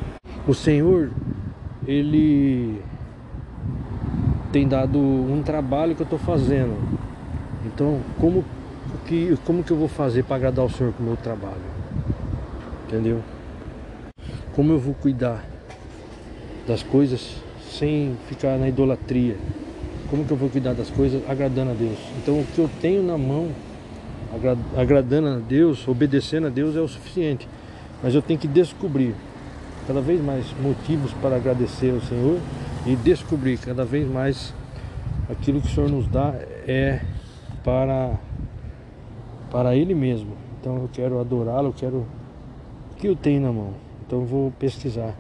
O 0.48 0.54
Senhor, 0.54 1.12
Ele 1.88 2.82
tem 4.52 4.68
dado 4.68 5.00
um 5.00 5.42
trabalho 5.44 5.96
que 5.96 6.02
eu 6.02 6.06
estou 6.06 6.20
fazendo. 6.20 6.78
Então, 7.66 8.00
como 8.20 8.44
que, 9.06 9.38
como 9.46 9.64
que 9.64 9.72
eu 9.72 9.78
vou 9.78 9.88
fazer 9.88 10.24
para 10.24 10.36
agradar 10.36 10.66
o 10.66 10.70
Senhor 10.70 10.94
com 10.94 11.04
o 11.04 11.06
meu 11.06 11.18
trabalho? 11.18 11.74
Entendeu? 12.88 13.22
Como 14.56 14.72
eu 14.72 14.80
vou 14.80 14.94
cuidar 14.94 15.53
das 16.68 16.84
coisas 16.84 17.36
sem 17.72 18.16
ficar 18.28 18.58
na 18.58 18.68
idolatria? 18.68 19.38
Como 20.10 20.26
que 20.26 20.32
eu 20.32 20.38
vou 20.38 20.50
cuidar 20.50 20.74
das 20.74 20.90
coisas 20.90 21.22
agradando 21.28 21.72
a 21.72 21.74
Deus? 21.74 21.98
Então, 22.22 22.40
o 22.40 22.46
que 22.46 22.60
eu 22.60 22.70
tenho 22.82 23.02
na 23.02 23.18
mão, 23.18 23.50
agradando 24.78 25.28
a 25.28 25.38
Deus, 25.38 25.88
obedecendo 25.88 26.48
a 26.48 26.50
Deus 26.50 26.76
é 26.76 26.82
o 26.82 26.88
suficiente. 26.88 27.48
Mas 28.02 28.14
eu 28.14 28.22
tenho 28.22 28.40
que 28.40 28.48
descobrir 28.48 29.16
cada 29.88 30.02
vez 30.02 30.22
mais 30.22 30.46
motivos 30.62 31.14
para 31.22 31.36
agradecer 31.36 31.92
ao 31.92 32.02
Senhor 32.02 32.40
e 32.86 32.96
descobrir 32.96 33.58
cada 33.58 33.84
vez 33.86 34.08
mais 34.10 34.54
aquilo 35.30 35.62
que 35.62 35.68
o 35.68 35.72
Senhor 35.72 35.90
nos 35.90 36.08
dá 36.08 36.34
é 36.68 37.02
para 37.64 38.14
para 39.50 39.76
Ele 39.76 39.94
mesmo. 39.94 40.32
Então 40.60 40.78
eu 40.78 40.90
quero 40.92 41.20
adorá-lo, 41.20 41.70
eu 41.70 41.74
quero 41.74 41.98
o 41.98 42.96
que 42.98 43.08
eu 43.08 43.16
tenho 43.16 43.42
na 43.42 43.52
mão. 43.52 43.74
Então 44.06 44.22
eu 44.22 44.26
vou 44.26 44.52
pesquisar 44.52 45.14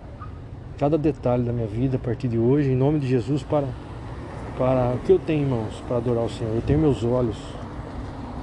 cada 0.77 0.97
detalhe 0.97 1.43
da 1.43 1.53
minha 1.53 1.67
vida 1.67 1.97
a 1.97 1.99
partir 1.99 2.27
de 2.27 2.37
hoje, 2.37 2.71
em 2.71 2.75
nome 2.75 2.99
de 2.99 3.07
Jesus, 3.07 3.43
para 3.43 3.67
para 4.57 4.93
o 4.93 4.99
que 4.99 5.11
eu 5.11 5.17
tenho 5.17 5.45
em 5.45 5.49
mãos 5.49 5.83
para 5.87 5.97
adorar 5.97 6.25
o 6.25 6.29
Senhor. 6.29 6.53
Eu 6.53 6.61
tenho 6.61 6.77
meus 6.77 7.03
olhos. 7.03 7.37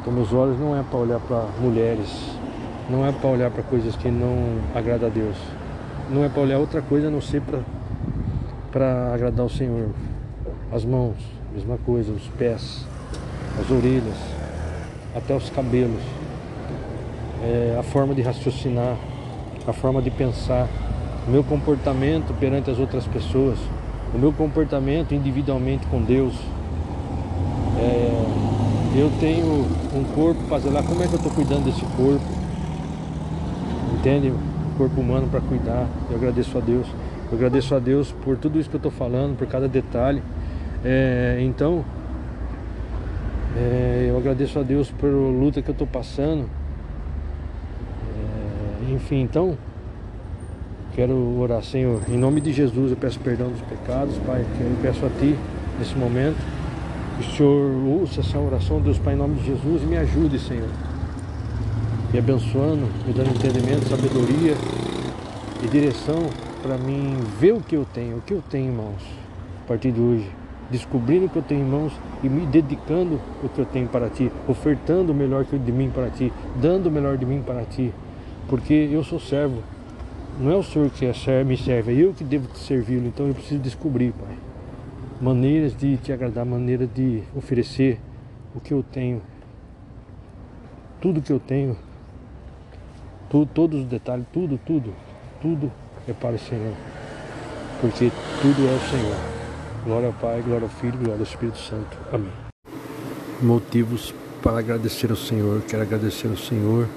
Então 0.00 0.12
meus 0.12 0.32
olhos 0.32 0.58
não 0.58 0.76
é 0.76 0.82
para 0.82 0.98
olhar 0.98 1.20
para 1.20 1.46
mulheres, 1.60 2.36
não 2.88 3.06
é 3.06 3.12
para 3.12 3.30
olhar 3.30 3.50
para 3.50 3.62
coisas 3.62 3.94
que 3.94 4.08
não 4.08 4.58
agrada 4.74 5.06
a 5.06 5.08
Deus. 5.08 5.36
Não 6.10 6.24
é 6.24 6.28
para 6.28 6.42
olhar 6.42 6.58
outra 6.58 6.82
coisa 6.82 7.06
a 7.06 7.10
não 7.10 7.20
ser 7.20 7.40
para 7.42 7.60
para 8.72 9.14
agradar 9.14 9.46
o 9.46 9.50
Senhor. 9.50 9.88
As 10.72 10.84
mãos, 10.84 11.16
mesma 11.52 11.78
coisa, 11.78 12.12
os 12.12 12.26
pés, 12.38 12.86
as 13.60 13.70
orelhas, 13.70 14.16
até 15.14 15.34
os 15.34 15.50
cabelos, 15.50 16.02
é, 17.42 17.76
a 17.78 17.82
forma 17.82 18.14
de 18.14 18.22
raciocinar, 18.22 18.96
a 19.66 19.72
forma 19.72 20.00
de 20.00 20.10
pensar, 20.10 20.68
o 21.30 21.32
meu 21.32 21.44
comportamento 21.44 22.34
perante 22.40 22.72
as 22.72 22.80
outras 22.80 23.06
pessoas, 23.06 23.56
o 24.12 24.18
meu 24.18 24.32
comportamento 24.32 25.14
individualmente 25.14 25.86
com 25.86 26.02
Deus. 26.02 26.34
É, 27.78 28.98
eu 28.98 29.12
tenho 29.20 29.46
um 29.94 30.04
corpo 30.12 30.42
para 30.48 30.58
zelar, 30.58 30.82
como 30.82 31.00
é 31.04 31.06
que 31.06 31.12
eu 31.12 31.18
estou 31.18 31.32
cuidando 31.32 31.66
desse 31.66 31.84
corpo? 31.96 32.26
Entende? 33.94 34.32
corpo 34.76 35.00
humano 35.00 35.28
para 35.28 35.40
cuidar. 35.40 35.86
Eu 36.08 36.16
agradeço 36.16 36.56
a 36.56 36.60
Deus. 36.60 36.86
Eu 37.30 37.36
agradeço 37.36 37.74
a 37.74 37.78
Deus 37.78 38.10
por 38.24 38.36
tudo 38.36 38.58
isso 38.58 38.68
que 38.68 38.76
eu 38.76 38.78
estou 38.78 38.90
falando, 38.90 39.36
por 39.36 39.46
cada 39.46 39.68
detalhe. 39.68 40.22
É, 40.82 41.38
então, 41.42 41.84
é, 43.56 44.06
eu 44.08 44.16
agradeço 44.16 44.58
a 44.58 44.62
Deus 44.62 44.90
pela 44.90 45.12
luta 45.12 45.60
que 45.60 45.68
eu 45.68 45.72
estou 45.72 45.86
passando. 45.86 46.48
É, 48.88 48.94
enfim, 48.94 49.20
então, 49.20 49.56
quero 51.00 51.40
orar, 51.40 51.62
Senhor. 51.62 52.02
Em 52.10 52.18
nome 52.18 52.42
de 52.42 52.52
Jesus, 52.52 52.90
eu 52.90 52.96
peço 52.96 53.18
perdão 53.20 53.48
dos 53.48 53.62
pecados, 53.62 54.14
Pai. 54.26 54.44
Eu 54.60 54.76
peço 54.82 55.06
a 55.06 55.08
Ti, 55.08 55.34
nesse 55.78 55.96
momento, 55.96 56.36
que 57.16 57.26
o 57.26 57.36
Senhor 57.36 58.00
ouça 58.02 58.20
essa 58.20 58.38
oração, 58.38 58.82
Deus 58.82 58.98
Pai, 58.98 59.14
em 59.14 59.16
nome 59.16 59.36
de 59.36 59.46
Jesus, 59.46 59.82
e 59.82 59.86
me 59.86 59.96
ajude, 59.96 60.38
Senhor. 60.38 60.68
Me 62.12 62.18
abençoando, 62.18 62.86
me 63.06 63.14
dando 63.14 63.30
entendimento, 63.30 63.88
sabedoria 63.88 64.54
e 65.64 65.68
direção 65.68 66.18
para 66.62 66.76
mim 66.76 67.16
ver 67.38 67.54
o 67.54 67.60
que 67.60 67.76
eu 67.76 67.86
tenho, 67.94 68.18
o 68.18 68.20
que 68.20 68.34
eu 68.34 68.42
tenho 68.50 68.70
em 68.70 68.76
mãos 68.76 69.02
a 69.64 69.68
partir 69.68 69.92
de 69.92 70.00
hoje, 70.02 70.30
descobrindo 70.70 71.24
o 71.24 71.28
que 71.30 71.36
eu 71.36 71.42
tenho 71.42 71.62
em 71.62 71.70
mãos 71.70 71.94
e 72.22 72.28
me 72.28 72.44
dedicando 72.44 73.18
o 73.42 73.48
que 73.48 73.58
eu 73.58 73.64
tenho 73.64 73.88
para 73.88 74.10
ti, 74.10 74.30
ofertando 74.46 75.12
o 75.12 75.14
melhor 75.14 75.46
de 75.46 75.72
mim 75.72 75.88
para 75.88 76.10
ti, 76.10 76.30
dando 76.60 76.88
o 76.88 76.92
melhor 76.92 77.16
de 77.16 77.24
mim 77.24 77.40
para 77.40 77.62
ti, 77.62 77.90
porque 78.48 78.74
eu 78.92 79.02
sou 79.02 79.18
servo. 79.18 79.62
Não 80.38 80.50
é 80.50 80.56
o 80.56 80.62
Senhor 80.62 80.90
que 80.90 81.04
é 81.04 81.44
me 81.44 81.56
serve, 81.56 81.92
é 81.92 82.04
eu 82.04 82.14
que 82.14 82.24
devo 82.24 82.48
servi-lo. 82.56 83.06
Então 83.06 83.26
eu 83.26 83.34
preciso 83.34 83.60
descobrir, 83.60 84.12
Pai, 84.12 84.34
maneiras 85.20 85.76
de 85.76 85.96
te 85.98 86.12
agradar, 86.12 86.46
maneiras 86.46 86.88
de 86.94 87.22
oferecer 87.34 88.00
o 88.54 88.60
que 88.60 88.72
eu 88.72 88.82
tenho, 88.82 89.20
tudo 91.00 91.20
que 91.20 91.32
eu 91.32 91.38
tenho, 91.38 91.76
todos 93.54 93.80
os 93.80 93.86
detalhes, 93.86 94.26
tudo, 94.32 94.58
tudo, 94.64 94.94
tudo 95.40 95.70
é 96.08 96.12
para 96.12 96.36
o 96.36 96.38
Senhor. 96.38 96.74
Porque 97.80 98.10
tudo 98.42 98.68
é 98.68 98.76
o 98.76 98.90
Senhor. 98.90 99.16
Glória 99.84 100.08
ao 100.08 100.12
Pai, 100.14 100.42
glória 100.42 100.64
ao 100.64 100.68
Filho, 100.68 100.98
glória 100.98 101.16
ao 101.16 101.22
Espírito 101.22 101.58
Santo. 101.58 101.96
Amém. 102.12 102.32
Motivos 103.40 104.14
para 104.42 104.58
agradecer 104.58 105.10
ao 105.10 105.16
Senhor. 105.16 105.62
Quero 105.62 105.82
agradecer 105.82 106.28
ao 106.28 106.36
Senhor, 106.36 106.88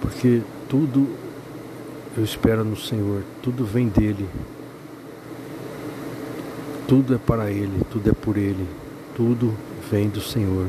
porque 0.00 0.42
tudo 0.68 1.08
eu 2.16 2.24
espero 2.24 2.64
no 2.64 2.76
Senhor, 2.76 3.22
tudo 3.42 3.64
vem 3.64 3.88
dele. 3.88 4.28
Tudo 6.86 7.14
é 7.14 7.18
para 7.18 7.50
Ele, 7.50 7.82
tudo 7.90 8.10
é 8.10 8.12
por 8.12 8.36
Ele, 8.36 8.66
tudo 9.16 9.56
vem 9.90 10.08
do 10.08 10.20
Senhor. 10.20 10.68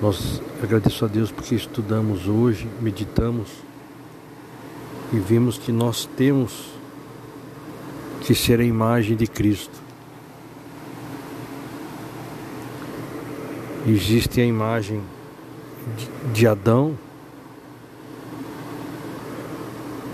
Nós 0.00 0.40
agradeço 0.62 1.04
a 1.04 1.08
Deus 1.08 1.30
porque 1.30 1.54
estudamos 1.54 2.26
hoje, 2.26 2.66
meditamos 2.80 3.48
e 5.12 5.18
vimos 5.18 5.58
que 5.58 5.70
nós 5.70 6.08
temos 6.16 6.70
que 8.22 8.34
ser 8.34 8.60
a 8.60 8.64
imagem 8.64 9.16
de 9.16 9.26
Cristo. 9.26 9.78
Existe 13.86 14.40
a 14.40 14.44
imagem 14.44 15.02
de 16.32 16.46
Adão, 16.46 16.96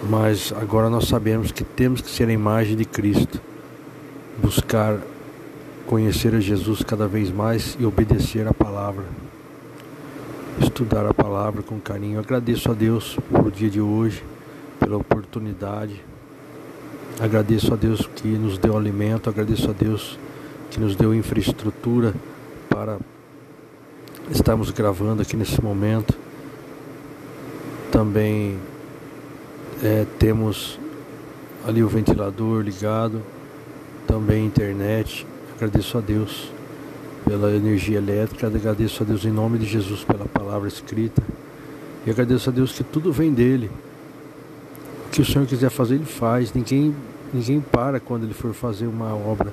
mas 0.09 0.53
agora 0.61 0.89
nós 0.89 1.09
sabemos 1.09 1.51
que 1.51 1.65
temos 1.65 2.01
que 2.01 2.11
ser 2.11 2.29
a 2.29 2.33
imagem 2.33 2.77
de 2.77 2.85
Cristo, 2.85 3.41
buscar 4.39 4.99
conhecer 5.87 6.35
a 6.35 6.41
Jesus 6.41 6.83
cada 6.83 7.07
vez 7.07 7.31
mais 7.31 7.77
e 7.79 7.85
obedecer 7.85 8.47
a 8.47 8.55
palavra. 8.55 9.05
Estudar 10.61 11.07
a 11.07 11.13
palavra 11.13 11.63
com 11.63 11.79
carinho. 11.79 12.19
agradeço 12.19 12.71
a 12.71 12.75
Deus 12.75 13.19
por 13.31 13.47
o 13.47 13.51
dia 13.51 13.69
de 13.69 13.81
hoje 13.81 14.23
pela 14.79 14.97
oportunidade. 14.97 16.03
Agradeço 17.21 17.73
a 17.73 17.77
Deus 17.77 18.09
que 18.15 18.29
nos 18.29 18.59
deu 18.59 18.77
alimento, 18.77 19.29
agradeço 19.29 19.71
a 19.71 19.73
Deus 19.73 20.19
que 20.71 20.81
nos 20.81 20.97
deu 20.97 21.15
infraestrutura 21.15 22.15
para 22.69 22.99
estarmos 24.31 24.71
gravando 24.71 25.23
aqui 25.23 25.37
nesse 25.37 25.63
momento. 25.63 26.15
Também 27.91 28.59
é, 29.83 30.07
temos 30.19 30.79
ali 31.67 31.83
o 31.83 31.89
ventilador 31.89 32.63
ligado, 32.63 33.23
também 34.07 34.47
internet. 34.47 35.27
Agradeço 35.57 35.99
a 35.99 36.01
Deus 36.01 36.51
pela 37.25 37.53
energia 37.53 37.99
elétrica, 37.99 38.47
agradeço 38.47 39.03
a 39.03 39.07
Deus 39.07 39.25
em 39.25 39.31
nome 39.31 39.59
de 39.59 39.67
Jesus 39.67 40.05
pela 40.05 40.27
palavra 40.27 40.69
escrita 40.69 41.23
e 42.07 42.11
agradeço 42.11 42.49
a 42.49 42.53
Deus 42.53 42.73
que 42.73 42.85
tudo 42.85 43.13
vem 43.13 43.33
dele. 43.33 43.71
O 45.07 45.11
que 45.11 45.21
o 45.21 45.25
Senhor 45.25 45.47
quiser 45.47 45.71
fazer, 45.71 45.97
ele 45.97 46.05
faz. 46.05 46.53
Ninguém, 46.53 46.95
ninguém 47.35 47.61
para 47.61 47.99
quando 47.99 48.25
ele 48.25 48.35
for 48.35 48.55
fazer 48.55 48.87
uma 48.87 49.13
obra. 49.15 49.53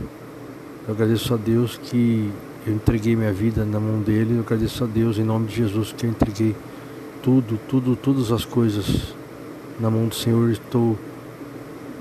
Eu 0.88 0.94
agradeço 0.94 1.34
a 1.34 1.38
Deus 1.38 1.80
que 1.82 2.30
eu 2.68 2.74
entreguei 2.74 3.16
minha 3.16 3.34
vida 3.34 3.66
na 3.66 3.80
mão 3.80 4.02
dele. 4.02 4.36
Eu 4.36 4.42
agradeço 4.42 4.84
a 4.84 4.88
Deus 4.88 5.18
em 5.18 5.24
nome 5.24 5.48
de 5.48 5.56
Jesus 5.56 5.94
que 5.98 6.06
eu 6.06 6.12
entreguei 6.12 6.56
tudo, 7.24 7.60
tudo, 7.68 7.96
todas 7.96 8.32
as 8.32 8.46
coisas 8.46 9.16
na 9.80 9.90
mão 9.90 10.08
do 10.08 10.16
Senhor. 10.16 10.50
Estou 10.52 10.98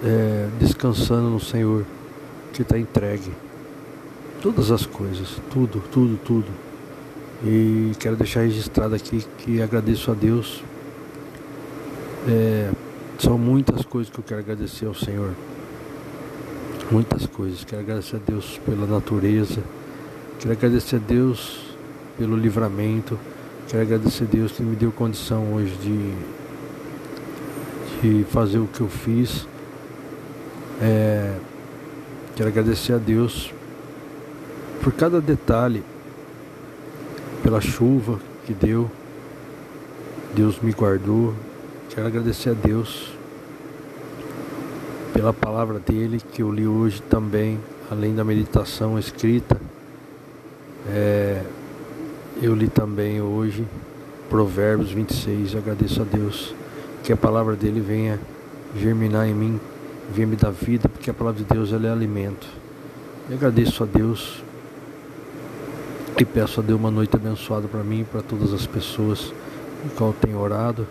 é, 0.05 0.49
descansando 0.59 1.31
no 1.31 1.41
Senhor 1.41 1.85
que 2.53 2.63
está 2.63 2.79
entregue. 2.79 3.33
Todas 4.41 4.71
as 4.71 4.85
coisas, 4.85 5.41
tudo, 5.51 5.83
tudo, 5.93 6.19
tudo. 6.25 6.49
E 7.45 7.93
quero 7.99 8.17
deixar 8.17 8.41
registrado 8.43 8.95
aqui 8.95 9.25
que 9.39 9.63
agradeço 9.63 10.11
a 10.11 10.15
Deus. 10.15 10.63
É, 12.29 12.71
são 13.19 13.39
muitas 13.39 13.85
coisas 13.85 14.13
que 14.13 14.19
eu 14.19 14.25
quero 14.25 14.41
agradecer 14.41 14.87
ao 14.87 14.95
Senhor. 14.95 15.31
Muitas 16.91 17.27
coisas. 17.27 17.65
Quero 17.65 17.83
agradecer 17.83 18.17
a 18.17 18.21
Deus 18.25 18.61
pela 18.65 18.87
natureza. 18.87 19.63
Quero 20.39 20.53
agradecer 20.53 20.97
a 20.97 20.99
Deus 20.99 21.61
pelo 22.19 22.37
livramento. 22.37 23.19
Quero 23.69 23.83
agradecer 23.83 24.25
a 24.25 24.27
Deus 24.27 24.53
que 24.53 24.63
me 24.63 24.77
deu 24.77 24.93
condição 24.93 25.55
hoje 25.55 25.75
de, 25.77 26.15
de 28.03 28.25
fazer 28.25 28.59
o 28.59 28.67
que 28.67 28.81
eu 28.81 28.89
fiz. 28.89 29.47
É, 30.81 31.37
quero 32.35 32.49
agradecer 32.49 32.95
a 32.95 32.99
Deus 32.99 33.55
por 34.83 34.93
cada 34.93 35.21
detalhe, 35.21 35.85
pela 37.45 37.61
chuva 37.61 38.19
que 38.45 38.53
deu. 38.53 38.91
Deus 40.35 40.59
me 40.61 40.73
guardou. 40.73 41.33
Quero 41.91 42.09
agradecer 42.09 42.51
a 42.51 42.55
Deus 42.55 43.13
pela 45.13 45.33
palavra 45.33 45.79
dele 45.79 46.21
que 46.33 46.43
eu 46.43 46.51
li 46.51 46.67
hoje 46.67 47.01
também, 47.03 47.61
além 47.89 48.15
da 48.15 48.25
meditação 48.25 48.99
escrita. 48.99 49.61
É, 50.89 51.41
eu 52.41 52.57
li 52.57 52.67
também 52.67 53.21
hoje 53.21 53.65
Provérbios 54.29 54.91
26. 54.91 55.53
Eu 55.53 55.61
agradeço 55.61 56.03
a 56.03 56.05
Deus 56.05 56.53
que 57.03 57.13
a 57.13 57.17
palavra 57.17 57.57
dele 57.57 57.81
venha 57.81 58.19
germinar 58.77 59.27
em 59.29 59.35
mim, 59.35 59.61
venha 60.13 60.27
me 60.27 60.37
dar 60.37 60.51
vida, 60.51 60.89
porque 60.89 61.11
a 61.11 61.15
palavra 61.15 61.43
de 61.43 61.53
Deus 61.53 61.73
ela 61.73 61.87
é 61.87 61.91
alimento. 61.91 62.47
Eu 63.29 63.37
agradeço 63.37 63.83
a 63.83 63.87
Deus 63.87 64.43
e 66.19 66.25
peço 66.25 66.61
a 66.61 66.63
Deus 66.63 66.79
uma 66.79 66.91
noite 66.91 67.17
abençoada 67.17 67.67
para 67.67 67.83
mim 67.83 68.01
e 68.01 68.05
para 68.05 68.23
todas 68.23 68.53
as 68.53 68.67
pessoas 68.67 69.33
em 69.85 69.89
qual 69.97 70.13
tenho 70.13 70.39
orado. 70.39 70.87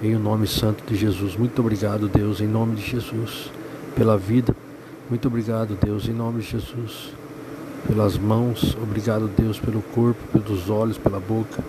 Em 0.00 0.14
o 0.14 0.18
nome 0.20 0.46
santo 0.46 0.84
de 0.86 0.94
Jesus. 0.94 1.36
Muito 1.36 1.60
obrigado, 1.60 2.08
Deus, 2.08 2.40
em 2.40 2.46
nome 2.46 2.76
de 2.76 2.82
Jesus, 2.88 3.50
pela 3.96 4.16
vida. 4.16 4.54
Muito 5.10 5.26
obrigado, 5.26 5.76
Deus, 5.82 6.06
em 6.06 6.12
nome 6.12 6.40
de 6.40 6.50
Jesus, 6.50 7.12
pelas 7.88 8.16
mãos. 8.16 8.76
Obrigado, 8.80 9.28
Deus, 9.36 9.58
pelo 9.58 9.82
corpo, 9.82 10.20
pelos 10.32 10.70
olhos, 10.70 10.96
pela 10.96 11.18
boca. 11.18 11.64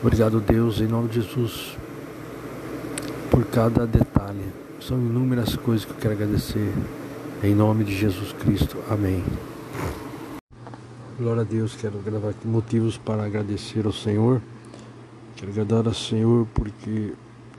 Obrigado, 0.00 0.38
Deus, 0.38 0.80
em 0.80 0.86
nome 0.86 1.08
de 1.08 1.22
Jesus, 1.22 1.76
por 3.30 3.44
cada 3.46 3.86
detalhe. 3.86 4.52
São 4.80 4.98
inúmeras 4.98 5.56
coisas 5.56 5.84
que 5.84 5.92
eu 5.92 5.96
quero 5.96 6.14
agradecer. 6.14 6.72
Em 7.42 7.54
nome 7.54 7.84
de 7.84 7.96
Jesus 7.96 8.32
Cristo. 8.32 8.76
Amém. 8.88 9.22
Glória 11.18 11.42
a 11.42 11.44
Deus, 11.44 11.74
quero 11.74 11.98
gravar 11.98 12.30
aqui 12.30 12.46
motivos 12.46 12.98
para 12.98 13.24
agradecer 13.24 13.86
ao 13.86 13.92
Senhor. 13.92 14.40
Quero 15.36 15.50
agradar 15.50 15.86
ao 15.86 15.94
Senhor 15.94 16.46
porque 16.54 17.12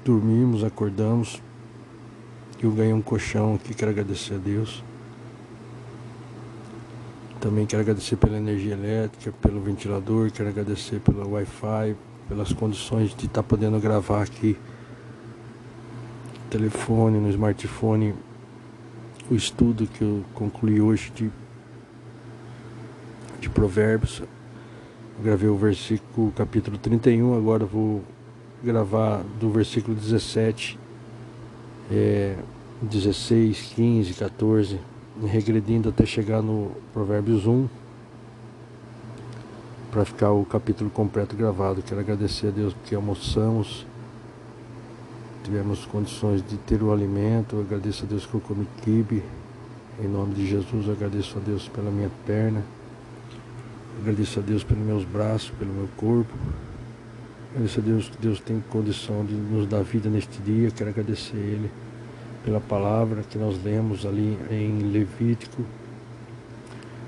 dormimos, 0.05 0.63
acordamos. 0.63 1.41
Eu 2.61 2.71
ganhei 2.71 2.93
um 2.93 3.01
colchão 3.01 3.55
aqui, 3.55 3.73
quero 3.73 3.91
agradecer 3.91 4.35
a 4.35 4.37
Deus. 4.37 4.83
Também 7.39 7.65
quero 7.65 7.81
agradecer 7.81 8.15
pela 8.15 8.37
energia 8.37 8.73
elétrica, 8.73 9.31
pelo 9.41 9.61
ventilador, 9.61 10.31
quero 10.31 10.49
agradecer 10.49 10.99
pelo 10.99 11.31
Wi-Fi, 11.31 11.95
pelas 12.27 12.51
condições 12.51 13.09
de 13.09 13.25
estar 13.25 13.41
tá 13.41 13.43
podendo 13.43 13.79
gravar 13.79 14.23
aqui 14.23 14.57
telefone, 16.49 17.19
no 17.19 17.29
smartphone, 17.29 18.13
o 19.29 19.35
estudo 19.35 19.87
que 19.87 20.01
eu 20.01 20.23
concluí 20.33 20.81
hoje 20.81 21.11
de 21.15 21.31
de 23.39 23.49
Provérbios. 23.49 24.19
Eu 24.19 25.23
gravei 25.23 25.49
o 25.49 25.55
versículo 25.55 26.31
capítulo 26.31 26.77
31, 26.77 27.35
agora 27.35 27.65
vou 27.65 28.03
gravar 28.63 29.23
do 29.39 29.49
versículo 29.49 29.95
17, 29.95 30.77
é, 31.91 32.35
16, 32.81 33.73
15, 33.75 34.13
14, 34.13 34.79
regredindo 35.25 35.89
até 35.89 36.05
chegar 36.05 36.41
no 36.41 36.71
Provérbios 36.93 37.47
1, 37.47 37.67
para 39.91 40.05
ficar 40.05 40.31
o 40.31 40.45
capítulo 40.45 40.89
completo 40.89 41.35
gravado. 41.35 41.81
Quero 41.81 42.01
agradecer 42.01 42.47
a 42.47 42.51
Deus 42.51 42.73
porque 42.73 42.93
almoçamos, 42.93 43.85
tivemos 45.47 45.85
condições 45.85 46.45
de 46.45 46.57
ter 46.57 46.83
o 46.83 46.91
alimento. 46.91 47.55
Eu 47.55 47.61
agradeço 47.61 48.03
a 48.03 48.07
Deus 48.07 48.25
que 48.25 48.33
eu 48.33 48.41
comi 48.41 48.67
kibe. 48.83 49.23
Em 50.03 50.07
nome 50.07 50.33
de 50.35 50.45
Jesus, 50.45 50.89
agradeço 50.89 51.37
a 51.37 51.41
Deus 51.41 51.69
pela 51.69 51.89
minha 51.89 52.11
perna. 52.25 52.61
Agradeço 54.01 54.39
a 54.39 54.41
Deus 54.41 54.61
pelos 54.65 54.83
meus 54.83 55.05
braços, 55.05 55.49
pelo 55.51 55.71
meu 55.73 55.87
corpo. 55.95 56.33
Agradeço 57.51 57.79
a 57.79 57.83
Deus 57.83 58.09
que 58.09 58.17
Deus 58.21 58.41
tem 58.41 58.61
condição 58.69 59.23
de 59.23 59.35
nos 59.35 59.65
dar 59.69 59.83
vida 59.83 60.09
neste 60.09 60.37
dia. 60.41 60.69
Quero 60.69 60.89
agradecer 60.89 61.37
a 61.37 61.39
Ele 61.39 61.71
pela 62.43 62.59
palavra 62.59 63.23
que 63.23 63.37
nós 63.37 63.57
lemos 63.63 64.05
ali 64.05 64.37
em 64.51 64.79
Levítico 64.91 65.61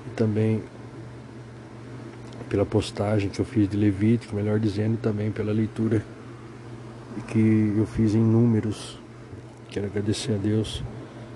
e 0.08 0.16
também 0.16 0.64
pela 2.48 2.66
postagem 2.66 3.30
que 3.30 3.42
eu 3.42 3.46
fiz 3.46 3.68
de 3.68 3.76
Levítico, 3.76 4.34
melhor 4.34 4.60
dizendo, 4.60 4.94
e 4.94 4.98
também 4.98 5.30
pela 5.30 5.52
leitura 5.52 6.02
que 7.28 7.74
eu 7.78 7.86
fiz 7.86 8.16
em 8.16 8.24
números. 8.24 8.98
Quero 9.70 9.86
agradecer 9.86 10.34
a 10.34 10.38
Deus 10.38 10.84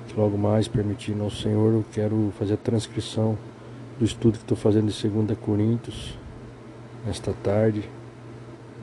que 0.07 0.19
logo 0.19 0.38
mais 0.38 0.67
permitindo 0.67 1.24
ao 1.24 1.32
Senhor, 1.32 1.74
eu 1.74 1.86
quero 1.91 2.32
fazer 2.38 2.53
a 2.53 2.57
transcrição 2.57 3.38
do 3.97 4.05
estudo 4.05 4.34
que 4.34 4.43
estou 4.43 4.57
fazendo 4.57 4.91
de 4.91 5.07
2 5.07 5.38
Coríntios 5.39 6.17
nesta 7.05 7.34
tarde. 7.34 7.84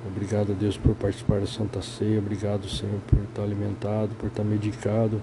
Obrigado 0.07 0.53
a 0.53 0.55
Deus 0.55 0.77
por 0.77 0.95
participar 0.95 1.41
da 1.41 1.47
Santa 1.47 1.83
Ceia. 1.83 2.19
Obrigado, 2.19 2.69
Senhor, 2.69 2.99
por 3.07 3.19
estar 3.21 3.43
alimentado, 3.43 4.15
por 4.17 4.29
estar 4.29 4.43
medicado. 4.43 5.21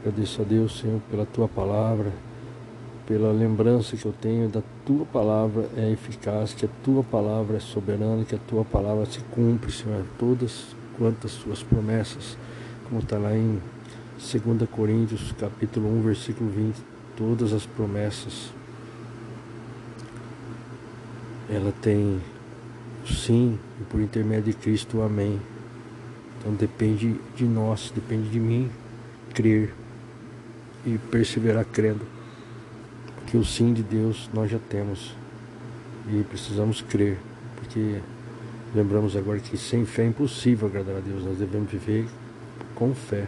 Agradeço 0.00 0.40
a 0.40 0.44
Deus, 0.44 0.78
Senhor, 0.78 1.00
pela 1.10 1.26
tua 1.26 1.46
palavra, 1.46 2.10
pela 3.06 3.30
lembrança 3.30 3.96
que 3.96 4.06
eu 4.06 4.14
tenho 4.18 4.48
da 4.48 4.62
tua 4.86 5.04
palavra 5.04 5.68
é 5.76 5.90
eficaz, 5.90 6.54
que 6.54 6.64
a 6.64 6.68
tua 6.82 7.02
palavra 7.02 7.58
é 7.58 7.60
soberana, 7.60 8.24
que 8.24 8.34
a 8.34 8.38
tua 8.38 8.64
palavra 8.64 9.04
se 9.06 9.20
cumpre, 9.30 9.70
Senhor, 9.70 10.04
todas 10.18 10.74
quantas 10.98 11.30
suas 11.30 11.62
promessas, 11.62 12.36
como 12.88 13.00
está 13.00 13.16
lá 13.16 13.34
em 13.34 13.60
2 14.18 14.68
Coríntios, 14.68 15.32
capítulo 15.38 15.88
1, 16.00 16.02
versículo 16.02 16.50
20, 16.50 16.76
todas 17.16 17.52
as 17.52 17.64
promessas 17.64 18.50
ela 21.48 21.72
tem 21.80 22.20
sim 23.06 23.58
e 23.80 23.84
por 23.84 24.00
intermédio 24.00 24.52
de 24.52 24.58
Cristo 24.58 25.00
amém. 25.00 25.40
Então 26.38 26.52
depende 26.52 27.16
de 27.34 27.44
nós, 27.44 27.90
depende 27.94 28.28
de 28.28 28.38
mim 28.38 28.70
crer 29.34 29.72
e 30.84 30.98
perseverar 31.10 31.64
crendo 31.64 32.04
que 33.26 33.36
o 33.36 33.44
sim 33.44 33.72
de 33.72 33.82
Deus 33.82 34.28
nós 34.32 34.50
já 34.50 34.58
temos 34.58 35.14
e 36.10 36.22
precisamos 36.24 36.80
crer, 36.82 37.18
porque 37.56 38.00
lembramos 38.74 39.16
agora 39.16 39.38
que 39.38 39.56
sem 39.56 39.84
fé 39.84 40.02
é 40.02 40.06
impossível 40.06 40.68
agradar 40.68 40.96
a 40.96 41.00
Deus, 41.00 41.24
nós 41.24 41.38
devemos 41.38 41.70
viver 41.70 42.06
com 42.74 42.94
fé. 42.94 43.26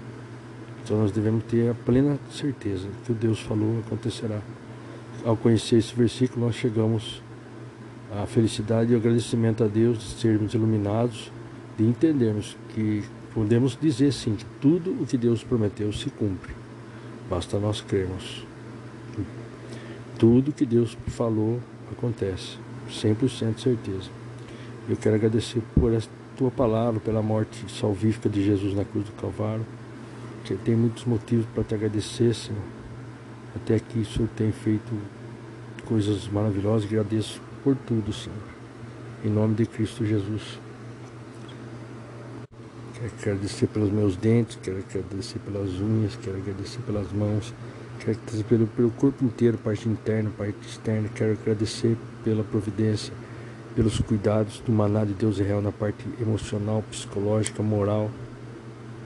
Então 0.82 0.98
nós 0.98 1.12
devemos 1.12 1.44
ter 1.44 1.70
a 1.70 1.74
plena 1.74 2.18
certeza 2.30 2.88
que 3.04 3.12
o 3.12 3.14
Deus 3.14 3.40
falou 3.40 3.80
acontecerá. 3.86 4.40
Ao 5.24 5.36
conhecer 5.36 5.76
esse 5.76 5.94
versículo, 5.94 6.46
nós 6.46 6.54
chegamos 6.54 7.22
a 8.12 8.26
felicidade 8.26 8.92
e 8.92 8.94
o 8.94 8.98
agradecimento 8.98 9.62
a 9.62 9.66
Deus 9.66 9.98
de 9.98 10.20
sermos 10.20 10.54
iluminados, 10.54 11.30
de 11.78 11.84
entendermos 11.84 12.56
que 12.74 13.04
podemos 13.32 13.78
dizer 13.80 14.12
sim 14.12 14.34
que 14.34 14.44
tudo 14.60 14.90
o 15.00 15.06
que 15.06 15.16
Deus 15.16 15.44
prometeu 15.44 15.92
se 15.92 16.10
cumpre. 16.10 16.52
Basta 17.28 17.58
nós 17.58 17.80
crermos. 17.80 18.44
tudo 20.18 20.52
que 20.52 20.66
Deus 20.66 20.98
falou 21.06 21.60
acontece, 21.90 22.58
100% 22.90 23.54
de 23.54 23.60
certeza. 23.60 24.19
Eu 24.88 24.96
quero 24.96 25.16
agradecer 25.16 25.62
por 25.74 25.92
essa 25.92 26.08
tua 26.36 26.50
palavra, 26.50 27.00
pela 27.00 27.22
morte 27.22 27.64
salvífica 27.70 28.28
de 28.28 28.42
Jesus 28.44 28.74
na 28.74 28.84
cruz 28.84 29.04
do 29.04 29.12
Calvário. 29.12 29.64
Que 30.44 30.54
tem 30.54 30.74
muitos 30.74 31.04
motivos 31.04 31.46
para 31.54 31.62
te 31.62 31.74
agradecer, 31.74 32.34
Senhor. 32.34 32.62
Até 33.54 33.76
aqui 33.76 34.00
o 34.00 34.04
Senhor 34.04 34.28
tem 34.36 34.50
feito 34.50 34.90
coisas 35.86 36.26
maravilhosas. 36.28 36.88
Agradeço 36.88 37.40
por 37.62 37.76
tudo, 37.76 38.12
Senhor. 38.12 38.38
Em 39.24 39.28
nome 39.28 39.54
de 39.54 39.66
Cristo 39.66 40.04
Jesus. 40.04 40.58
Quero 42.94 43.12
agradecer 43.36 43.66
pelos 43.66 43.90
meus 43.90 44.16
dentes, 44.16 44.58
quero 44.62 44.78
agradecer 44.78 45.38
pelas 45.38 45.70
unhas, 45.80 46.16
quero 46.16 46.36
agradecer 46.36 46.80
pelas 46.80 47.10
mãos, 47.12 47.54
quero 47.98 48.12
agradecer 48.12 48.44
pelo, 48.44 48.66
pelo 48.66 48.90
corpo 48.90 49.24
inteiro, 49.24 49.56
parte 49.56 49.88
interna, 49.88 50.30
parte 50.36 50.58
externa. 50.66 51.08
Quero 51.14 51.32
agradecer 51.32 51.96
pela 52.22 52.44
providência, 52.44 53.12
pelos 53.74 53.98
cuidados 54.00 54.60
do 54.60 54.72
maná 54.72 55.04
de 55.04 55.12
Deus 55.12 55.38
real 55.38 55.62
na 55.62 55.72
parte 55.72 56.04
emocional, 56.20 56.82
psicológica, 56.90 57.62
moral, 57.62 58.10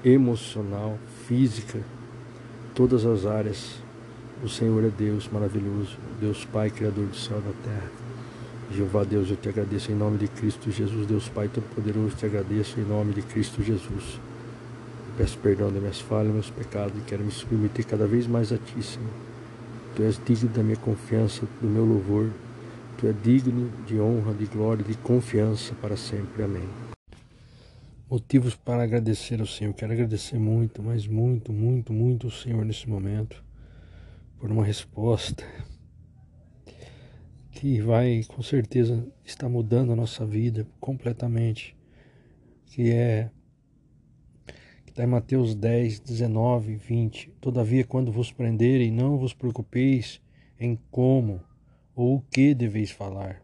emocional, 0.05 0.99
física, 1.27 1.81
todas 2.75 3.05
as 3.05 3.27
áreas. 3.27 3.83
O 4.43 4.49
Senhor 4.49 4.85
é 4.85 4.89
Deus 4.89 5.29
maravilhoso, 5.33 5.97
Deus 6.21 6.45
Pai, 6.45 6.71
Criador 6.71 7.07
do 7.07 7.17
céu 7.17 7.39
e 7.39 7.49
da 7.49 7.55
terra. 7.63 7.91
Jeová 8.71 9.05
Deus, 9.05 9.31
eu 9.31 9.37
te 9.37 9.49
agradeço 9.49 9.93
em 9.93 9.95
nome 9.95 10.19
de 10.19 10.29
Cristo 10.29 10.71
Jesus, 10.71 11.07
Deus 11.07 11.29
Pai 11.29 11.49
Todo-Poderoso, 11.49 12.17
te 12.17 12.27
agradeço 12.27 12.81
em 12.81 12.85
nome 12.85 13.13
de 13.13 13.23
Cristo 13.23 13.63
Jesus. 13.63 14.19
Peço 15.17 15.39
perdão 15.39 15.71
das 15.71 15.81
minhas 15.81 16.01
falhas, 16.01 16.33
meus 16.33 16.51
pecados 16.51 16.97
e 16.99 17.01
quero 17.03 17.23
me 17.23 17.31
submeter 17.31 17.87
cada 17.87 18.07
vez 18.07 18.27
mais 18.27 18.53
a 18.53 18.57
Ti, 18.57 18.83
Senhor. 18.83 19.11
Tu 19.95 20.03
és 20.03 20.21
digno 20.25 20.49
da 20.49 20.63
minha 20.63 20.77
confiança, 20.77 21.47
do 21.61 21.69
meu 21.69 21.85
louvor. 21.85 22.31
És 23.05 23.23
digno 23.23 23.71
de 23.87 24.01
honra, 24.01 24.33
de 24.33 24.47
glória, 24.47 24.83
de 24.83 24.97
confiança 24.97 25.75
para 25.75 25.95
sempre. 25.95 26.43
Amém. 26.43 26.67
Motivos 28.09 28.57
para 28.57 28.83
agradecer 28.83 29.41
ao 29.41 29.47
Senhor. 29.47 29.75
Quero 29.75 29.93
agradecer 29.93 30.39
muito, 30.39 30.83
mas 30.83 31.07
muito, 31.07 31.53
muito, 31.53 31.93
muito 31.93 32.29
ao 32.29 32.31
Senhor 32.31 32.65
nesse 32.65 32.89
momento 32.89 33.45
por 34.39 34.51
uma 34.51 34.65
resposta 34.65 35.45
que 37.51 37.79
vai 37.83 38.23
com 38.27 38.43
certeza 38.43 39.07
estar 39.23 39.51
mudando 39.51 39.93
a 39.93 39.97
nossa 39.97 40.25
vida 40.25 40.67
completamente, 40.81 41.77
que 42.65 42.91
é 42.91 43.31
que 44.87 44.91
está 44.93 45.05
em 45.05 45.09
Mateus 45.09 45.55
10, 45.55 46.01
19, 46.01 46.77
20. 46.77 47.35
Todavia, 47.39 47.85
quando 47.85 48.11
vos 48.11 48.33
prenderem, 48.33 48.91
não 48.91 49.19
vos 49.19 49.35
preocupeis 49.35 50.23
em 50.59 50.79
como 50.91 51.43
ou 51.95 52.17
o 52.17 52.21
que 52.23 52.55
deveis 52.55 52.91
falar, 52.91 53.43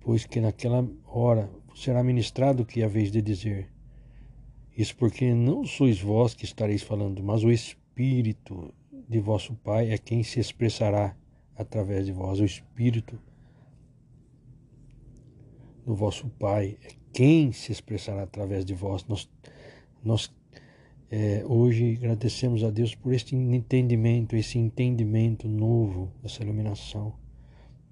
pois 0.00 0.24
que 0.24 0.40
naquela 0.40 0.88
hora 1.06 1.50
será 1.74 2.02
ministrado 2.02 2.62
o 2.62 2.66
que 2.66 2.82
haveis 2.82 3.10
de 3.10 3.22
dizer. 3.22 3.70
Isso 4.76 4.96
porque 4.96 5.32
não 5.32 5.64
sois 5.64 6.00
vós 6.00 6.34
que 6.34 6.44
estareis 6.44 6.82
falando, 6.82 7.22
mas 7.22 7.44
o 7.44 7.50
Espírito 7.50 8.74
de 9.08 9.20
vosso 9.20 9.54
Pai 9.54 9.90
é 9.90 9.98
quem 9.98 10.22
se 10.22 10.40
expressará 10.40 11.16
através 11.56 12.06
de 12.06 12.12
vós. 12.12 12.40
O 12.40 12.44
Espírito 12.44 13.18
do 15.84 15.94
vosso 15.94 16.28
Pai 16.28 16.76
é 16.82 16.88
quem 17.12 17.52
se 17.52 17.70
expressará 17.70 18.24
através 18.24 18.64
de 18.64 18.74
vós. 18.74 19.04
Nós, 19.06 19.30
nós 20.02 20.34
é, 21.16 21.44
hoje 21.46 21.94
agradecemos 21.94 22.64
a 22.64 22.70
Deus 22.70 22.92
por 22.92 23.12
este 23.12 23.36
entendimento, 23.36 24.34
esse 24.34 24.58
entendimento 24.58 25.46
novo, 25.46 26.10
essa 26.24 26.42
iluminação. 26.42 27.14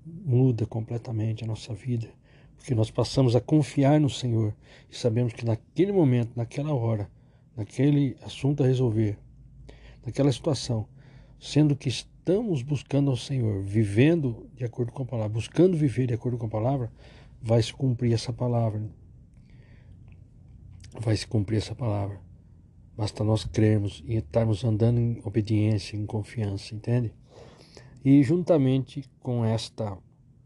Muda 0.04 0.66
completamente 0.66 1.44
a 1.44 1.46
nossa 1.46 1.72
vida, 1.72 2.08
porque 2.56 2.74
nós 2.74 2.90
passamos 2.90 3.36
a 3.36 3.40
confiar 3.40 4.00
no 4.00 4.10
Senhor 4.10 4.52
e 4.90 4.96
sabemos 4.96 5.32
que 5.32 5.44
naquele 5.44 5.92
momento, 5.92 6.32
naquela 6.34 6.74
hora, 6.74 7.08
naquele 7.56 8.16
assunto 8.22 8.64
a 8.64 8.66
resolver, 8.66 9.16
naquela 10.04 10.32
situação, 10.32 10.88
sendo 11.38 11.76
que 11.76 11.88
estamos 11.88 12.60
buscando 12.62 13.08
ao 13.08 13.16
Senhor, 13.16 13.62
vivendo 13.62 14.50
de 14.56 14.64
acordo 14.64 14.90
com 14.90 15.04
a 15.04 15.06
palavra, 15.06 15.32
buscando 15.32 15.76
viver 15.76 16.08
de 16.08 16.14
acordo 16.14 16.36
com 16.38 16.46
a 16.46 16.50
palavra, 16.50 16.90
vai 17.40 17.62
se 17.62 17.72
cumprir 17.72 18.14
essa 18.14 18.32
palavra. 18.32 18.82
Vai 21.00 21.16
se 21.16 21.26
cumprir 21.28 21.58
essa 21.58 21.76
palavra. 21.76 22.20
Basta 23.02 23.24
nós 23.24 23.42
crermos 23.44 24.00
e 24.06 24.14
estarmos 24.14 24.62
andando 24.62 25.00
em 25.00 25.20
obediência, 25.24 25.96
em 25.96 26.06
confiança, 26.06 26.72
entende? 26.72 27.12
E 28.04 28.22
juntamente 28.22 29.04
com 29.18 29.44
esta 29.44 29.98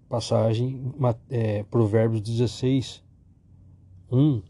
passagem, 0.09 0.91
é, 1.29 1.65
Provérbios 1.65 2.23
16, 2.23 3.05
1, 4.11 4.43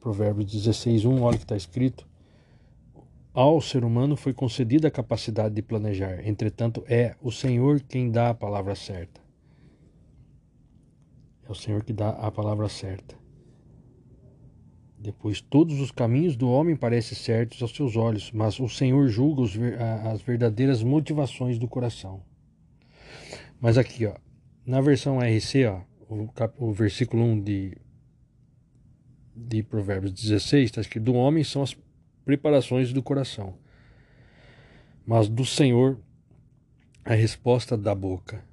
Provérbios 0.00 0.50
16, 0.50 1.04
1, 1.04 1.22
olha 1.22 1.36
o 1.36 1.38
que 1.38 1.44
está 1.44 1.56
escrito. 1.56 2.08
Ao 3.32 3.60
ser 3.60 3.84
humano 3.84 4.16
foi 4.16 4.32
concedida 4.32 4.88
a 4.88 4.90
capacidade 4.90 5.54
de 5.54 5.62
planejar, 5.62 6.26
entretanto, 6.26 6.82
é 6.88 7.14
o 7.22 7.30
Senhor 7.30 7.82
quem 7.82 8.10
dá 8.10 8.30
a 8.30 8.34
palavra 8.34 8.74
certa. 8.74 9.20
É 11.48 11.52
o 11.52 11.54
Senhor 11.54 11.84
que 11.84 11.92
dá 11.92 12.10
a 12.10 12.32
palavra 12.32 12.68
certa. 12.68 13.25
Depois, 15.06 15.40
todos 15.40 15.78
os 15.78 15.92
caminhos 15.92 16.34
do 16.34 16.50
homem 16.50 16.74
parecem 16.74 17.16
certos 17.16 17.62
aos 17.62 17.70
seus 17.70 17.94
olhos, 17.94 18.32
mas 18.32 18.58
o 18.58 18.68
Senhor 18.68 19.06
julga 19.06 19.40
os, 19.40 19.52
as 20.02 20.20
verdadeiras 20.20 20.82
motivações 20.82 21.60
do 21.60 21.68
coração. 21.68 22.24
Mas 23.60 23.78
aqui, 23.78 24.04
ó, 24.04 24.16
na 24.66 24.80
versão 24.80 25.20
RC, 25.20 25.64
ó, 25.66 25.82
o, 26.10 26.28
o 26.58 26.72
versículo 26.72 27.22
1 27.22 27.40
de, 27.40 27.76
de 29.32 29.62
Provérbios 29.62 30.10
16 30.10 30.64
está 30.64 30.80
escrito: 30.80 31.04
Do 31.04 31.14
homem 31.14 31.44
são 31.44 31.62
as 31.62 31.76
preparações 32.24 32.92
do 32.92 33.00
coração. 33.00 33.54
Mas 35.06 35.28
do 35.28 35.44
Senhor 35.44 36.00
a 37.04 37.14
resposta 37.14 37.76
da 37.76 37.94
boca. 37.94 38.44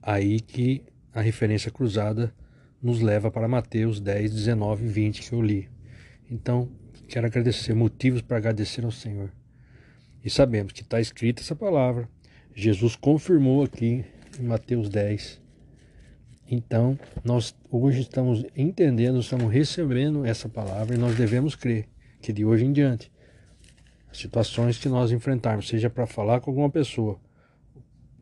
Aí 0.00 0.40
que 0.40 0.86
a 1.12 1.20
referência 1.20 1.70
cruzada 1.70 2.34
nos 2.82 3.02
leva 3.02 3.30
para 3.30 3.46
Mateus 3.46 4.00
10, 4.00 4.32
19 4.32 4.86
e 4.86 4.88
20 4.88 5.28
que 5.28 5.34
eu 5.34 5.42
li. 5.42 5.71
Então, 6.32 6.66
quero 7.08 7.26
agradecer, 7.26 7.74
motivos 7.74 8.22
para 8.22 8.38
agradecer 8.38 8.82
ao 8.86 8.90
Senhor. 8.90 9.30
E 10.24 10.30
sabemos 10.30 10.72
que 10.72 10.80
está 10.80 10.98
escrita 10.98 11.42
essa 11.42 11.54
palavra. 11.54 12.08
Jesus 12.54 12.96
confirmou 12.96 13.62
aqui 13.62 14.02
em 14.40 14.42
Mateus 14.42 14.88
10. 14.88 15.42
Então, 16.50 16.98
nós 17.22 17.54
hoje 17.70 18.00
estamos 18.00 18.46
entendendo, 18.56 19.20
estamos 19.20 19.52
recebendo 19.52 20.24
essa 20.24 20.48
palavra 20.48 20.94
e 20.94 20.98
nós 20.98 21.14
devemos 21.16 21.54
crer 21.54 21.86
que 22.22 22.32
de 22.32 22.46
hoje 22.46 22.64
em 22.64 22.72
diante, 22.72 23.12
as 24.10 24.16
situações 24.16 24.78
que 24.78 24.88
nós 24.88 25.12
enfrentarmos, 25.12 25.68
seja 25.68 25.90
para 25.90 26.06
falar 26.06 26.40
com 26.40 26.50
alguma 26.50 26.70
pessoa 26.70 27.20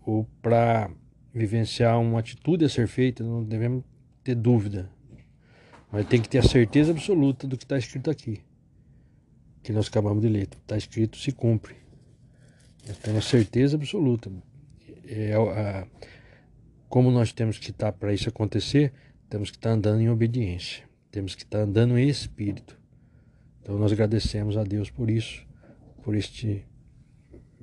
ou 0.04 0.26
para 0.42 0.90
vivenciar 1.32 2.00
uma 2.00 2.18
atitude 2.18 2.64
a 2.64 2.68
ser 2.68 2.88
feita, 2.88 3.22
não 3.22 3.44
devemos 3.44 3.84
ter 4.24 4.34
dúvida. 4.34 4.90
Mas 5.92 6.06
tem 6.06 6.20
que 6.20 6.28
ter 6.28 6.38
a 6.38 6.42
certeza 6.42 6.92
absoluta 6.92 7.46
do 7.46 7.56
que 7.56 7.64
está 7.64 7.76
escrito 7.76 8.10
aqui. 8.10 8.40
Que 9.62 9.72
nós 9.72 9.88
acabamos 9.88 10.22
de 10.22 10.28
ler. 10.28 10.48
Está 10.50 10.76
escrito, 10.76 11.16
se 11.16 11.32
cumpre. 11.32 11.76
Eu 12.86 12.94
tenho 12.94 13.18
a 13.18 13.22
certeza 13.22 13.76
absoluta. 13.76 14.30
É, 15.06 15.34
a, 15.34 15.86
como 16.88 17.10
nós 17.10 17.32
temos 17.32 17.58
que 17.58 17.70
estar 17.70 17.92
tá, 17.92 17.98
para 17.98 18.12
isso 18.12 18.28
acontecer, 18.28 18.92
temos 19.28 19.50
que 19.50 19.56
estar 19.56 19.70
tá 19.70 19.74
andando 19.74 20.00
em 20.00 20.08
obediência. 20.08 20.84
Temos 21.10 21.34
que 21.34 21.42
estar 21.42 21.58
tá 21.58 21.64
andando 21.64 21.98
em 21.98 22.08
espírito. 22.08 22.78
Então 23.60 23.78
nós 23.78 23.92
agradecemos 23.92 24.56
a 24.56 24.64
Deus 24.64 24.90
por 24.90 25.10
isso, 25.10 25.46
por 26.02 26.14
este 26.14 26.66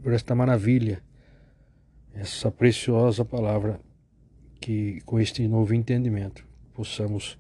por 0.02 0.14
esta 0.14 0.36
maravilha, 0.36 1.04
essa 2.14 2.52
preciosa 2.52 3.26
palavra 3.26 3.80
que 4.62 5.02
com 5.02 5.20
este 5.20 5.48
novo 5.48 5.74
entendimento 5.74 6.48
possamos 6.74 7.38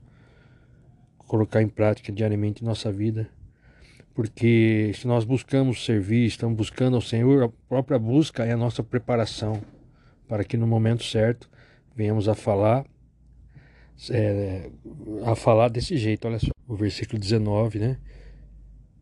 colocar 1.27 1.61
em 1.61 1.67
prática 1.67 2.11
diariamente 2.11 2.63
em 2.63 2.65
nossa 2.65 2.91
vida. 2.91 3.29
Porque 4.15 4.91
se 4.95 5.05
nós 5.05 5.23
buscamos 5.25 5.85
servir, 5.85 6.25
estamos 6.25 6.57
buscando 6.57 6.95
ao 6.95 7.01
Senhor, 7.01 7.43
a 7.43 7.49
própria 7.69 7.99
busca 7.99 8.43
é 8.45 8.53
a 8.53 8.57
nossa 8.57 8.81
preparação 8.81 9.61
para 10.27 10.43
que 10.43 10.57
no 10.57 10.65
momento 10.65 11.03
certo 11.03 11.47
venhamos 11.95 12.27
a 12.27 12.33
falar 12.33 12.85
é, 14.11 14.69
a 15.25 15.35
falar 15.35 15.69
desse 15.69 15.97
jeito, 15.97 16.27
olha 16.27 16.39
só, 16.39 16.51
o 16.67 16.75
versículo 16.75 17.19
19, 17.19 17.79
né? 17.79 17.97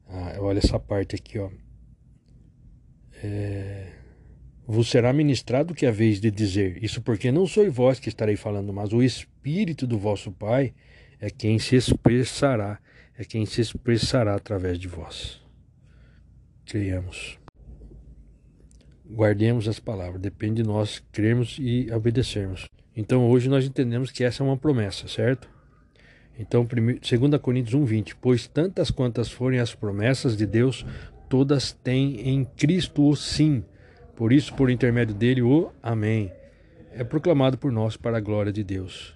Ah, 0.08 0.38
olha 0.40 0.60
essa 0.60 0.80
parte 0.80 1.16
aqui, 1.16 1.38
ó. 1.38 1.50
É, 3.22 3.92
vos 4.68 4.90
será 4.90 5.12
ministrado 5.12 5.74
o 5.74 5.76
que 5.76 5.90
vez 5.92 6.20
de 6.20 6.32
dizer. 6.32 6.82
Isso 6.84 7.02
porque 7.02 7.32
não 7.32 7.46
sou 7.46 7.70
vós 7.72 8.00
que 8.00 8.10
estarei 8.10 8.36
falando, 8.36 8.72
mas 8.72 8.94
o 8.94 9.04
Espírito 9.04 9.86
do 9.86 9.98
vosso 9.98 10.32
Pai 10.32 10.74
é 11.26 11.30
quem 11.32 11.58
se 11.58 11.76
expressará, 11.76 12.78
é 13.18 13.24
quem 13.24 13.48
se 13.48 13.60
expressará 13.60 14.36
através 14.36 14.78
de 14.78 14.88
vós. 14.88 15.42
Criamos. 16.68 17.40
guardemos 19.10 19.68
as 19.68 19.80
palavras, 19.80 20.22
depende 20.22 20.62
de 20.62 20.68
nós 20.68 21.02
crermos 21.12 21.58
e 21.60 21.92
obedecermos. 21.92 22.68
Então 22.96 23.28
hoje 23.28 23.50
nós 23.50 23.66
entendemos 23.66 24.12
que 24.12 24.24
essa 24.24 24.44
é 24.44 24.46
uma 24.46 24.56
promessa, 24.56 25.08
certo? 25.08 25.50
Então, 26.38 26.64
2 26.64 27.42
Coríntios 27.42 27.74
1,20: 27.74 28.16
Pois 28.22 28.46
tantas 28.46 28.92
quantas 28.92 29.32
forem 29.32 29.60
as 29.60 29.74
promessas 29.74 30.38
de 30.38 30.46
Deus, 30.46 30.86
todas 31.28 31.72
têm 31.72 32.30
em 32.30 32.46
Cristo 32.46 33.08
o 33.10 33.16
sim. 33.16 33.64
Por 34.16 34.32
isso, 34.32 34.54
por 34.54 34.70
intermédio 34.70 35.16
dele, 35.16 35.42
o 35.42 35.72
Amém. 35.82 36.32
É 36.92 37.04
proclamado 37.04 37.58
por 37.58 37.72
nós 37.72 37.98
para 37.98 38.18
a 38.18 38.22
glória 38.22 38.52
de 38.52 38.64
Deus. 38.64 39.16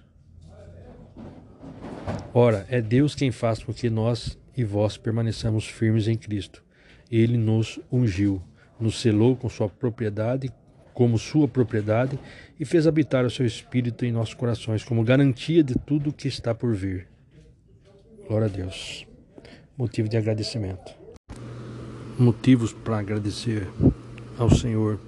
Ora, 2.32 2.64
é 2.70 2.80
Deus 2.80 3.16
quem 3.16 3.32
faz 3.32 3.62
com 3.62 3.72
que 3.72 3.90
nós 3.90 4.38
e 4.56 4.62
vós 4.62 4.96
permaneçamos 4.96 5.66
firmes 5.66 6.06
em 6.06 6.16
Cristo. 6.16 6.62
Ele 7.10 7.36
nos 7.36 7.80
ungiu, 7.90 8.40
nos 8.78 9.00
selou 9.00 9.34
com 9.34 9.48
sua 9.48 9.68
propriedade, 9.68 10.48
como 10.94 11.18
sua 11.18 11.48
propriedade, 11.48 12.16
e 12.58 12.64
fez 12.64 12.86
habitar 12.86 13.24
o 13.24 13.30
seu 13.30 13.44
Espírito 13.44 14.04
em 14.04 14.12
nossos 14.12 14.34
corações, 14.34 14.84
como 14.84 15.02
garantia 15.02 15.64
de 15.64 15.74
tudo 15.74 16.12
que 16.12 16.28
está 16.28 16.54
por 16.54 16.72
vir. 16.72 17.08
Glória 18.28 18.46
a 18.46 18.50
Deus. 18.50 19.06
Motivo 19.76 20.08
de 20.08 20.16
agradecimento. 20.16 20.94
Motivos 22.16 22.72
para 22.72 22.98
agradecer 22.98 23.66
ao 24.38 24.50
Senhor. 24.50 25.00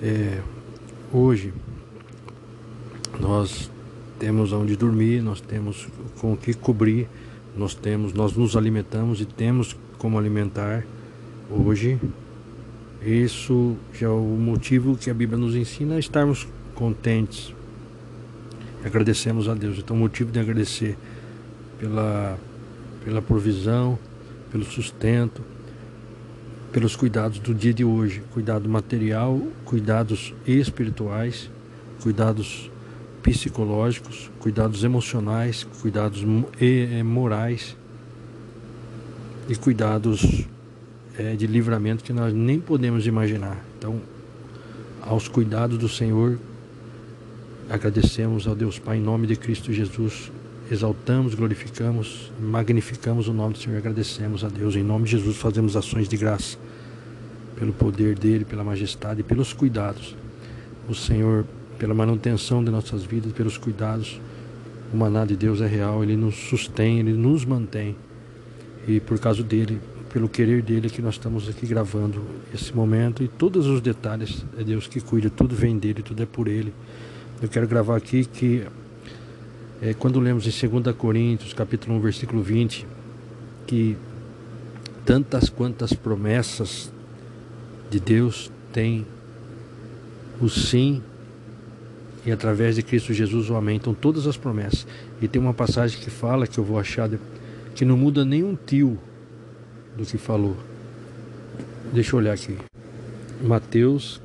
É, 0.00 0.40
hoje 1.12 1.52
nós 3.20 3.70
temos 4.24 4.54
onde 4.54 4.74
dormir, 4.74 5.20
nós 5.20 5.38
temos 5.38 5.86
com 6.18 6.32
o 6.32 6.36
que 6.36 6.54
cobrir, 6.54 7.06
nós 7.54 7.74
temos, 7.74 8.14
nós 8.14 8.34
nos 8.34 8.56
alimentamos 8.56 9.20
e 9.20 9.26
temos 9.26 9.76
como 9.98 10.18
alimentar 10.18 10.82
hoje. 11.50 12.00
Isso 13.04 13.76
já 13.92 14.06
é 14.06 14.08
o 14.08 14.22
motivo 14.22 14.96
que 14.96 15.10
a 15.10 15.14
Bíblia 15.14 15.36
nos 15.36 15.54
ensina 15.54 15.96
a 15.96 15.98
estarmos 15.98 16.48
contentes. 16.74 17.54
Agradecemos 18.82 19.46
a 19.46 19.52
Deus. 19.52 19.76
Então, 19.76 19.94
motivo 19.94 20.32
de 20.32 20.40
agradecer 20.40 20.96
pela, 21.78 22.38
pela 23.04 23.20
provisão, 23.20 23.98
pelo 24.50 24.64
sustento, 24.64 25.42
pelos 26.72 26.96
cuidados 26.96 27.38
do 27.40 27.54
dia 27.54 27.74
de 27.74 27.84
hoje, 27.84 28.22
cuidado 28.32 28.70
material, 28.70 29.38
cuidados 29.66 30.32
espirituais, 30.46 31.50
cuidados 32.02 32.70
psicológicos, 33.24 34.30
cuidados 34.38 34.84
emocionais, 34.84 35.66
cuidados 35.80 36.22
eh, 36.60 37.02
morais 37.02 37.74
e 39.48 39.56
cuidados 39.56 40.46
é, 41.18 41.34
de 41.34 41.46
livramento 41.46 42.04
que 42.04 42.12
nós 42.12 42.34
nem 42.34 42.60
podemos 42.60 43.06
imaginar. 43.06 43.64
Então, 43.78 43.98
aos 45.00 45.26
cuidados 45.26 45.78
do 45.78 45.88
Senhor, 45.88 46.38
agradecemos 47.70 48.46
ao 48.46 48.54
Deus 48.54 48.78
Pai 48.78 48.98
em 48.98 49.00
nome 49.00 49.26
de 49.26 49.36
Cristo 49.36 49.72
Jesus. 49.72 50.30
Exaltamos, 50.70 51.34
glorificamos, 51.34 52.30
magnificamos 52.38 53.26
o 53.26 53.32
nome 53.32 53.54
do 53.54 53.58
Senhor, 53.58 53.78
agradecemos 53.78 54.44
a 54.44 54.48
Deus. 54.48 54.76
Em 54.76 54.82
nome 54.82 55.04
de 55.06 55.12
Jesus, 55.12 55.36
fazemos 55.36 55.76
ações 55.76 56.08
de 56.08 56.16
graça 56.16 56.58
pelo 57.56 57.72
poder 57.72 58.18
dele, 58.18 58.44
pela 58.44 58.64
majestade 58.64 59.20
e 59.20 59.22
pelos 59.22 59.52
cuidados. 59.52 60.14
O 60.88 60.94
Senhor, 60.94 61.46
pela 61.78 61.94
manutenção 61.94 62.62
de 62.62 62.70
nossas 62.70 63.04
vidas, 63.04 63.32
pelos 63.32 63.58
cuidados. 63.58 64.20
O 64.92 64.96
maná 64.96 65.24
de 65.24 65.36
Deus 65.36 65.60
é 65.60 65.66
real, 65.66 66.02
ele 66.02 66.16
nos 66.16 66.34
sustém, 66.34 67.00
ele 67.00 67.12
nos 67.12 67.44
mantém. 67.44 67.96
E 68.86 69.00
por 69.00 69.18
causa 69.18 69.42
dele, 69.42 69.80
pelo 70.12 70.28
querer 70.28 70.62
dele, 70.62 70.88
que 70.88 71.02
nós 71.02 71.14
estamos 71.14 71.48
aqui 71.48 71.66
gravando 71.66 72.22
esse 72.54 72.74
momento. 72.74 73.22
E 73.22 73.28
todos 73.28 73.66
os 73.66 73.80
detalhes 73.80 74.44
é 74.58 74.62
Deus 74.62 74.86
que 74.86 75.00
cuida, 75.00 75.28
tudo 75.28 75.54
vem 75.54 75.76
dele, 75.78 76.02
tudo 76.02 76.22
é 76.22 76.26
por 76.26 76.46
ele. 76.46 76.72
Eu 77.42 77.48
quero 77.48 77.66
gravar 77.66 77.96
aqui 77.96 78.24
que 78.24 78.64
é, 79.82 79.92
quando 79.92 80.20
lemos 80.20 80.46
em 80.46 80.68
2 80.68 80.96
Coríntios, 80.96 81.52
capítulo 81.52 81.96
1, 81.96 82.00
versículo 82.00 82.42
20, 82.42 82.86
que 83.66 83.96
tantas 85.04 85.48
quantas 85.48 85.92
promessas 85.92 86.92
de 87.90 88.00
Deus 88.00 88.50
tem 88.72 89.06
o 90.40 90.48
sim 90.48 91.02
e 92.26 92.32
através 92.32 92.76
de 92.76 92.82
Cristo 92.82 93.12
Jesus 93.12 93.50
o 93.50 93.56
amém. 93.56 93.76
Então 93.76 93.94
todas 93.94 94.26
as 94.26 94.36
promessas. 94.36 94.86
E 95.20 95.28
tem 95.28 95.40
uma 95.40 95.54
passagem 95.54 95.98
que 96.00 96.10
fala 96.10 96.46
que 96.46 96.58
eu 96.58 96.64
vou 96.64 96.78
achar 96.78 97.10
que 97.74 97.84
não 97.84 97.96
muda 97.96 98.24
nem 98.24 98.42
um 98.42 98.56
tio 98.56 98.98
do 99.96 100.04
que 100.04 100.18
falou. 100.18 100.56
Deixa 101.92 102.14
eu 102.14 102.20
olhar 102.20 102.32
aqui. 102.32 102.56
Mateus, 103.42 104.20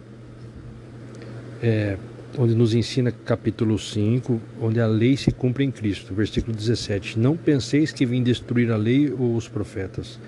é, 1.61 1.97
onde 2.37 2.55
nos 2.55 2.73
ensina 2.73 3.11
capítulo 3.11 3.77
5, 3.77 4.39
onde 4.61 4.79
a 4.79 4.87
lei 4.87 5.17
se 5.17 5.31
cumpre 5.31 5.63
em 5.63 5.71
Cristo, 5.71 6.13
versículo 6.13 6.55
17. 6.55 7.19
Não 7.19 7.35
penseis 7.35 7.91
que 7.91 8.05
vim 8.05 8.23
destruir 8.23 8.71
a 8.71 8.77
lei 8.77 9.11
ou 9.11 9.35
os 9.35 9.47
profetas. 9.47 10.19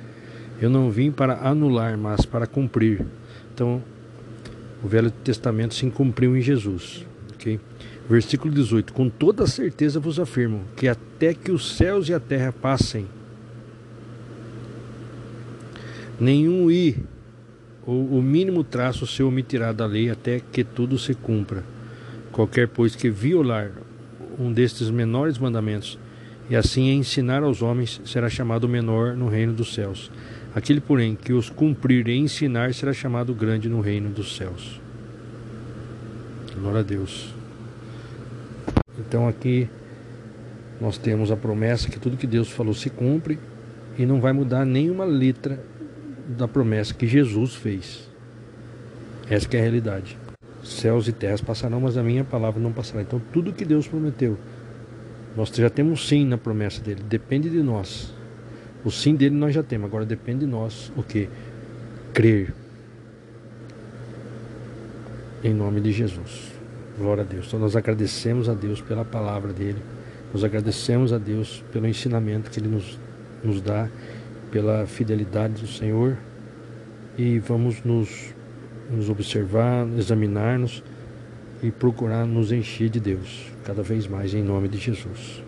Eu 0.61 0.69
não 0.69 0.91
vim 0.91 1.09
para 1.09 1.47
anular, 1.47 1.97
mas 1.97 2.25
para 2.25 2.45
cumprir. 2.45 3.05
Então, 3.53 3.81
o 4.83 4.87
Velho 4.87 5.09
Testamento 5.09 5.73
se 5.73 5.89
cumpriu 5.89 6.35
em 6.35 6.41
Jesus. 6.41 7.05
Versículo 8.09 8.53
18: 8.53 8.93
Com 8.93 9.09
toda 9.09 9.47
certeza 9.47 9.99
vos 9.99 10.19
afirmo 10.19 10.61
que 10.75 10.87
até 10.87 11.33
que 11.33 11.51
os 11.51 11.75
céus 11.75 12.09
e 12.09 12.13
a 12.13 12.19
terra 12.19 12.51
passem, 12.51 13.07
nenhum 16.19 16.69
i 16.69 16.97
ou 17.85 18.17
o 18.17 18.21
mínimo 18.21 18.63
traço 18.63 19.07
se 19.07 19.23
omitirá 19.23 19.71
da 19.71 19.85
lei 19.85 20.09
até 20.09 20.39
que 20.39 20.63
tudo 20.63 20.97
se 20.97 21.15
cumpra. 21.15 21.63
Qualquer, 22.31 22.67
pois, 22.67 22.95
que 22.95 23.09
violar 23.09 23.71
um 24.39 24.51
destes 24.51 24.89
menores 24.89 25.37
mandamentos 25.37 25.97
e 26.49 26.55
assim 26.55 26.89
ensinar 26.91 27.43
aos 27.43 27.61
homens 27.61 28.01
será 28.05 28.29
chamado 28.29 28.67
menor 28.67 29.15
no 29.15 29.29
reino 29.29 29.53
dos 29.53 29.73
céus. 29.73 30.11
Aquele, 30.53 30.81
porém, 30.81 31.15
que 31.15 31.31
os 31.31 31.49
cumprir 31.49 32.07
e 32.07 32.17
ensinar 32.17 32.73
será 32.73 32.91
chamado 32.91 33.33
grande 33.33 33.69
no 33.69 33.79
reino 33.79 34.09
dos 34.09 34.35
céus. 34.35 34.80
Glória 36.55 36.81
a 36.81 36.83
Deus. 36.83 37.33
Então 38.99 39.27
aqui 39.27 39.69
nós 40.79 40.97
temos 40.97 41.31
a 41.31 41.37
promessa 41.37 41.89
que 41.89 41.99
tudo 41.99 42.17
que 42.17 42.27
Deus 42.27 42.49
falou 42.49 42.73
se 42.73 42.89
cumpre 42.89 43.39
e 43.97 44.05
não 44.05 44.19
vai 44.19 44.33
mudar 44.33 44.65
nenhuma 44.65 45.05
letra 45.05 45.63
da 46.27 46.47
promessa 46.47 46.93
que 46.93 47.07
Jesus 47.07 47.55
fez. 47.55 48.09
Essa 49.29 49.47
é 49.55 49.59
a 49.59 49.61
realidade. 49.61 50.17
Céus 50.63 51.07
e 51.07 51.11
terras 51.11 51.41
passarão, 51.41 51.79
mas 51.79 51.97
a 51.97 52.03
minha 52.03 52.23
palavra 52.23 52.61
não 52.61 52.71
passará. 52.71 53.01
Então 53.01 53.21
tudo 53.31 53.53
que 53.53 53.65
Deus 53.65 53.87
prometeu, 53.87 54.37
nós 55.35 55.49
já 55.49 55.69
temos 55.69 56.07
sim 56.07 56.25
na 56.25 56.37
promessa 56.37 56.81
dele. 56.81 57.01
Depende 57.07 57.49
de 57.49 57.63
nós. 57.63 58.13
O 58.83 58.91
sim 58.91 59.15
dele 59.15 59.35
nós 59.35 59.53
já 59.53 59.63
temos, 59.63 59.87
agora 59.87 60.05
depende 60.05 60.41
de 60.41 60.47
nós 60.47 60.91
o 60.95 61.03
que? 61.03 61.29
Crer. 62.13 62.53
Em 65.43 65.53
nome 65.55 65.81
de 65.81 65.91
Jesus. 65.91 66.51
Glória 66.97 67.23
a 67.23 67.25
Deus. 67.25 67.47
Então 67.47 67.59
nós 67.59 67.75
agradecemos 67.75 68.47
a 68.47 68.53
Deus 68.53 68.79
pela 68.79 69.03
palavra 69.03 69.51
dele. 69.51 69.81
Nós 70.31 70.43
agradecemos 70.43 71.11
a 71.11 71.17
Deus 71.17 71.63
pelo 71.71 71.87
ensinamento 71.87 72.51
que 72.51 72.59
ele 72.59 72.69
nos, 72.69 72.99
nos 73.43 73.59
dá, 73.59 73.89
pela 74.51 74.85
fidelidade 74.85 75.61
do 75.61 75.67
Senhor. 75.67 76.15
E 77.17 77.39
vamos 77.39 77.83
nos, 77.83 78.35
nos 78.89 79.09
observar, 79.09 79.87
examinar-nos 79.97 80.83
e 81.63 81.71
procurar 81.71 82.25
nos 82.25 82.51
encher 82.51 82.89
de 82.89 82.99
Deus 82.99 83.51
cada 83.63 83.81
vez 83.81 84.07
mais 84.07 84.33
em 84.33 84.43
nome 84.43 84.67
de 84.67 84.77
Jesus. 84.77 85.43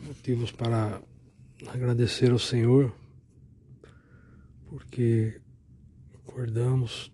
Motivos 0.00 0.52
para 0.52 1.00
agradecer 1.68 2.30
ao 2.30 2.38
Senhor, 2.38 2.92
porque 4.68 5.40
acordamos, 6.26 7.11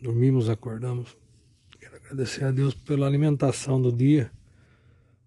dormimos, 0.00 0.48
acordamos. 0.48 1.16
Quero 1.78 1.96
agradecer 1.96 2.44
a 2.44 2.50
Deus 2.50 2.74
pela 2.74 3.06
alimentação 3.06 3.80
do 3.80 3.92
dia. 3.92 4.30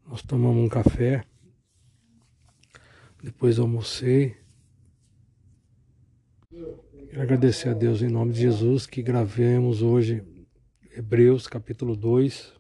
Nós 0.08 0.22
tomamos 0.22 0.64
um 0.64 0.68
café, 0.68 1.24
depois 3.22 3.60
almocei. 3.60 4.36
Quero 7.10 7.22
agradecer 7.22 7.70
a 7.70 7.74
Deus 7.74 8.02
em 8.02 8.10
nome 8.10 8.34
de 8.34 8.42
Jesus 8.42 8.86
que 8.88 9.02
gravemos 9.02 9.82
hoje 9.82 10.24
Hebreus 10.96 11.48
capítulo 11.48 11.96
2. 11.96 12.54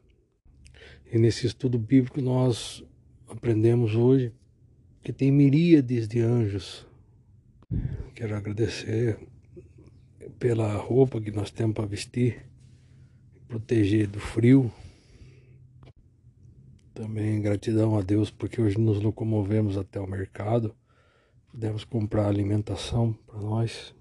E 1.11 1.18
nesse 1.18 1.47
estudo 1.47 1.78
bíblico 1.78 2.22
nós 2.22 2.84
aprendemos 3.28 3.95
hoje 3.95 4.32
que 5.01 5.11
tem 5.11 5.32
miríades 5.32 6.07
de 6.07 6.22
anjos. 6.22 6.88
Quero 8.16 8.36
agradecer 8.36 9.20
pela 10.40 10.76
roupa 10.76 11.22
que 11.22 11.32
nós 11.32 11.52
temos 11.52 11.76
para 11.76 11.86
vestir, 11.86 12.46
proteger 13.48 14.08
do 14.08 14.20
frio. 14.20 14.72
Também 16.94 17.42
gratidão 17.42 17.98
a 17.98 18.02
Deus 18.02 18.30
porque 18.30 18.62
hoje 18.62 18.78
nos 18.78 19.02
locomovemos 19.02 19.78
até 19.78 20.00
o 20.00 20.08
mercado, 20.08 20.76
pudemos 21.50 21.84
comprar 21.84 22.28
alimentação 22.28 23.14
para 23.26 23.40
nós. 23.40 23.94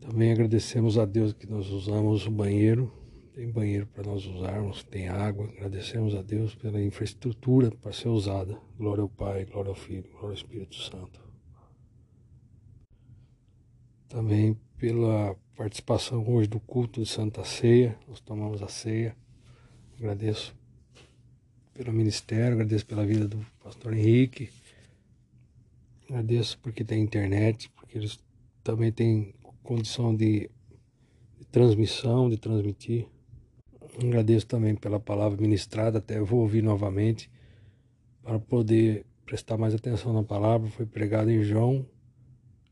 Também 0.00 0.32
agradecemos 0.32 0.98
a 0.98 1.04
Deus 1.04 1.32
que 1.32 1.48
nós 1.48 1.68
usamos 1.70 2.26
o 2.26 2.30
banheiro, 2.30 2.92
tem 3.32 3.50
banheiro 3.50 3.86
para 3.86 4.02
nós 4.02 4.26
usarmos, 4.26 4.82
tem 4.82 5.08
água. 5.08 5.48
Agradecemos 5.56 6.14
a 6.14 6.20
Deus 6.20 6.54
pela 6.54 6.82
infraestrutura 6.82 7.70
para 7.70 7.92
ser 7.92 8.08
usada. 8.08 8.58
Glória 8.76 9.02
ao 9.02 9.08
Pai, 9.08 9.46
glória 9.46 9.70
ao 9.70 9.74
Filho, 9.74 10.10
glória 10.10 10.28
ao 10.28 10.34
Espírito 10.34 10.74
Santo. 10.74 11.31
Também 14.12 14.54
pela 14.76 15.34
participação 15.56 16.28
hoje 16.28 16.46
do 16.46 16.60
culto 16.60 17.00
de 17.00 17.08
Santa 17.08 17.46
Ceia, 17.46 17.96
nós 18.06 18.20
tomamos 18.20 18.62
a 18.62 18.68
ceia. 18.68 19.16
Agradeço 19.96 20.54
pelo 21.72 21.94
ministério, 21.94 22.52
agradeço 22.52 22.84
pela 22.84 23.06
vida 23.06 23.26
do 23.26 23.38
pastor 23.64 23.94
Henrique. 23.94 24.50
Agradeço 26.06 26.58
porque 26.58 26.84
tem 26.84 27.02
internet, 27.02 27.70
porque 27.70 27.96
eles 27.96 28.20
também 28.62 28.92
têm 28.92 29.32
condição 29.62 30.14
de, 30.14 30.50
de 31.38 31.46
transmissão, 31.50 32.28
de 32.28 32.36
transmitir. 32.36 33.06
Agradeço 33.98 34.46
também 34.46 34.74
pela 34.74 35.00
palavra 35.00 35.40
ministrada, 35.40 36.00
até 36.00 36.20
vou 36.20 36.40
ouvir 36.40 36.60
novamente 36.60 37.30
para 38.22 38.38
poder 38.38 39.06
prestar 39.24 39.56
mais 39.56 39.74
atenção 39.74 40.12
na 40.12 40.22
palavra. 40.22 40.68
Foi 40.68 40.84
pregado 40.84 41.30
em 41.30 41.42
João, 41.42 41.86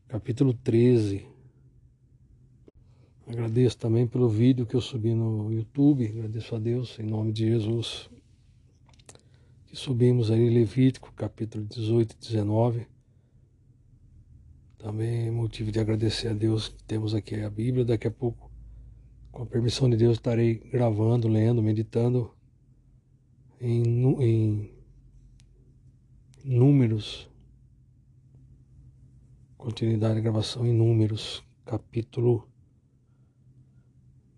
capítulo 0.07 0.53
13. 0.53 1.30
Agradeço 3.31 3.77
também 3.77 4.05
pelo 4.05 4.27
vídeo 4.27 4.65
que 4.65 4.75
eu 4.75 4.81
subi 4.81 5.13
no 5.13 5.49
YouTube. 5.53 6.05
Agradeço 6.05 6.53
a 6.53 6.59
Deus 6.59 6.99
em 6.99 7.03
nome 7.03 7.31
de 7.31 7.47
Jesus. 7.47 8.09
Que 9.67 9.73
subimos 9.73 10.29
aí 10.29 10.49
Levítico, 10.49 11.13
capítulo 11.13 11.63
18 11.63 12.11
e 12.11 12.19
19. 12.19 12.87
Também 14.77 15.31
motivo 15.31 15.71
de 15.71 15.79
agradecer 15.79 16.27
a 16.27 16.33
Deus 16.33 16.67
que 16.67 16.83
temos 16.83 17.15
aqui 17.15 17.35
a 17.35 17.49
Bíblia. 17.49 17.85
Daqui 17.85 18.05
a 18.05 18.11
pouco, 18.11 18.51
com 19.31 19.43
a 19.43 19.45
permissão 19.45 19.89
de 19.89 19.95
Deus, 19.95 20.17
estarei 20.17 20.55
gravando, 20.55 21.29
lendo, 21.29 21.63
meditando 21.63 22.35
em, 23.61 23.85
em 24.21 24.71
números. 26.43 27.29
Continuidade 29.57 30.15
de 30.15 30.21
gravação 30.21 30.65
em 30.65 30.73
números, 30.73 31.41
capítulo 31.65 32.50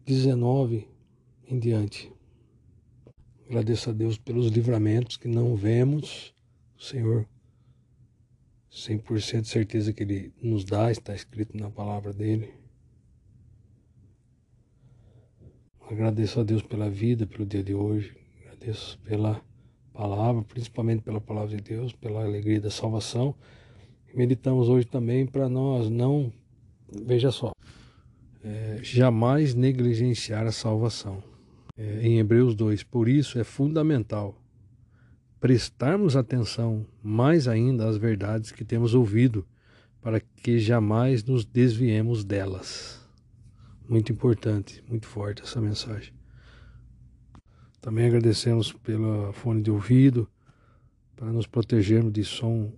19 0.06 0.88
em 1.48 1.60
diante. 1.60 2.12
Agradeço 3.48 3.90
a 3.90 3.94
Deus 3.94 4.18
pelos 4.18 4.48
livramentos 4.48 5.18
que 5.18 5.28
não 5.28 5.56
vemos, 5.56 6.34
o 6.78 6.82
Senhor 6.82 7.28
100% 8.72 9.46
certeza 9.46 9.94
que 9.94 10.04
Ele 10.04 10.34
nos 10.42 10.66
dá, 10.66 10.92
está 10.92 11.14
escrito 11.14 11.56
na 11.56 11.70
palavra 11.70 12.12
dele. 12.12 12.52
Agradeço 15.90 16.40
a 16.40 16.44
Deus 16.44 16.64
pela 16.64 16.90
vida, 16.90 17.28
pelo 17.28 17.46
dia 17.46 17.64
de 17.64 17.74
hoje. 17.74 18.18
Agradeço 18.42 18.98
pela 19.00 19.42
palavra, 19.94 20.42
principalmente 20.42 21.04
pela 21.04 21.22
palavra 21.22 21.56
de 21.56 21.62
Deus, 21.62 21.94
pela 21.94 22.24
alegria 22.24 22.60
da 22.60 22.72
salvação. 22.72 23.36
meditamos 24.14 24.68
hoje 24.68 24.88
também 24.88 25.26
para 25.26 25.48
nós 25.48 25.90
não, 25.90 26.34
veja 27.06 27.32
só, 27.32 27.53
é, 28.44 28.80
jamais 28.82 29.56
negligenciar 29.56 30.46
a 30.46 30.52
salvação. 30.52 31.24
É, 31.78 32.06
em 32.06 32.20
Hebreus 32.20 32.56
2, 32.56 32.84
por 32.84 33.08
isso 33.08 33.40
é 33.40 33.44
fundamental 33.44 34.40
prestarmos 35.44 36.16
atenção 36.16 36.86
mais 37.04 37.50
ainda 37.50 37.86
às 37.86 37.98
verdades 37.98 38.50
que 38.50 38.64
temos 38.64 38.94
ouvido, 38.94 39.46
para 40.02 40.22
que 40.22 40.58
jamais 40.58 41.22
nos 41.22 41.44
desviemos 41.44 42.24
delas. 42.24 43.06
Muito 43.88 44.10
importante, 44.10 44.82
muito 44.88 45.06
forte 45.06 45.42
essa 45.42 45.60
mensagem. 45.60 46.14
Também 47.82 48.06
agradecemos 48.06 48.72
pela 48.72 49.34
fone 49.34 49.62
de 49.62 49.70
ouvido, 49.70 50.30
para 51.14 51.30
nos 51.30 51.46
protegermos 51.46 52.14
de 52.14 52.24
som 52.24 52.72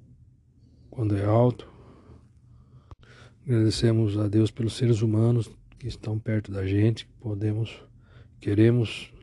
quando 0.89 1.16
é 1.16 1.24
alto. 1.24 1.72
Agradecemos 3.48 4.18
a 4.18 4.28
Deus 4.28 4.50
pelos 4.50 4.74
seres 4.74 5.04
humanos 5.04 5.52
que 5.78 5.88
estão 5.88 6.18
perto 6.18 6.52
da 6.52 6.66
gente, 6.66 7.06
que 7.06 7.14
podemos, 7.20 7.80
queremos 8.39 9.14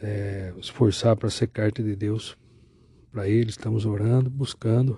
é, 0.00 0.54
esforçar 0.58 1.16
para 1.16 1.28
ser 1.28 1.48
carta 1.48 1.82
de 1.82 1.96
Deus 1.96 2.38
para 3.10 3.28
Ele. 3.28 3.50
Estamos 3.50 3.84
orando, 3.84 4.30
buscando. 4.30 4.96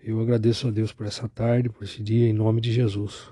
Eu 0.00 0.20
agradeço 0.20 0.68
a 0.68 0.70
Deus 0.70 0.92
por 0.92 1.04
essa 1.04 1.28
tarde, 1.28 1.68
por 1.68 1.82
esse 1.82 2.00
dia, 2.00 2.28
em 2.28 2.32
nome 2.32 2.60
de 2.60 2.70
Jesus. 2.72 3.28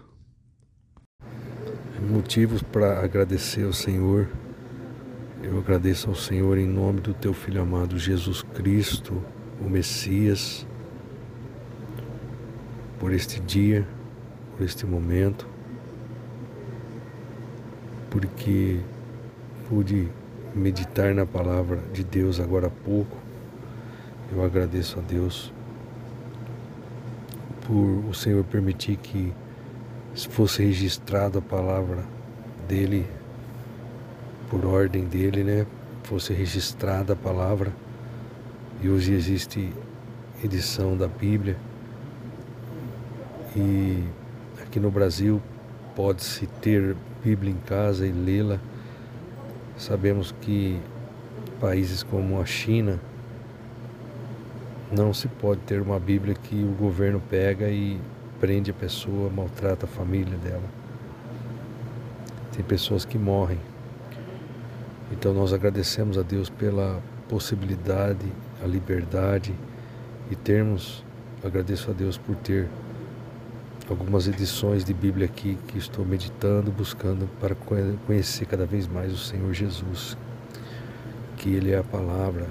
Motivos 2.10 2.64
para 2.64 3.04
agradecer 3.04 3.64
ao 3.64 3.72
Senhor. 3.72 4.28
Eu 5.44 5.58
agradeço 5.58 6.08
ao 6.08 6.16
Senhor 6.16 6.58
em 6.58 6.66
nome 6.66 7.00
do 7.00 7.14
Teu 7.14 7.32
Filho 7.32 7.62
amado 7.62 7.96
Jesus 7.96 8.42
Cristo, 8.42 9.24
o 9.60 9.70
Messias, 9.70 10.66
por 13.00 13.12
este 13.12 13.40
dia, 13.40 13.84
por 14.56 14.64
este 14.64 14.84
momento, 14.84 15.48
porque 18.10 18.78
pude 19.68 20.08
meditar 20.54 21.14
na 21.14 21.24
palavra 21.24 21.78
de 21.92 22.04
Deus 22.04 22.38
agora 22.38 22.66
há 22.66 22.70
pouco. 22.70 23.16
Eu 24.30 24.44
agradeço 24.44 24.98
a 24.98 25.02
Deus 25.02 25.50
por 27.66 28.04
o 28.08 28.12
Senhor 28.12 28.44
permitir 28.44 28.96
que 28.96 29.32
fosse 30.28 30.62
registrada 30.62 31.38
a 31.38 31.42
palavra 31.42 32.04
dele 32.68 33.06
por 34.50 34.66
ordem 34.66 35.04
dele, 35.04 35.42
né? 35.42 35.66
Fosse 36.02 36.32
registrada 36.32 37.14
a 37.14 37.16
palavra. 37.16 37.72
E 38.82 38.88
hoje 38.88 39.14
existe 39.14 39.72
edição 40.42 40.96
da 40.96 41.06
Bíblia. 41.06 41.56
E 43.56 44.04
aqui 44.62 44.78
no 44.78 44.90
Brasil 44.90 45.40
pode-se 45.96 46.46
ter 46.60 46.96
Bíblia 47.22 47.52
em 47.52 47.58
casa 47.66 48.06
e 48.06 48.12
lê-la 48.12 48.58
Sabemos 49.80 50.34
que 50.42 50.78
países 51.58 52.02
como 52.02 52.38
a 52.38 52.44
China 52.44 53.00
não 54.92 55.14
se 55.14 55.26
pode 55.26 55.62
ter 55.62 55.80
uma 55.80 55.98
Bíblia 55.98 56.34
que 56.34 56.54
o 56.54 56.76
governo 56.78 57.18
pega 57.30 57.70
e 57.70 57.98
prende 58.38 58.70
a 58.70 58.74
pessoa, 58.74 59.30
maltrata 59.30 59.86
a 59.86 59.88
família 59.88 60.36
dela. 60.36 60.68
Tem 62.52 62.62
pessoas 62.62 63.06
que 63.06 63.16
morrem. 63.16 63.58
Então 65.10 65.32
nós 65.32 65.54
agradecemos 65.54 66.18
a 66.18 66.22
Deus 66.22 66.50
pela 66.50 67.00
possibilidade, 67.26 68.30
a 68.62 68.66
liberdade 68.66 69.54
e 70.30 70.36
termos, 70.36 71.02
agradeço 71.42 71.90
a 71.90 71.94
Deus 71.94 72.18
por 72.18 72.36
ter 72.36 72.68
algumas 73.90 74.28
edições 74.28 74.84
de 74.84 74.94
Bíblia 74.94 75.26
aqui 75.26 75.58
que 75.66 75.76
estou 75.76 76.04
meditando, 76.04 76.70
buscando 76.70 77.28
para 77.40 77.56
conhecer 78.06 78.46
cada 78.46 78.64
vez 78.64 78.86
mais 78.86 79.12
o 79.12 79.16
Senhor 79.16 79.52
Jesus, 79.52 80.16
que 81.36 81.50
Ele 81.50 81.72
é 81.72 81.78
a 81.78 81.82
palavra, 81.82 82.46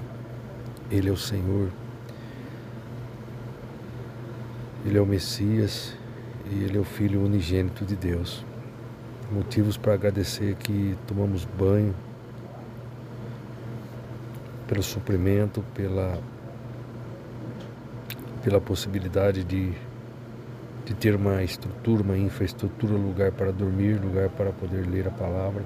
Ele 0.90 1.08
é 1.08 1.12
o 1.12 1.16
Senhor, 1.16 1.70
Ele 4.84 4.98
é 4.98 5.00
o 5.00 5.06
Messias 5.06 5.96
e 6.50 6.62
Ele 6.62 6.76
é 6.76 6.80
o 6.80 6.84
Filho 6.84 7.24
unigênito 7.24 7.86
de 7.86 7.96
Deus. 7.96 8.44
Motivos 9.32 9.78
para 9.78 9.94
agradecer 9.94 10.56
que 10.56 10.94
tomamos 11.06 11.46
banho 11.46 11.94
pelo 14.68 14.82
suprimento, 14.82 15.64
pela, 15.74 16.18
pela 18.42 18.60
possibilidade 18.60 19.42
de 19.42 19.72
de 20.90 20.96
ter 20.96 21.14
uma 21.14 21.40
estrutura, 21.40 22.02
uma 22.02 22.18
infraestrutura, 22.18 22.94
lugar 22.94 23.30
para 23.30 23.52
dormir, 23.52 24.00
lugar 24.02 24.28
para 24.28 24.50
poder 24.50 24.88
ler 24.88 25.06
a 25.06 25.10
palavra, 25.12 25.62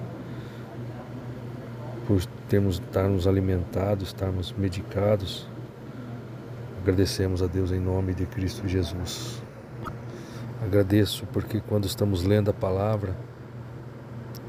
por 2.06 2.22
termos 2.46 2.74
estarmos 2.74 3.26
alimentados, 3.26 4.08
estarmos 4.08 4.52
medicados. 4.52 5.48
Agradecemos 6.82 7.42
a 7.42 7.46
Deus 7.46 7.72
em 7.72 7.80
nome 7.80 8.12
de 8.12 8.26
Cristo 8.26 8.68
Jesus. 8.68 9.42
Agradeço 10.62 11.24
porque 11.32 11.58
quando 11.58 11.86
estamos 11.86 12.22
lendo 12.22 12.50
a 12.50 12.54
palavra, 12.54 13.16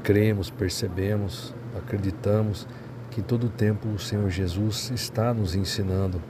cremos, 0.02 0.50
percebemos, 0.50 1.54
acreditamos 1.74 2.68
que 3.10 3.22
todo 3.22 3.46
o 3.46 3.50
tempo 3.50 3.88
o 3.88 3.98
Senhor 3.98 4.28
Jesus 4.28 4.90
está 4.90 5.32
nos 5.32 5.54
ensinando 5.54 6.20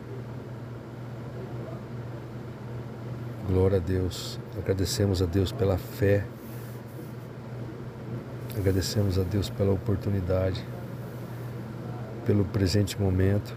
Glória 3.49 3.77
a 3.77 3.81
Deus. 3.81 4.41
Agradecemos 4.59 5.23
a 5.23 5.25
Deus 5.25 5.53
pela 5.53 5.79
fé. 5.79 6.25
Agradecemos 8.57 9.21
a 9.21 9.23
Deus 9.23 9.49
pela 9.49 9.71
oportunidade, 9.71 10.65
pelo 12.27 12.45
presente 12.45 13.01
momento. 13.01 13.55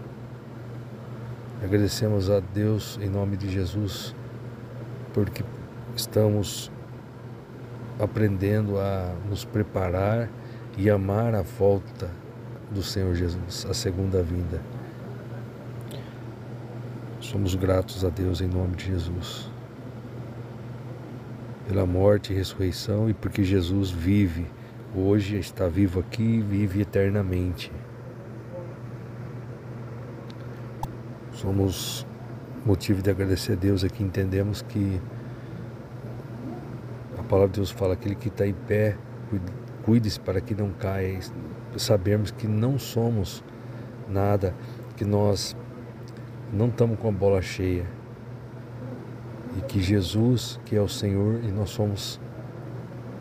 Agradecemos 1.60 2.30
a 2.30 2.38
Deus 2.38 3.00
em 3.02 3.08
nome 3.08 3.36
de 3.36 3.50
Jesus, 3.50 4.14
porque 5.12 5.42
estamos 5.96 6.70
aprendendo 7.98 8.78
a 8.78 9.12
nos 9.28 9.44
preparar 9.44 10.28
e 10.78 10.88
amar 10.88 11.34
a 11.34 11.42
volta 11.42 12.08
do 12.70 12.82
Senhor 12.82 13.16
Jesus, 13.16 13.66
a 13.68 13.74
segunda 13.74 14.22
vinda. 14.22 14.60
Somos 17.20 17.56
gratos 17.56 18.04
a 18.04 18.08
Deus 18.08 18.40
em 18.40 18.46
nome 18.46 18.76
de 18.76 18.86
Jesus. 18.86 19.49
Pela 21.70 21.86
morte 21.86 22.32
e 22.32 22.36
ressurreição 22.36 23.08
e 23.08 23.14
porque 23.14 23.44
Jesus 23.44 23.92
vive, 23.92 24.44
hoje 24.92 25.38
está 25.38 25.68
vivo 25.68 26.00
aqui 26.00 26.20
e 26.20 26.40
vive 26.40 26.80
eternamente. 26.80 27.70
Somos 31.32 32.04
motivo 32.66 33.00
de 33.00 33.08
agradecer 33.08 33.52
a 33.52 33.54
Deus 33.54 33.84
aqui, 33.84 34.02
entendemos 34.02 34.62
que 34.62 35.00
a 37.16 37.22
palavra 37.22 37.50
de 37.50 37.60
Deus 37.60 37.70
fala: 37.70 37.92
aquele 37.92 38.16
que 38.16 38.26
está 38.26 38.44
em 38.44 38.52
pé, 38.52 38.96
cuide-se 39.84 40.18
para 40.18 40.40
que 40.40 40.56
não 40.56 40.72
caia. 40.72 41.20
Sabemos 41.76 42.32
que 42.32 42.48
não 42.48 42.80
somos 42.80 43.44
nada, 44.08 44.52
que 44.96 45.04
nós 45.04 45.56
não 46.52 46.66
estamos 46.66 46.98
com 46.98 47.10
a 47.10 47.12
bola 47.12 47.40
cheia. 47.40 47.99
E 49.56 49.60
que 49.62 49.80
Jesus, 49.82 50.60
que 50.64 50.76
é 50.76 50.80
o 50.80 50.88
Senhor, 50.88 51.40
e 51.42 51.48
nós 51.48 51.70
somos 51.70 52.20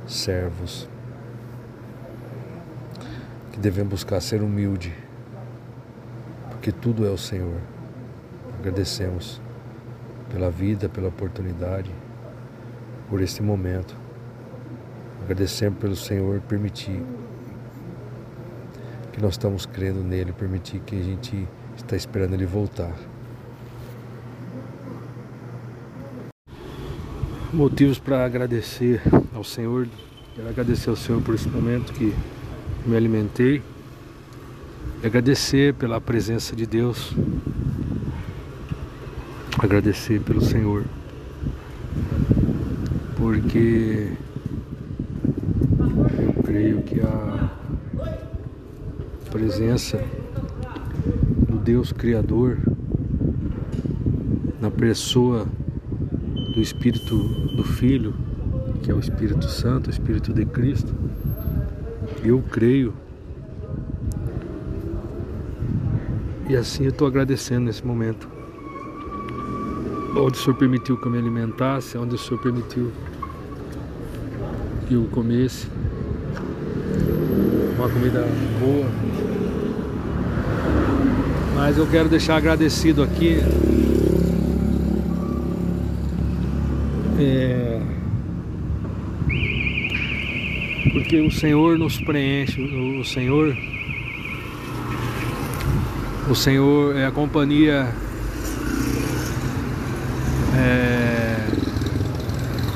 servos. 0.05 0.87
Que 3.51 3.59
devemos 3.59 3.91
buscar 3.91 4.21
ser 4.21 4.41
humilde, 4.41 4.93
porque 6.49 6.71
tudo 6.71 7.05
é 7.05 7.09
o 7.09 7.17
Senhor. 7.17 7.59
Agradecemos 8.59 9.41
pela 10.31 10.49
vida, 10.49 10.87
pela 10.87 11.07
oportunidade, 11.07 11.91
por 13.09 13.21
este 13.21 13.41
momento. 13.41 13.95
Agradecemos 15.23 15.79
pelo 15.79 15.95
Senhor 15.95 16.41
permitir 16.41 17.03
que 19.11 19.21
nós 19.21 19.33
estamos 19.33 19.65
crendo 19.65 20.03
nele, 20.03 20.31
permitir 20.31 20.79
que 20.79 20.99
a 20.99 21.03
gente 21.03 21.47
está 21.75 21.95
esperando 21.95 22.33
ele 22.33 22.45
voltar. 22.45 22.93
Motivos 27.51 27.97
para 27.97 28.23
agradecer 28.23 29.01
ao 29.33 29.43
Senhor, 29.43 29.87
quero 30.35 30.49
agradecer 30.49 30.89
ao 30.89 30.95
Senhor 30.95 31.19
por 31.21 31.33
esse 31.33 31.49
momento 31.49 31.91
que 31.93 32.13
me 32.85 32.95
alimentei, 32.95 33.61
e 35.01 35.07
agradecer 35.07 35.73
pela 35.73 35.99
presença 35.99 36.55
de 36.55 36.67
Deus 36.67 37.15
agradecer 39.57 40.21
pelo 40.21 40.41
Senhor, 40.41 40.85
porque 43.17 44.13
eu 46.19 46.43
creio 46.43 46.81
que 46.83 47.01
a 47.01 47.49
presença 49.31 50.01
do 51.47 51.57
Deus 51.57 51.91
Criador 51.91 52.57
na 54.61 54.71
pessoa 54.71 55.45
do 56.59 56.63
Espírito 56.63 57.15
do 57.55 57.63
Filho, 57.63 58.13
que 58.83 58.91
é 58.91 58.93
o 58.93 58.99
Espírito 58.99 59.49
Santo, 59.49 59.87
o 59.87 59.89
Espírito 59.89 60.33
de 60.33 60.43
Cristo, 60.43 60.93
eu 62.21 62.43
creio. 62.51 62.93
E 66.49 66.57
assim 66.57 66.83
eu 66.83 66.89
estou 66.89 67.07
agradecendo 67.07 67.61
nesse 67.61 67.85
momento 67.85 68.27
onde 70.17 70.37
o 70.37 70.41
Senhor 70.41 70.57
permitiu 70.57 70.97
que 70.97 71.07
eu 71.07 71.11
me 71.11 71.17
alimentasse, 71.17 71.97
onde 71.97 72.15
o 72.15 72.17
Senhor 72.17 72.41
permitiu 72.41 72.91
que 74.85 74.95
eu 74.95 75.07
comesse 75.11 75.65
uma 77.77 77.87
comida 77.87 78.27
boa. 78.59 78.89
Mas 81.55 81.77
eu 81.77 81.87
quero 81.87 82.09
deixar 82.09 82.35
agradecido 82.35 83.01
aqui 83.01 83.37
é, 87.19 87.81
porque 90.93 91.21
o 91.21 91.31
Senhor 91.31 91.77
nos 91.77 91.99
preenche, 91.99 92.61
o 92.61 93.03
Senhor 93.03 93.55
o 96.29 96.35
Senhor 96.35 96.95
é 96.95 97.07
a 97.07 97.11
companhia 97.11 97.91
é, 100.55 101.37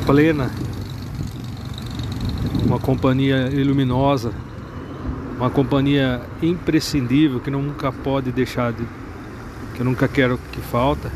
plena, 0.08 0.50
uma 2.66 2.80
companhia 2.80 3.48
luminosa, 3.64 4.34
uma 5.38 5.52
companhia 5.52 6.20
imprescindível 6.42 7.40
que 7.40 7.52
nunca 7.52 7.92
pode 7.92 8.32
deixar 8.32 8.74
de, 8.74 8.88
que 9.76 9.82
eu 9.82 9.86
nunca 9.86 10.08
quero 10.08 10.40
que 10.52 10.60
falta. 10.60 11.12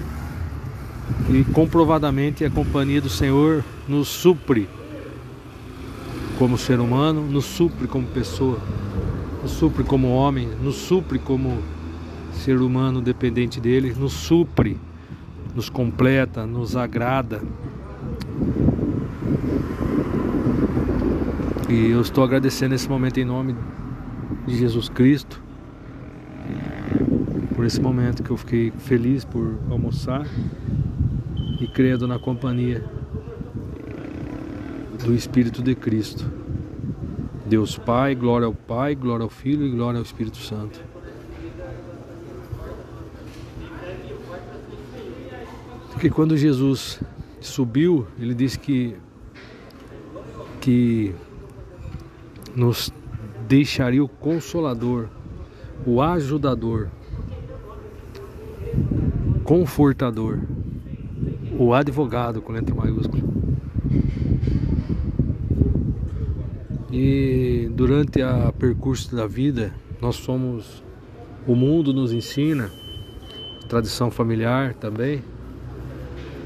E 1.29 1.43
comprovadamente 1.53 2.45
a 2.45 2.49
companhia 2.49 3.01
do 3.01 3.09
Senhor 3.09 3.63
nos 3.87 4.07
supre 4.07 4.67
como 6.39 6.57
ser 6.57 6.79
humano, 6.79 7.21
nos 7.21 7.45
supre 7.45 7.87
como 7.87 8.07
pessoa, 8.07 8.59
nos 9.41 9.51
supre 9.51 9.83
como 9.83 10.09
homem, 10.13 10.47
nos 10.61 10.75
supre 10.75 11.19
como 11.19 11.57
ser 12.33 12.61
humano 12.61 13.01
dependente 13.01 13.59
dele, 13.59 13.93
nos 13.97 14.13
supre 14.13 14.77
nos 15.57 15.69
completa, 15.69 16.45
nos 16.45 16.75
agrada. 16.75 17.41
E 21.67 21.89
eu 21.89 21.99
estou 21.99 22.23
agradecendo 22.23 22.75
esse 22.75 22.87
momento 22.87 23.19
em 23.19 23.25
nome 23.25 23.55
de 24.45 24.55
Jesus 24.55 24.87
Cristo 24.87 25.41
por 27.55 27.65
esse 27.65 27.81
momento 27.81 28.21
que 28.21 28.29
eu 28.29 28.37
fiquei 28.37 28.69
feliz 28.69 29.25
por 29.25 29.57
almoçar 29.67 30.27
e 31.59 31.67
crendo 31.67 32.07
na 32.07 32.19
companhia 32.19 32.83
do 35.03 35.13
Espírito 35.13 35.61
de 35.61 35.73
Cristo. 35.75 36.29
Deus 37.45 37.77
Pai, 37.77 38.13
glória 38.13 38.45
ao 38.45 38.53
Pai, 38.53 38.93
glória 38.93 39.23
ao 39.23 39.29
Filho 39.29 39.65
e 39.65 39.71
glória 39.71 39.97
ao 39.97 40.03
Espírito 40.03 40.37
Santo. 40.37 40.79
Porque 45.91 46.09
quando 46.09 46.37
Jesus 46.37 46.99
subiu, 47.39 48.05
ele 48.19 48.35
disse 48.35 48.59
que, 48.59 48.95
que 50.61 51.15
nos 52.55 52.91
deixaria 53.47 54.03
o 54.03 54.07
consolador, 54.07 55.07
o 55.85 56.01
ajudador, 56.01 56.89
confortador, 59.43 60.39
o 61.57 61.73
advogado 61.73 62.41
com 62.41 62.53
letra 62.53 62.75
maiúscula. 62.75 63.23
E 66.91 67.69
durante 67.73 68.21
a 68.21 68.53
percurso 68.57 69.15
da 69.15 69.27
vida, 69.27 69.73
nós 70.01 70.15
somos 70.15 70.83
o 71.45 71.55
mundo 71.55 71.93
nos 71.93 72.11
ensina, 72.13 72.69
tradição 73.69 74.11
familiar 74.11 74.73
também, 74.73 75.23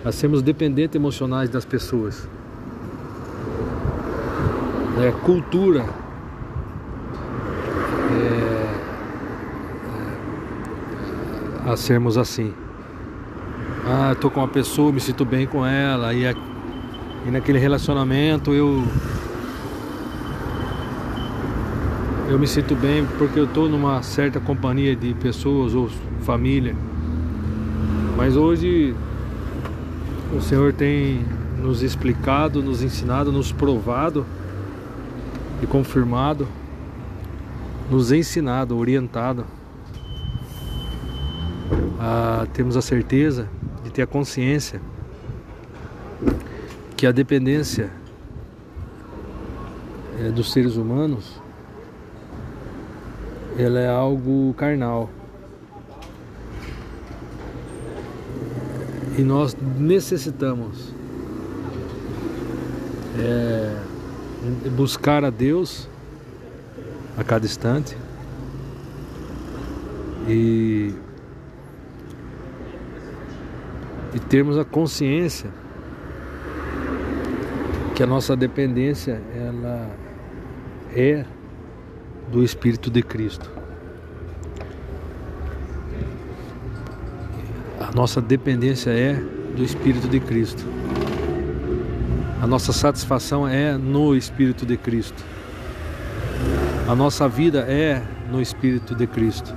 a 0.04 0.12
sermos 0.12 0.42
dependentes 0.42 0.96
emocionais 0.96 1.50
das 1.50 1.66
pessoas. 1.66 2.28
É, 5.00 5.12
cultura 5.24 5.86
é, 8.12 8.24
é, 11.68 11.72
a 11.72 11.78
sermos 11.78 12.18
assim. 12.18 12.54
Ah, 13.84 14.12
estou 14.12 14.30
com 14.30 14.40
uma 14.40 14.48
pessoa, 14.48 14.92
me 14.92 15.00
sinto 15.00 15.26
bem 15.26 15.48
com 15.48 15.66
ela, 15.66 16.14
e, 16.14 16.24
e 16.24 17.32
naquele 17.32 17.58
relacionamento 17.58 18.54
eu 18.54 18.84
eu 22.30 22.38
me 22.38 22.48
sinto 22.48 22.76
bem 22.76 23.06
porque 23.18 23.40
eu 23.40 23.46
estou 23.46 23.68
numa 23.68 24.04
certa 24.04 24.40
companhia 24.40 24.96
de 24.96 25.16
pessoas 25.16 25.74
ou 25.74 25.90
família. 26.22 26.76
Mas 28.16 28.38
hoje 28.38 28.96
o 30.34 30.40
Senhor 30.40 30.72
tem 30.74 31.26
nos 31.58 31.82
explicado, 31.82 32.62
nos 32.62 32.84
ensinado, 32.84 33.32
nos 33.32 33.52
provado 33.52 34.26
e 35.62 35.66
confirmado, 35.66 36.48
nos 37.90 38.12
ensinado, 38.12 38.78
orientado. 38.78 39.44
A, 42.00 42.46
temos 42.54 42.78
a 42.78 42.82
certeza 42.82 43.50
ter 43.92 44.02
a 44.02 44.08
consciência 44.08 44.82
que 46.96 47.06
a 47.06 47.12
dependência 47.12 47.90
é, 50.20 50.30
dos 50.30 50.52
seres 50.52 50.76
humanos 50.76 51.42
ela 53.58 53.80
é 53.80 53.90
algo 53.90 54.54
carnal. 54.56 55.10
E 59.18 59.24
nós 59.24 59.56
necessitamos 59.78 60.94
é, 63.20 63.76
buscar 64.76 65.26
a 65.26 65.30
Deus 65.30 65.88
a 67.18 67.24
cada 67.24 67.46
instante 67.46 67.98
e, 70.28 70.94
e 74.14 74.20
termos 74.20 74.58
a 74.58 74.66
consciência 74.66 75.50
que 77.96 78.04
a 78.04 78.08
nossa 78.08 78.36
dependência 78.36 79.22
ela 79.36 79.90
é 80.96 81.26
do 82.32 82.44
Espírito 82.44 82.90
de 82.90 83.02
Cristo. 83.02 83.50
A 87.80 87.92
nossa 87.94 88.22
dependência 88.22 88.90
é 88.92 89.14
do 89.56 89.64
Espírito 89.64 90.08
de 90.08 90.20
Cristo. 90.20 90.64
A 92.42 92.48
nossa 92.48 92.74
satisfação 92.74 93.48
é 93.48 93.78
no 93.78 94.16
Espírito 94.16 94.66
de 94.66 94.78
Cristo. 94.78 95.24
A 96.88 96.96
nossa 96.96 97.28
vida 97.28 97.60
é 97.68 98.02
no 98.32 98.42
Espírito 98.42 98.96
de 98.96 99.06
Cristo. 99.06 99.54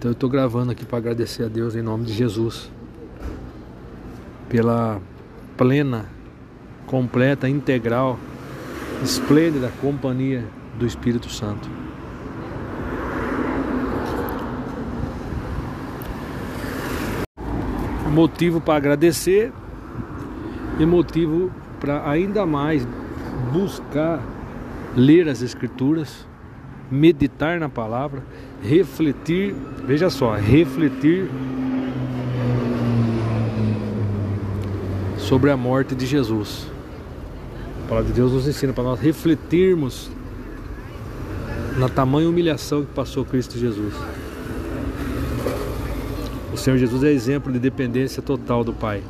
Então 0.00 0.10
eu 0.10 0.14
estou 0.14 0.30
gravando 0.30 0.72
aqui 0.72 0.86
para 0.86 0.96
agradecer 0.96 1.44
a 1.44 1.48
Deus 1.48 1.76
em 1.76 1.82
nome 1.82 2.06
de 2.06 2.14
Jesus 2.14 2.72
pela 4.48 4.98
plena, 5.58 6.06
completa, 6.86 7.46
integral, 7.46 8.18
esplêndida 9.04 9.70
companhia 9.78 10.42
do 10.78 10.86
Espírito 10.86 11.28
Santo. 11.28 11.68
Motivo 18.10 18.58
para 18.58 18.76
agradecer 18.76 19.52
e 20.78 20.86
motivo 20.86 21.52
para 21.78 22.08
ainda 22.08 22.46
mais 22.46 22.88
buscar 23.52 24.18
ler 24.96 25.28
as 25.28 25.42
Escrituras, 25.42 26.26
meditar 26.90 27.60
na 27.60 27.68
palavra, 27.68 28.22
refletir, 28.62 29.54
veja 29.86 30.10
só, 30.10 30.34
refletir 30.34 31.28
sobre 35.18 35.50
a 35.50 35.56
morte 35.56 35.94
de 35.94 36.06
Jesus. 36.06 36.66
A 37.84 37.88
palavra 37.88 38.08
de 38.08 38.14
Deus 38.14 38.32
nos 38.32 38.48
ensina 38.48 38.72
para 38.72 38.84
nós 38.84 39.00
refletirmos 39.00 40.10
na 41.78 41.88
tamanha 41.88 42.28
humilhação 42.28 42.84
que 42.84 42.92
passou 42.92 43.24
Cristo 43.24 43.58
Jesus. 43.58 43.94
O 46.52 46.56
Senhor 46.56 46.76
Jesus 46.76 47.04
é 47.04 47.12
exemplo 47.12 47.52
de 47.52 47.58
dependência 47.58 48.20
total 48.20 48.64
do 48.64 48.72
Pai. 48.72 49.02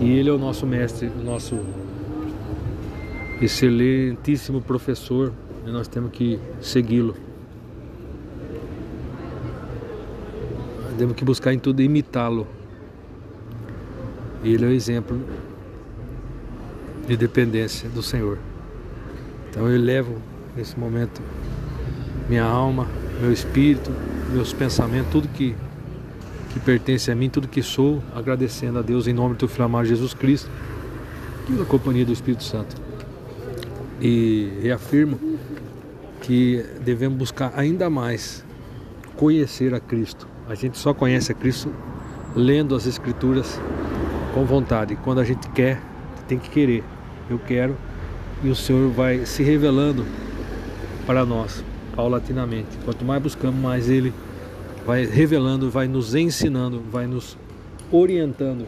E 0.00 0.10
Ele 0.10 0.28
é 0.28 0.32
o 0.32 0.38
nosso 0.38 0.66
mestre, 0.66 1.06
o 1.06 1.24
nosso 1.24 1.58
excelentíssimo 3.40 4.60
professor, 4.60 5.32
e 5.68 5.70
nós 5.70 5.86
temos 5.86 6.10
que 6.10 6.40
segui-lo. 6.62 7.14
Temos 10.96 11.14
que 11.14 11.24
buscar 11.24 11.52
em 11.52 11.58
tudo 11.58 11.82
imitá-lo. 11.82 12.46
Ele 14.42 14.64
é 14.64 14.68
o 14.68 14.72
exemplo 14.72 15.20
de 17.06 17.16
dependência 17.16 17.88
do 17.90 18.02
Senhor. 18.02 18.38
Então 19.50 19.68
eu 19.68 19.80
levo 19.80 20.16
nesse 20.56 20.78
momento 20.78 21.20
minha 22.28 22.44
alma, 22.44 22.86
meu 23.20 23.32
espírito, 23.32 23.92
meus 24.32 24.52
pensamentos, 24.52 25.12
tudo 25.12 25.28
que, 25.28 25.54
que 26.50 26.60
pertence 26.60 27.10
a 27.10 27.14
mim, 27.14 27.28
tudo 27.28 27.46
que 27.46 27.62
sou, 27.62 28.02
agradecendo 28.14 28.78
a 28.78 28.82
Deus 28.82 29.06
em 29.06 29.12
nome 29.12 29.34
do 29.34 29.38
teu 29.38 29.48
filho 29.48 29.64
amado 29.64 29.86
Jesus 29.86 30.14
Cristo 30.14 30.50
da 31.48 31.64
companhia 31.64 32.04
do 32.04 32.12
Espírito 32.12 32.44
Santo. 32.44 32.76
E 34.00 34.52
reafirmo 34.62 35.37
que 36.28 36.62
devemos 36.84 37.16
buscar 37.16 37.54
ainda 37.56 37.88
mais 37.88 38.44
conhecer 39.16 39.72
a 39.72 39.80
Cristo. 39.80 40.28
A 40.46 40.54
gente 40.54 40.76
só 40.76 40.92
conhece 40.92 41.32
a 41.32 41.34
Cristo 41.34 41.72
lendo 42.36 42.74
as 42.74 42.86
Escrituras 42.86 43.58
com 44.34 44.44
vontade. 44.44 44.94
Quando 44.96 45.20
a 45.20 45.24
gente 45.24 45.48
quer, 45.48 45.80
tem 46.28 46.38
que 46.38 46.50
querer. 46.50 46.84
Eu 47.30 47.38
quero 47.38 47.74
e 48.44 48.50
o 48.50 48.54
Senhor 48.54 48.90
vai 48.90 49.24
se 49.24 49.42
revelando 49.42 50.04
para 51.06 51.24
nós 51.24 51.64
paulatinamente. 51.96 52.76
Quanto 52.84 53.06
mais 53.06 53.22
buscamos, 53.22 53.58
mais 53.58 53.88
Ele 53.88 54.12
vai 54.84 55.06
revelando, 55.06 55.70
vai 55.70 55.88
nos 55.88 56.14
ensinando, 56.14 56.82
vai 56.92 57.06
nos 57.06 57.38
orientando. 57.90 58.66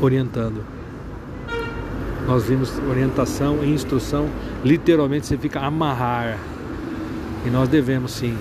Orientando. 0.00 0.64
Nós 2.26 2.46
vimos 2.46 2.76
orientação 2.90 3.62
e 3.62 3.72
instrução, 3.72 4.28
literalmente 4.64 5.26
significa 5.26 5.60
amarrar. 5.60 6.38
E 7.46 7.50
nós 7.50 7.68
devemos 7.68 8.12
sim 8.12 8.36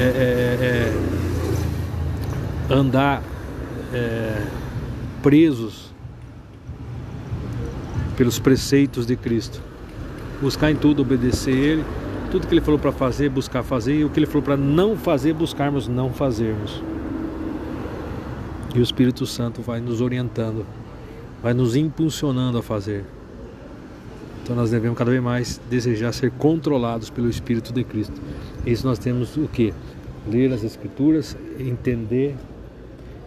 é, 0.00 0.04
é, 0.04 0.92
é, 2.70 2.74
andar 2.74 3.22
é, 3.92 4.42
presos 5.22 5.92
pelos 8.16 8.38
preceitos 8.38 9.06
de 9.06 9.14
Cristo 9.14 9.68
buscar 10.40 10.70
em 10.70 10.76
tudo 10.76 11.02
obedecer 11.02 11.54
Ele, 11.54 11.84
tudo 12.30 12.46
que 12.46 12.54
Ele 12.54 12.60
falou 12.60 12.78
para 12.78 12.92
fazer, 12.92 13.28
buscar 13.28 13.62
fazer, 13.62 13.96
e 13.96 14.04
o 14.04 14.10
que 14.10 14.18
Ele 14.18 14.26
falou 14.26 14.42
para 14.42 14.56
não 14.56 14.96
fazer, 14.96 15.32
buscarmos 15.32 15.88
não 15.88 16.12
fazermos. 16.12 16.82
E 18.74 18.78
o 18.78 18.82
Espírito 18.82 19.26
Santo 19.26 19.62
vai 19.62 19.80
nos 19.80 20.00
orientando, 20.00 20.64
vai 21.42 21.54
nos 21.54 21.74
impulsionando 21.74 22.58
a 22.58 22.62
fazer. 22.62 23.04
Então 24.48 24.56
nós 24.56 24.70
devemos 24.70 24.96
cada 24.96 25.10
vez 25.10 25.22
mais 25.22 25.60
desejar 25.68 26.10
ser 26.10 26.30
controlados 26.30 27.10
pelo 27.10 27.28
Espírito 27.28 27.70
de 27.70 27.84
Cristo. 27.84 28.18
Isso 28.64 28.86
nós 28.86 28.98
temos 28.98 29.36
o 29.36 29.46
que? 29.46 29.74
Ler 30.26 30.50
as 30.54 30.64
Escrituras, 30.64 31.36
entender 31.58 32.34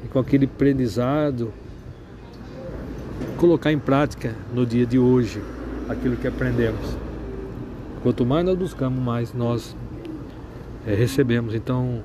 e 0.04 0.08
com 0.08 0.18
aquele 0.18 0.46
aprendizado 0.46 1.54
colocar 3.38 3.72
em 3.72 3.78
prática 3.78 4.36
no 4.52 4.66
dia 4.66 4.84
de 4.84 4.98
hoje 4.98 5.40
aquilo 5.88 6.16
que 6.16 6.28
aprendemos. 6.28 6.98
Quanto 8.02 8.26
mais 8.26 8.44
nós 8.44 8.58
buscamos, 8.58 9.00
mais 9.00 9.32
nós 9.32 9.76
é, 10.88 10.96
recebemos. 10.96 11.54
Então, 11.54 12.02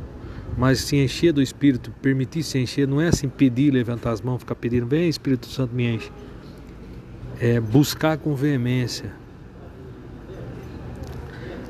mas 0.59 0.81
se 0.81 0.95
encher 0.95 1.33
do 1.33 1.41
Espírito, 1.41 1.91
permitir 2.03 2.43
se 2.43 2.59
encher, 2.59 2.87
não 2.87 3.01
é 3.01 3.09
assim 3.09 3.31
pedir, 3.31 3.71
levantar 3.71 4.11
as 4.11 4.21
mãos, 4.21 4.41
ficar 4.41 4.57
pedindo, 4.57 4.87
vem 4.87 5.09
Espírito 5.09 5.47
Santo 5.47 5.75
me 5.75 5.87
enche. 5.87 6.13
É 7.41 7.61
buscar 7.61 8.17
com 8.19 8.35
veemência. 8.35 9.13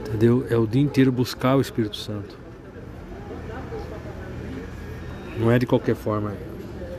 Entendeu? 0.00 0.46
É 0.48 0.56
o 0.56 0.66
dia 0.66 0.82
inteiro 0.82 1.10
buscar 1.10 1.56
o 1.56 1.60
Espírito 1.60 1.96
Santo. 1.96 2.38
Não 5.38 5.50
é 5.50 5.58
de 5.58 5.66
qualquer 5.66 5.94
forma. 5.94 6.34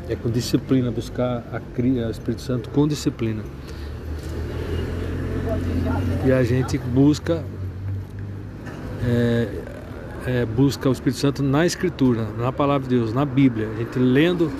É 0.10 0.16
com 0.16 0.30
disciplina, 0.30 0.92
buscar 0.92 1.44
a, 1.52 1.62
o 1.80 2.12
Espírito 2.12 2.42
Santo 2.42 2.70
com 2.70 2.88
disciplina. 2.88 3.44
E 6.26 6.32
a 6.32 6.44
gente 6.44 6.78
busca 6.78 7.44
é, 9.06 9.48
é, 10.26 10.46
busca 10.46 10.90
o 10.90 10.92
Espírito 10.92 11.20
Santo 11.20 11.42
na 11.42 11.66
Escritura, 11.66 12.28
na 12.38 12.52
Palavra 12.52 12.88
de 12.88 12.96
Deus, 12.96 13.14
na 13.14 13.24
Bíblia. 13.24 13.70
A 13.70 13.76
gente 13.78 13.98
lendo, 13.98 14.52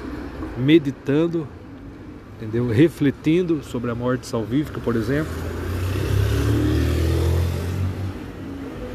meditando, 0.58 1.46
entendeu? 2.38 2.68
Refletindo 2.70 3.64
sobre 3.64 3.92
a 3.92 3.96
morte 3.96 4.28
salvífica, 4.28 4.80
por 4.80 4.96
exemplo. 4.96 5.32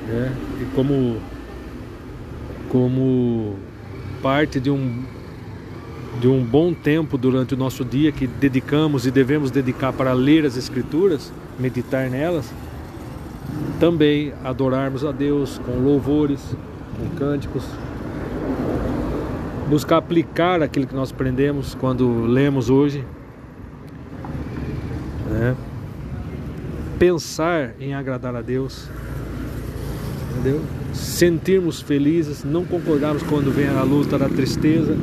É, 0.09 0.31
e 0.61 0.65
como 0.75 1.21
como 2.69 3.57
parte 4.23 4.61
de 4.61 4.71
um 4.71 5.05
de 6.21 6.29
um 6.29 6.45
bom 6.45 6.75
tempo 6.75 7.17
durante 7.17 7.55
o 7.55 7.57
nosso 7.57 7.85
dia 7.85 8.13
que 8.13 8.27
dedicamos 8.27 9.07
e 9.07 9.11
devemos 9.11 9.51
dedicar 9.51 9.93
para 9.93 10.13
ler 10.13 10.45
as 10.45 10.57
Escrituras, 10.57 11.33
meditar 11.59 12.11
nelas, 12.11 12.53
também 13.81 14.33
adorarmos 14.45 15.05
a 15.05 15.11
Deus 15.11 15.59
com 15.65 15.73
louvores, 15.73 16.55
com 16.99 17.17
cânticos, 17.17 17.65
buscar 19.69 19.97
aplicar 19.97 20.63
aquilo 20.63 20.87
que 20.87 20.95
nós 20.95 21.11
aprendemos 21.11 21.75
quando 21.75 22.25
lemos 22.27 22.69
hoje, 22.69 23.05
né? 25.43 25.57
pensar 26.99 27.75
em 27.81 27.95
agradar 27.95 28.37
a 28.37 28.41
Deus, 28.41 28.89
entendeu? 30.31 30.61
Sentirmos 30.95 31.81
felizes, 31.81 32.45
não 32.45 32.65
concordarmos 32.65 33.25
quando 33.25 33.51
vem 33.51 33.67
a 33.69 33.83
luta 33.83 34.17
da 34.17 34.29
tristeza, 34.29 34.97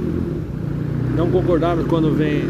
não 1.14 1.30
concordarmos 1.30 1.88
quando 1.88 2.16
vem 2.16 2.44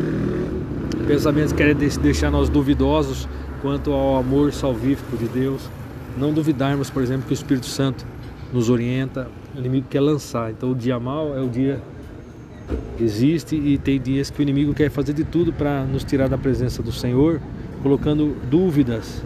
pensamentos 1.08 1.52
que 1.52 1.58
querem 1.58 1.76
deixar 1.76 2.30
nós 2.30 2.48
duvidosos 2.48 3.28
quanto 3.62 3.92
ao 3.92 4.18
amor 4.18 4.54
salvífico 4.54 5.18
de 5.18 5.28
Deus. 5.28 5.68
Não 6.16 6.32
duvidarmos, 6.32 6.92
por 6.92 7.02
exemplo, 7.02 7.26
que 7.26 7.32
o 7.32 7.34
Espírito 7.34 7.66
Santo 7.66 8.06
nos 8.54 8.70
orienta, 8.70 9.28
o 9.56 9.60
inimigo 9.60 9.88
quer 9.90 10.02
lançar. 10.02 10.52
Então 10.52 10.72
o 10.72 10.76
dia 10.76 11.00
mal 11.00 11.36
é 11.36 11.42
o 11.42 11.50
dia 11.50 11.82
existe 13.00 13.56
e 13.56 13.80
tem 13.80 14.00
dias 14.00 14.30
que 14.30 14.40
o 14.40 14.44
inimigo 14.44 14.76
quer 14.76 14.92
fazer 14.92 15.14
de 15.14 15.24
tudo 15.24 15.52
para 15.52 15.84
nos 15.86 16.04
tirar 16.04 16.30
da 16.30 16.38
presença 16.38 16.84
do 16.84 16.92
Senhor, 16.92 17.42
colocando 17.82 18.36
dúvidas. 18.50 19.24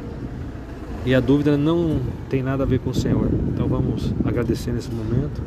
E 1.06 1.14
a 1.14 1.20
dúvida 1.20 1.58
não 1.58 2.00
tem 2.30 2.42
nada 2.42 2.64
a 2.64 2.66
ver 2.66 2.80
com 2.80 2.92
o 2.92 2.94
Senhor. 2.94 3.30
Então 3.54 3.68
vamos 3.68 4.14
agradecer 4.24 4.72
nesse 4.72 4.90
momento. 4.90 5.42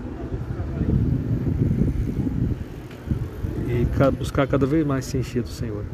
E 3.69 3.87
buscar 4.11 4.47
cada 4.47 4.67
vez 4.67 4.87
mais 4.87 5.05
se 5.05 5.17
encher 5.17 5.43
do 5.43 5.49
Senhor. 5.49 5.85